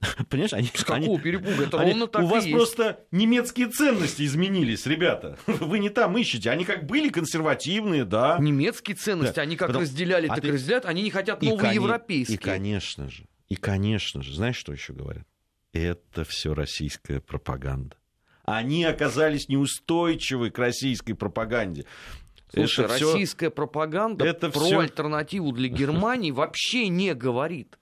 Понимаешь, 0.28 0.52
они... 0.52 0.68
С 0.74 0.84
какого 0.84 0.96
они, 0.96 1.18
перепуга? 1.18 1.64
Это 1.64 1.80
они, 1.80 1.90
ровно 1.92 2.06
так 2.06 2.22
У 2.22 2.26
вас 2.26 2.44
есть. 2.44 2.56
просто 2.56 3.04
немецкие 3.10 3.68
ценности 3.68 4.24
изменились, 4.24 4.86
ребята. 4.86 5.38
Вы 5.46 5.78
не 5.78 5.88
там 5.90 6.16
ищете. 6.16 6.50
Они 6.50 6.64
как 6.64 6.86
были 6.86 7.08
консервативные, 7.08 8.04
да. 8.04 8.38
Немецкие 8.38 8.96
ценности, 8.96 9.36
да. 9.36 9.42
они 9.42 9.56
как 9.56 9.68
Потом... 9.68 9.82
разделяли, 9.82 10.26
а 10.26 10.34
так 10.34 10.42
ты... 10.42 10.52
разделяют. 10.52 10.84
Они 10.86 11.02
не 11.02 11.10
хотят 11.10 11.42
новые 11.42 11.72
и, 11.72 11.74
европейские. 11.74 12.36
И, 12.36 12.38
конечно 12.38 13.08
же, 13.10 13.26
и, 13.48 13.56
конечно 13.56 14.22
же, 14.22 14.34
знаешь, 14.34 14.56
что 14.56 14.72
еще 14.72 14.92
говорят? 14.92 15.26
Это 15.72 16.24
все 16.24 16.54
российская 16.54 17.20
пропаганда. 17.20 17.96
Они 18.44 18.84
оказались 18.84 19.48
неустойчивы 19.48 20.50
к 20.50 20.58
российской 20.58 21.12
пропаганде. 21.14 21.84
Слушай, 22.52 22.86
это 22.86 22.94
российская 22.94 23.46
всё... 23.46 23.54
пропаганда 23.54 24.24
это 24.24 24.50
про 24.50 24.60
всё... 24.60 24.80
альтернативу 24.80 25.52
для 25.52 25.68
Германии 25.68 26.30
вообще 26.30 26.88
не 26.88 27.14
говорит. 27.14 27.78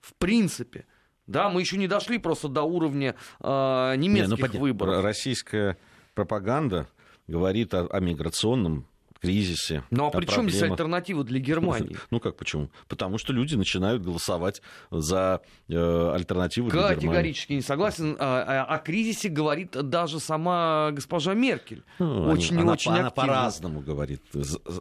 В 0.00 0.14
принципе. 0.14 0.86
Да, 1.30 1.48
мы 1.48 1.60
еще 1.60 1.76
не 1.76 1.86
дошли 1.86 2.18
просто 2.18 2.48
до 2.48 2.62
уровня 2.62 3.14
э, 3.40 3.94
немецких 3.96 4.52
не, 4.52 4.58
ну, 4.58 4.60
выборов. 4.60 5.04
Российская 5.04 5.76
пропаганда 6.14 6.88
говорит 7.28 7.72
о, 7.72 7.86
о 7.86 8.00
миграционном 8.00 8.84
кризисе. 9.20 9.84
Ну 9.90 10.06
а 10.06 10.10
при 10.10 10.26
чем 10.26 10.50
здесь 10.50 10.62
альтернатива 10.62 11.22
для 11.22 11.38
Германии? 11.38 11.96
Ну 12.10 12.18
как 12.18 12.36
почему? 12.36 12.70
Потому 12.88 13.18
что 13.18 13.32
люди 13.32 13.54
начинают 13.54 14.02
голосовать 14.02 14.60
за 14.90 15.40
э, 15.68 16.12
альтернативу 16.12 16.68
для 16.68 16.80
Германии. 16.80 16.96
Категорически 16.96 17.52
не 17.52 17.62
согласен. 17.62 18.16
О, 18.18 18.40
о, 18.42 18.64
о 18.64 18.78
кризисе 18.78 19.28
говорит 19.28 19.70
даже 19.70 20.18
сама 20.18 20.90
госпожа 20.90 21.34
Меркель. 21.34 21.84
Ну, 22.00 22.24
очень 22.24 22.58
они, 22.58 22.68
очень 22.68 22.90
она, 22.90 23.00
она 23.00 23.10
по-разному 23.10 23.80
говорит, 23.80 24.22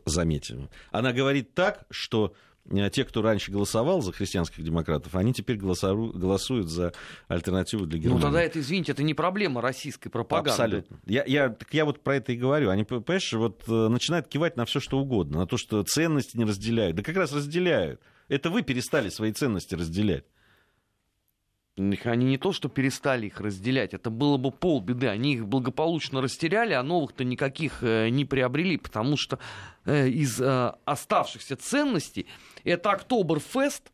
заметим. 0.06 0.70
Она 0.91 1.14
говорит 1.14 1.54
так, 1.54 1.86
что 1.91 2.34
те, 2.91 3.03
кто 3.03 3.22
раньше 3.22 3.51
голосовал 3.51 4.01
за 4.01 4.11
христианских 4.11 4.63
демократов, 4.63 5.15
они 5.15 5.34
теперь 5.34 5.57
голосуют 5.57 6.70
за 6.70 6.93
альтернативу 7.28 7.86
для 7.86 7.99
Германии. 7.99 8.22
Ну 8.22 8.28
тогда 8.28 8.41
это, 8.41 8.59
извините, 8.59 8.91
это 8.91 9.03
не 9.03 9.13
проблема 9.13 9.61
российской 9.61 10.09
пропаганды. 10.09 10.51
Абсолютно. 10.51 10.99
Я, 11.05 11.24
я, 11.26 11.49
так 11.49 11.74
я 11.74 11.86
вот 11.86 12.01
про 12.01 12.15
это 12.15 12.32
и 12.32 12.38
говорю. 12.38 12.70
Они, 12.70 12.84
понимаешь, 12.84 13.34
вот 13.34 13.63
э, 13.67 13.88
начинают 13.88 14.28
кивать 14.28 14.57
на 14.57 14.65
все, 14.65 14.80
что 14.80 14.99
угодно, 14.99 15.39
на 15.39 15.47
то, 15.47 15.57
что 15.57 15.84
ценности 15.84 16.38
не 16.38 16.45
разделяют. 16.45 16.95
Да 16.95 17.03
как 17.03 17.15
раз 17.15 17.34
разделяют. 17.34 18.01
Это 18.28 18.49
вы 18.49 18.61
перестали 18.61 19.09
свои 19.09 19.32
ценности 19.32 19.76
разделять. 19.76 20.26
Они 21.80 22.25
не 22.25 22.38
то, 22.38 22.51
что 22.51 22.67
перестали 22.67 23.27
их 23.27 23.39
разделять, 23.39 23.93
это 23.93 24.09
было 24.09 24.38
бы 24.38 24.51
полбеды. 24.51 25.07
Они 25.07 25.36
их 25.36 25.47
благополучно 25.47 26.21
растеряли, 26.21 26.73
а 26.73 26.84
новых-то 26.84 27.23
никаких 27.23 27.82
э, 27.82 28.09
не 28.09 28.25
приобрели, 28.25 28.77
потому 28.77 29.15
что 29.15 29.39
э, 29.86 30.09
из 30.09 30.41
э, 30.41 30.73
оставшихся 30.84 31.55
ценностей 31.55 32.27
это 32.65 32.91
Октоберфест 32.91 33.91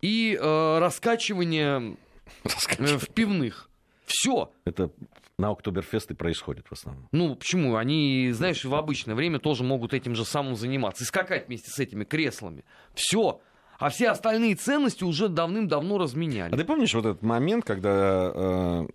и 0.00 0.38
раскачивание 0.40 1.96
в 2.44 3.12
пивных. 3.12 3.68
Все. 4.06 4.52
Это 4.64 4.90
на 5.38 5.50
Октоберфест 5.50 6.10
и 6.10 6.14
происходит 6.14 6.66
в 6.68 6.72
основном. 6.72 7.08
Ну, 7.12 7.34
почему? 7.34 7.76
Они, 7.76 8.30
знаешь, 8.32 8.64
в 8.64 8.74
обычное 8.74 9.14
время 9.14 9.38
тоже 9.38 9.64
могут 9.64 9.92
этим 9.92 10.14
же 10.14 10.24
самым 10.24 10.56
заниматься. 10.56 11.04
И 11.04 11.06
скакать 11.06 11.48
вместе 11.48 11.70
с 11.70 11.78
этими 11.78 12.04
креслами. 12.04 12.64
Все 12.94 13.40
а 13.78 13.90
все 13.90 14.08
остальные 14.08 14.56
ценности 14.56 15.04
уже 15.04 15.28
давным-давно 15.28 15.98
разменяли. 15.98 16.54
А 16.54 16.56
ты 16.56 16.64
помнишь 16.64 16.94
вот 16.94 17.06
этот 17.06 17.22
момент, 17.22 17.64
когда 17.64 18.32
э, 18.34 18.86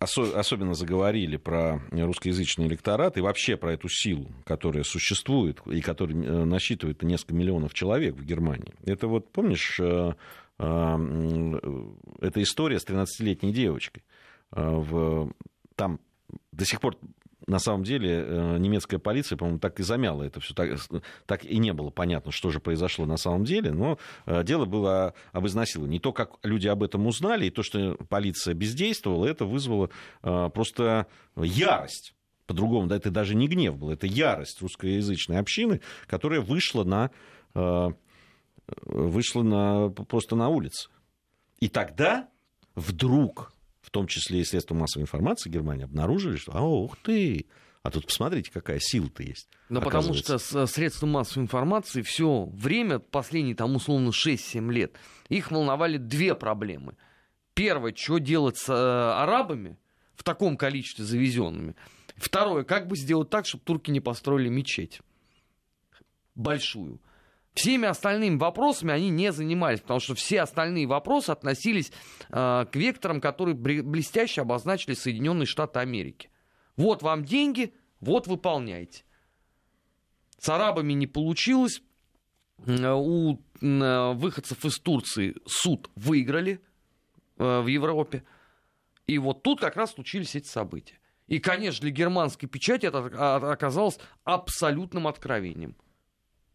осо- 0.00 0.38
особенно 0.38 0.74
заговорили 0.74 1.36
про 1.36 1.80
русскоязычный 1.90 2.66
электорат 2.66 3.16
и 3.16 3.20
вообще 3.20 3.56
про 3.56 3.72
эту 3.72 3.88
силу, 3.88 4.30
которая 4.44 4.84
существует 4.84 5.60
и 5.66 5.80
которая 5.80 6.16
э, 6.16 6.44
насчитывает 6.44 7.02
несколько 7.02 7.34
миллионов 7.34 7.74
человек 7.74 8.16
в 8.16 8.24
Германии? 8.24 8.74
Это 8.84 9.08
вот, 9.08 9.30
помнишь, 9.32 9.78
э, 9.80 10.12
э, 10.58 11.60
эта 12.20 12.42
история 12.42 12.78
с 12.78 12.86
13-летней 12.86 13.52
девочкой. 13.52 14.04
Э, 14.52 14.70
в, 14.70 15.32
там 15.76 16.00
до 16.52 16.64
сих 16.64 16.80
пор 16.80 16.96
на 17.46 17.58
самом 17.58 17.84
деле 17.84 18.24
э, 18.26 18.58
немецкая 18.58 18.98
полиция, 18.98 19.36
по-моему, 19.36 19.58
так 19.58 19.78
и 19.80 19.82
замяла 19.82 20.22
это 20.22 20.40
все. 20.40 20.54
Так, 20.54 20.78
так 21.26 21.44
и 21.44 21.58
не 21.58 21.72
было 21.72 21.90
понятно, 21.90 22.32
что 22.32 22.50
же 22.50 22.60
произошло 22.60 23.06
на 23.06 23.16
самом 23.16 23.44
деле. 23.44 23.72
Но 23.72 23.98
э, 24.26 24.42
дело 24.44 24.64
было 24.64 25.14
об 25.32 25.46
изнасиловании. 25.46 25.98
То, 25.98 26.12
как 26.12 26.36
люди 26.42 26.68
об 26.68 26.82
этом 26.82 27.06
узнали, 27.06 27.46
и 27.46 27.50
то, 27.50 27.62
что 27.62 27.96
полиция 28.08 28.54
бездействовала, 28.54 29.26
это 29.26 29.44
вызвало 29.44 29.90
э, 30.22 30.50
просто 30.52 31.06
ярость. 31.36 32.14
По-другому, 32.46 32.88
да, 32.88 32.96
это 32.96 33.10
даже 33.10 33.34
не 33.34 33.48
гнев 33.48 33.78
был, 33.78 33.90
это 33.90 34.06
ярость 34.06 34.60
русскоязычной 34.60 35.38
общины, 35.38 35.80
которая 36.06 36.42
вышла 36.42 36.84
на, 36.84 37.10
вышла 38.82 39.42
на, 39.42 39.88
просто 39.88 40.36
на 40.36 40.50
улицы. 40.50 40.90
И 41.60 41.68
тогда 41.68 42.28
вдруг 42.74 43.53
в 43.84 43.90
том 43.90 44.06
числе 44.06 44.40
и 44.40 44.44
средства 44.44 44.74
массовой 44.74 45.02
информации 45.02 45.50
Германии, 45.50 45.84
обнаружили, 45.84 46.36
что, 46.36 46.52
а, 46.54 46.62
ух 46.62 46.96
ты, 47.02 47.46
а 47.82 47.90
тут 47.90 48.06
посмотрите, 48.06 48.50
какая 48.50 48.78
сила-то 48.80 49.22
есть. 49.22 49.48
Ну, 49.68 49.82
потому 49.82 50.14
что 50.14 50.38
с 50.38 50.66
средством 50.66 51.10
массовой 51.10 51.44
информации 51.44 52.00
все 52.00 52.46
время, 52.46 52.98
последние 52.98 53.54
там 53.54 53.76
условно 53.76 54.08
6-7 54.08 54.72
лет, 54.72 54.96
их 55.28 55.50
волновали 55.50 55.98
две 55.98 56.34
проблемы. 56.34 56.96
Первое, 57.52 57.94
что 57.94 58.18
делать 58.18 58.56
с 58.56 58.68
э, 58.68 58.72
арабами 58.72 59.76
в 60.16 60.24
таком 60.24 60.56
количестве 60.56 61.04
завезенными. 61.04 61.76
Второе, 62.16 62.64
как 62.64 62.88
бы 62.88 62.96
сделать 62.96 63.28
так, 63.28 63.46
чтобы 63.46 63.64
турки 63.64 63.90
не 63.90 64.00
построили 64.00 64.48
мечеть 64.48 65.00
большую. 66.34 67.00
Всеми 67.54 67.86
остальными 67.86 68.36
вопросами 68.36 68.92
они 68.92 69.10
не 69.10 69.30
занимались, 69.30 69.80
потому 69.80 70.00
что 70.00 70.16
все 70.16 70.42
остальные 70.42 70.86
вопросы 70.86 71.30
относились 71.30 71.92
э, 72.30 72.66
к 72.70 72.74
векторам, 72.74 73.20
которые 73.20 73.54
блестяще 73.54 74.40
обозначили 74.40 74.94
Соединенные 74.94 75.46
Штаты 75.46 75.78
Америки. 75.78 76.30
Вот 76.76 77.02
вам 77.02 77.24
деньги, 77.24 77.72
вот 78.00 78.26
выполняйте. 78.26 79.04
С 80.38 80.48
арабами 80.48 80.94
не 80.94 81.06
получилось. 81.06 81.80
У 82.66 83.36
э, 83.36 84.12
выходцев 84.14 84.64
из 84.64 84.78
Турции 84.80 85.36
суд 85.46 85.90
выиграли 85.94 86.60
э, 87.38 87.60
в 87.60 87.68
Европе. 87.68 88.24
И 89.06 89.16
вот 89.18 89.44
тут 89.44 89.60
как 89.60 89.76
раз 89.76 89.92
случились 89.92 90.34
эти 90.34 90.48
события. 90.48 90.98
И, 91.28 91.38
конечно, 91.38 91.82
для 91.82 91.90
германской 91.90 92.48
печати 92.48 92.86
это 92.86 92.98
оказалось 93.52 93.98
абсолютным 94.24 95.06
откровением. 95.06 95.76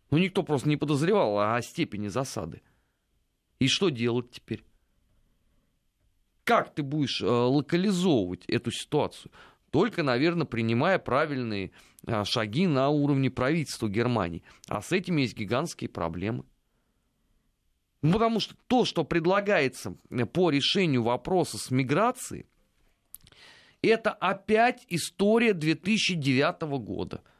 Ну, 0.09 0.17
никто 0.17 0.43
просто 0.43 0.67
не 0.67 0.77
подозревал 0.77 1.39
о 1.39 1.61
степени 1.61 2.07
засады. 2.07 2.61
И 3.59 3.67
что 3.67 3.89
делать 3.89 4.31
теперь? 4.31 4.63
Как 6.43 6.73
ты 6.73 6.81
будешь 6.81 7.21
э, 7.21 7.27
локализовывать 7.27 8.45
эту 8.45 8.71
ситуацию? 8.71 9.31
Только, 9.69 10.01
наверное, 10.01 10.47
принимая 10.47 10.97
правильные 10.97 11.71
э, 12.07 12.23
шаги 12.23 12.65
на 12.65 12.89
уровне 12.89 13.29
правительства 13.29 13.87
Германии. 13.87 14.43
А 14.67 14.81
с 14.81 14.91
этим 14.91 15.17
есть 15.17 15.37
гигантские 15.37 15.89
проблемы. 15.89 16.43
Ну, 18.01 18.13
потому 18.13 18.39
что 18.39 18.55
то, 18.65 18.85
что 18.85 19.03
предлагается 19.03 19.95
э, 20.09 20.25
по 20.25 20.49
решению 20.49 21.03
вопроса 21.03 21.59
с 21.59 21.69
миграцией, 21.69 22.47
это 23.83 24.11
опять 24.11 24.85
история 24.89 25.53
2009 25.53 26.61
года– 26.81 27.21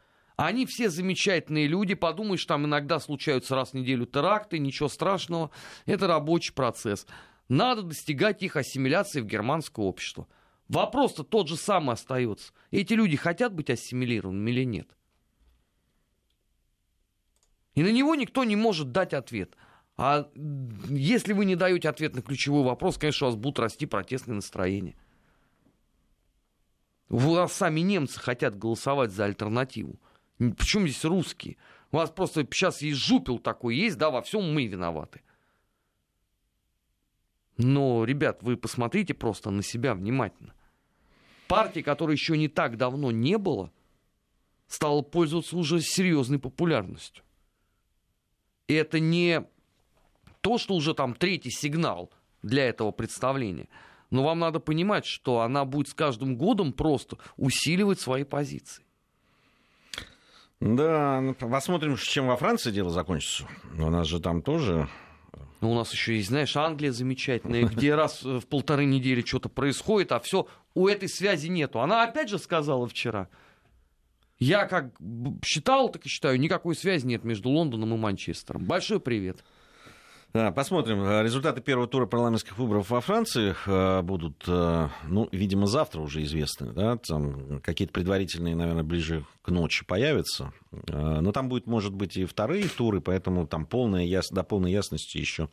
они 0.46 0.66
все 0.66 0.90
замечательные 0.90 1.68
люди, 1.68 1.96
подумаешь, 1.96 2.46
там 2.46 2.66
иногда 2.66 3.00
случаются 3.00 3.56
раз 3.56 3.72
в 3.72 3.74
неделю 3.74 4.06
теракты, 4.06 4.58
ничего 4.58 4.88
страшного. 4.88 5.52
Это 5.86 6.08
рабочий 6.08 6.54
процесс. 6.54 7.06
Надо 7.50 7.82
достигать 7.82 8.42
их 8.42 8.56
ассимиляции 8.56 9.20
в 9.20 9.26
германское 9.26 9.86
общество. 9.86 10.28
Вопрос-то 10.70 11.26
тот 11.26 11.50
же 11.50 11.58
самый 11.58 11.94
остается. 11.94 12.54
Эти 12.72 12.94
люди 12.94 13.18
хотят 13.18 13.54
быть 13.54 13.70
ассимилированными 13.70 14.52
или 14.52 14.64
нет? 14.64 14.90
И 17.76 17.84
на 17.84 17.92
него 17.92 18.16
никто 18.16 18.46
не 18.46 18.56
может 18.56 18.94
дать 18.94 19.14
ответ. 19.14 19.58
А 19.98 20.30
если 20.88 21.34
вы 21.34 21.44
не 21.44 21.58
даете 21.58 21.90
ответ 21.90 22.16
на 22.16 22.22
ключевой 22.22 22.64
вопрос, 22.64 22.98
конечно, 22.98 23.28
у 23.28 23.32
вас 23.32 23.38
будут 23.38 23.60
расти 23.60 23.86
протестные 23.86 24.36
настроения. 24.36 24.96
У 27.10 27.18
вас 27.18 27.52
сами 27.52 27.82
немцы 27.82 28.22
хотят 28.22 28.58
голосовать 28.58 29.12
за 29.12 29.26
альтернативу. 29.26 30.00
Почему 30.40 30.88
здесь 30.88 31.04
русские? 31.04 31.58
У 31.92 31.98
вас 31.98 32.10
просто 32.10 32.44
сейчас 32.44 32.82
есть 32.82 32.98
жупел 32.98 33.40
такой 33.40 33.76
есть, 33.76 33.98
да, 33.98 34.10
во 34.10 34.22
всем 34.22 34.54
мы 34.54 34.66
виноваты. 34.68 35.22
Но, 37.58 38.06
ребят, 38.06 38.42
вы 38.42 38.56
посмотрите 38.56 39.14
просто 39.14 39.52
на 39.52 39.62
себя 39.64 39.94
внимательно. 39.94 40.54
Партия, 41.48 41.84
которой 41.84 42.14
еще 42.14 42.38
не 42.38 42.48
так 42.48 42.78
давно 42.78 43.12
не 43.12 43.38
было, 43.38 43.72
стала 44.68 45.02
пользоваться 45.02 45.58
уже 45.58 45.82
серьезной 45.82 46.40
популярностью. 46.40 47.24
И 48.68 48.76
это 48.76 49.00
не 49.00 49.44
то, 50.42 50.58
что 50.58 50.76
уже 50.76 50.94
там 50.94 51.16
третий 51.16 51.52
сигнал 51.52 52.12
для 52.44 52.66
этого 52.66 52.92
представления. 52.92 53.68
Но 54.10 54.24
вам 54.24 54.40
надо 54.40 54.60
понимать, 54.60 55.06
что 55.06 55.42
она 55.42 55.66
будет 55.66 55.90
с 55.90 55.94
каждым 55.94 56.38
годом 56.38 56.72
просто 56.72 57.18
усиливать 57.36 58.00
свои 58.00 58.24
позиции. 58.24 58.86
Да, 60.62 61.22
ну, 61.22 61.34
посмотрим, 61.34 61.96
чем 61.96 62.28
во 62.28 62.36
Франции 62.36 62.72
дело 62.72 62.90
закончится. 62.90 63.46
У 63.78 63.90
нас 63.90 64.08
же 64.08 64.20
там 64.20 64.42
тоже 64.42 64.90
ну, 65.62 65.72
у 65.72 65.76
нас 65.76 65.92
еще 65.92 66.16
есть, 66.16 66.30
знаешь, 66.30 66.56
Англия 66.56 66.92
замечательная, 66.92 67.64
где 67.64 67.96
раз 67.96 68.24
в 68.24 68.46
полторы 68.48 68.86
недели 68.86 69.22
что-то 69.22 69.50
происходит, 69.50 70.12
а 70.12 70.20
все, 70.20 70.48
у 70.74 70.88
этой 70.88 71.10
связи 71.10 71.48
нету. 71.48 71.82
Она 71.82 72.04
опять 72.04 72.30
же 72.30 72.40
сказала 72.40 72.88
вчера. 72.88 73.28
Я 74.38 74.66
как 74.68 74.94
считал, 75.44 75.90
так 75.90 76.06
и 76.06 76.10
считаю, 76.10 76.40
никакой 76.40 76.76
связи 76.76 77.06
нет 77.06 77.26
между 77.26 77.50
Лондоном 77.50 77.94
и 77.94 77.98
Манчестером. 77.98 78.64
Большой 78.66 79.02
привет. 79.02 79.44
Посмотрим. 80.32 81.02
Э, 81.04 81.24
результаты 81.24 81.60
первого 81.60 81.88
тура 81.88 82.06
парламентских 82.06 82.56
выборов 82.60 82.92
во 82.92 83.02
Франции 83.02 83.56
э, 83.66 84.02
будут, 84.04 84.44
э, 84.48 84.90
ну, 85.08 85.28
видимо, 85.32 85.66
завтра 85.66 86.02
уже 86.02 86.24
известны. 86.24 86.72
Да? 86.72 86.98
Там 86.98 87.60
какие-то 87.62 87.92
предварительные, 87.92 88.56
наверное, 88.56 88.84
ближе 88.84 89.26
к 89.42 89.50
ночи 89.50 89.84
появятся. 89.86 90.54
Но 90.88 91.32
там 91.32 91.50
будет, 91.50 91.66
может 91.66 91.96
быть, 91.96 92.16
и 92.16 92.26
вторые 92.26 92.68
туры, 92.68 93.02
поэтому 93.02 93.48
там 93.48 93.66
полная 93.66 94.04
яс... 94.04 94.30
до 94.30 94.44
полной 94.44 94.72
ясности 94.72 95.18
еще 95.18 95.50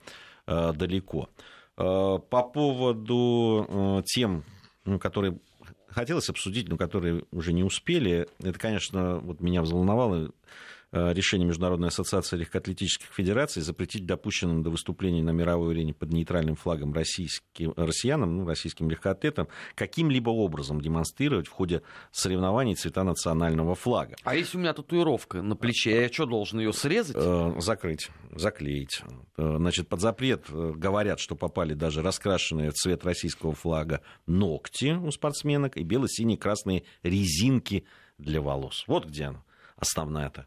далеко. 0.47 1.31
По 1.74 2.18
поводу 2.29 4.03
тем, 4.07 4.45
ну, 4.85 4.99
которые 4.99 5.39
хотелось 5.89 6.29
обсудить, 6.29 6.68
но 6.68 6.77
которые 6.77 7.24
уже 7.33 7.55
не 7.55 7.64
успели, 7.64 8.29
это, 8.43 8.59
конечно, 8.59 9.18
вот 9.18 9.41
меня 9.41 9.62
взволновало 9.62 10.33
решение 11.12 11.47
Международной 11.47 11.88
ассоциации 11.88 12.36
легкоатлетических 12.36 13.09
федераций 13.12 13.62
запретить 13.62 14.07
допущенным 14.07 14.62
до 14.62 14.70
выступлений 14.70 15.22
на 15.22 15.30
мировой 15.30 15.74
арене 15.74 15.94
под 15.94 16.12
нейтральным 16.12 16.57
флагом 16.57 16.92
российским, 16.92 17.72
россиянам, 17.76 18.36
ну, 18.36 18.47
российским 18.47 18.90
легкоатлетам, 18.90 19.49
каким-либо 19.74 20.30
образом 20.30 20.80
демонстрировать 20.80 21.49
в 21.49 21.51
ходе 21.51 21.82
соревнований 22.12 22.74
цвета 22.74 23.05
национального 23.05 23.74
флага. 23.74 24.16
А 24.24 24.34
если 24.34 24.57
у 24.57 24.61
меня 24.61 24.72
татуировка 24.72 25.42
на 25.42 25.57
плече, 25.57 26.03
я 26.03 26.12
что, 26.12 26.26
должен 26.26 26.61
ее 26.61 26.72
срезать? 26.72 27.16
Э, 27.18 27.55
закрыть, 27.59 28.11
заклеить. 28.34 29.03
Э, 29.36 29.57
значит, 29.59 29.88
под 29.88 30.01
запрет 30.01 30.47
говорят, 30.51 31.20
что 31.20 31.36
попали 31.36 31.74
даже 31.74 32.03
раскрашенные 32.03 32.70
в 32.70 32.74
цвет 32.74 33.05
российского 33.05 33.53
флага 33.53 34.03
ногти 34.26 34.92
у 34.92 35.11
спортсменок 35.11 35.76
и 35.76 35.82
бело-синие-красные 35.82 36.84
резинки 37.03 37.84
для 38.18 38.40
волос. 38.40 38.84
Вот 38.86 39.07
где 39.07 39.24
она, 39.24 39.44
основная-то 39.76 40.47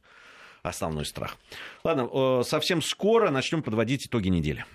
основной 0.63 1.05
страх. 1.05 1.37
Ладно, 1.83 2.43
совсем 2.43 2.81
скоро 2.81 3.29
начнем 3.29 3.63
подводить 3.63 4.07
итоги 4.07 4.29
недели. 4.29 4.65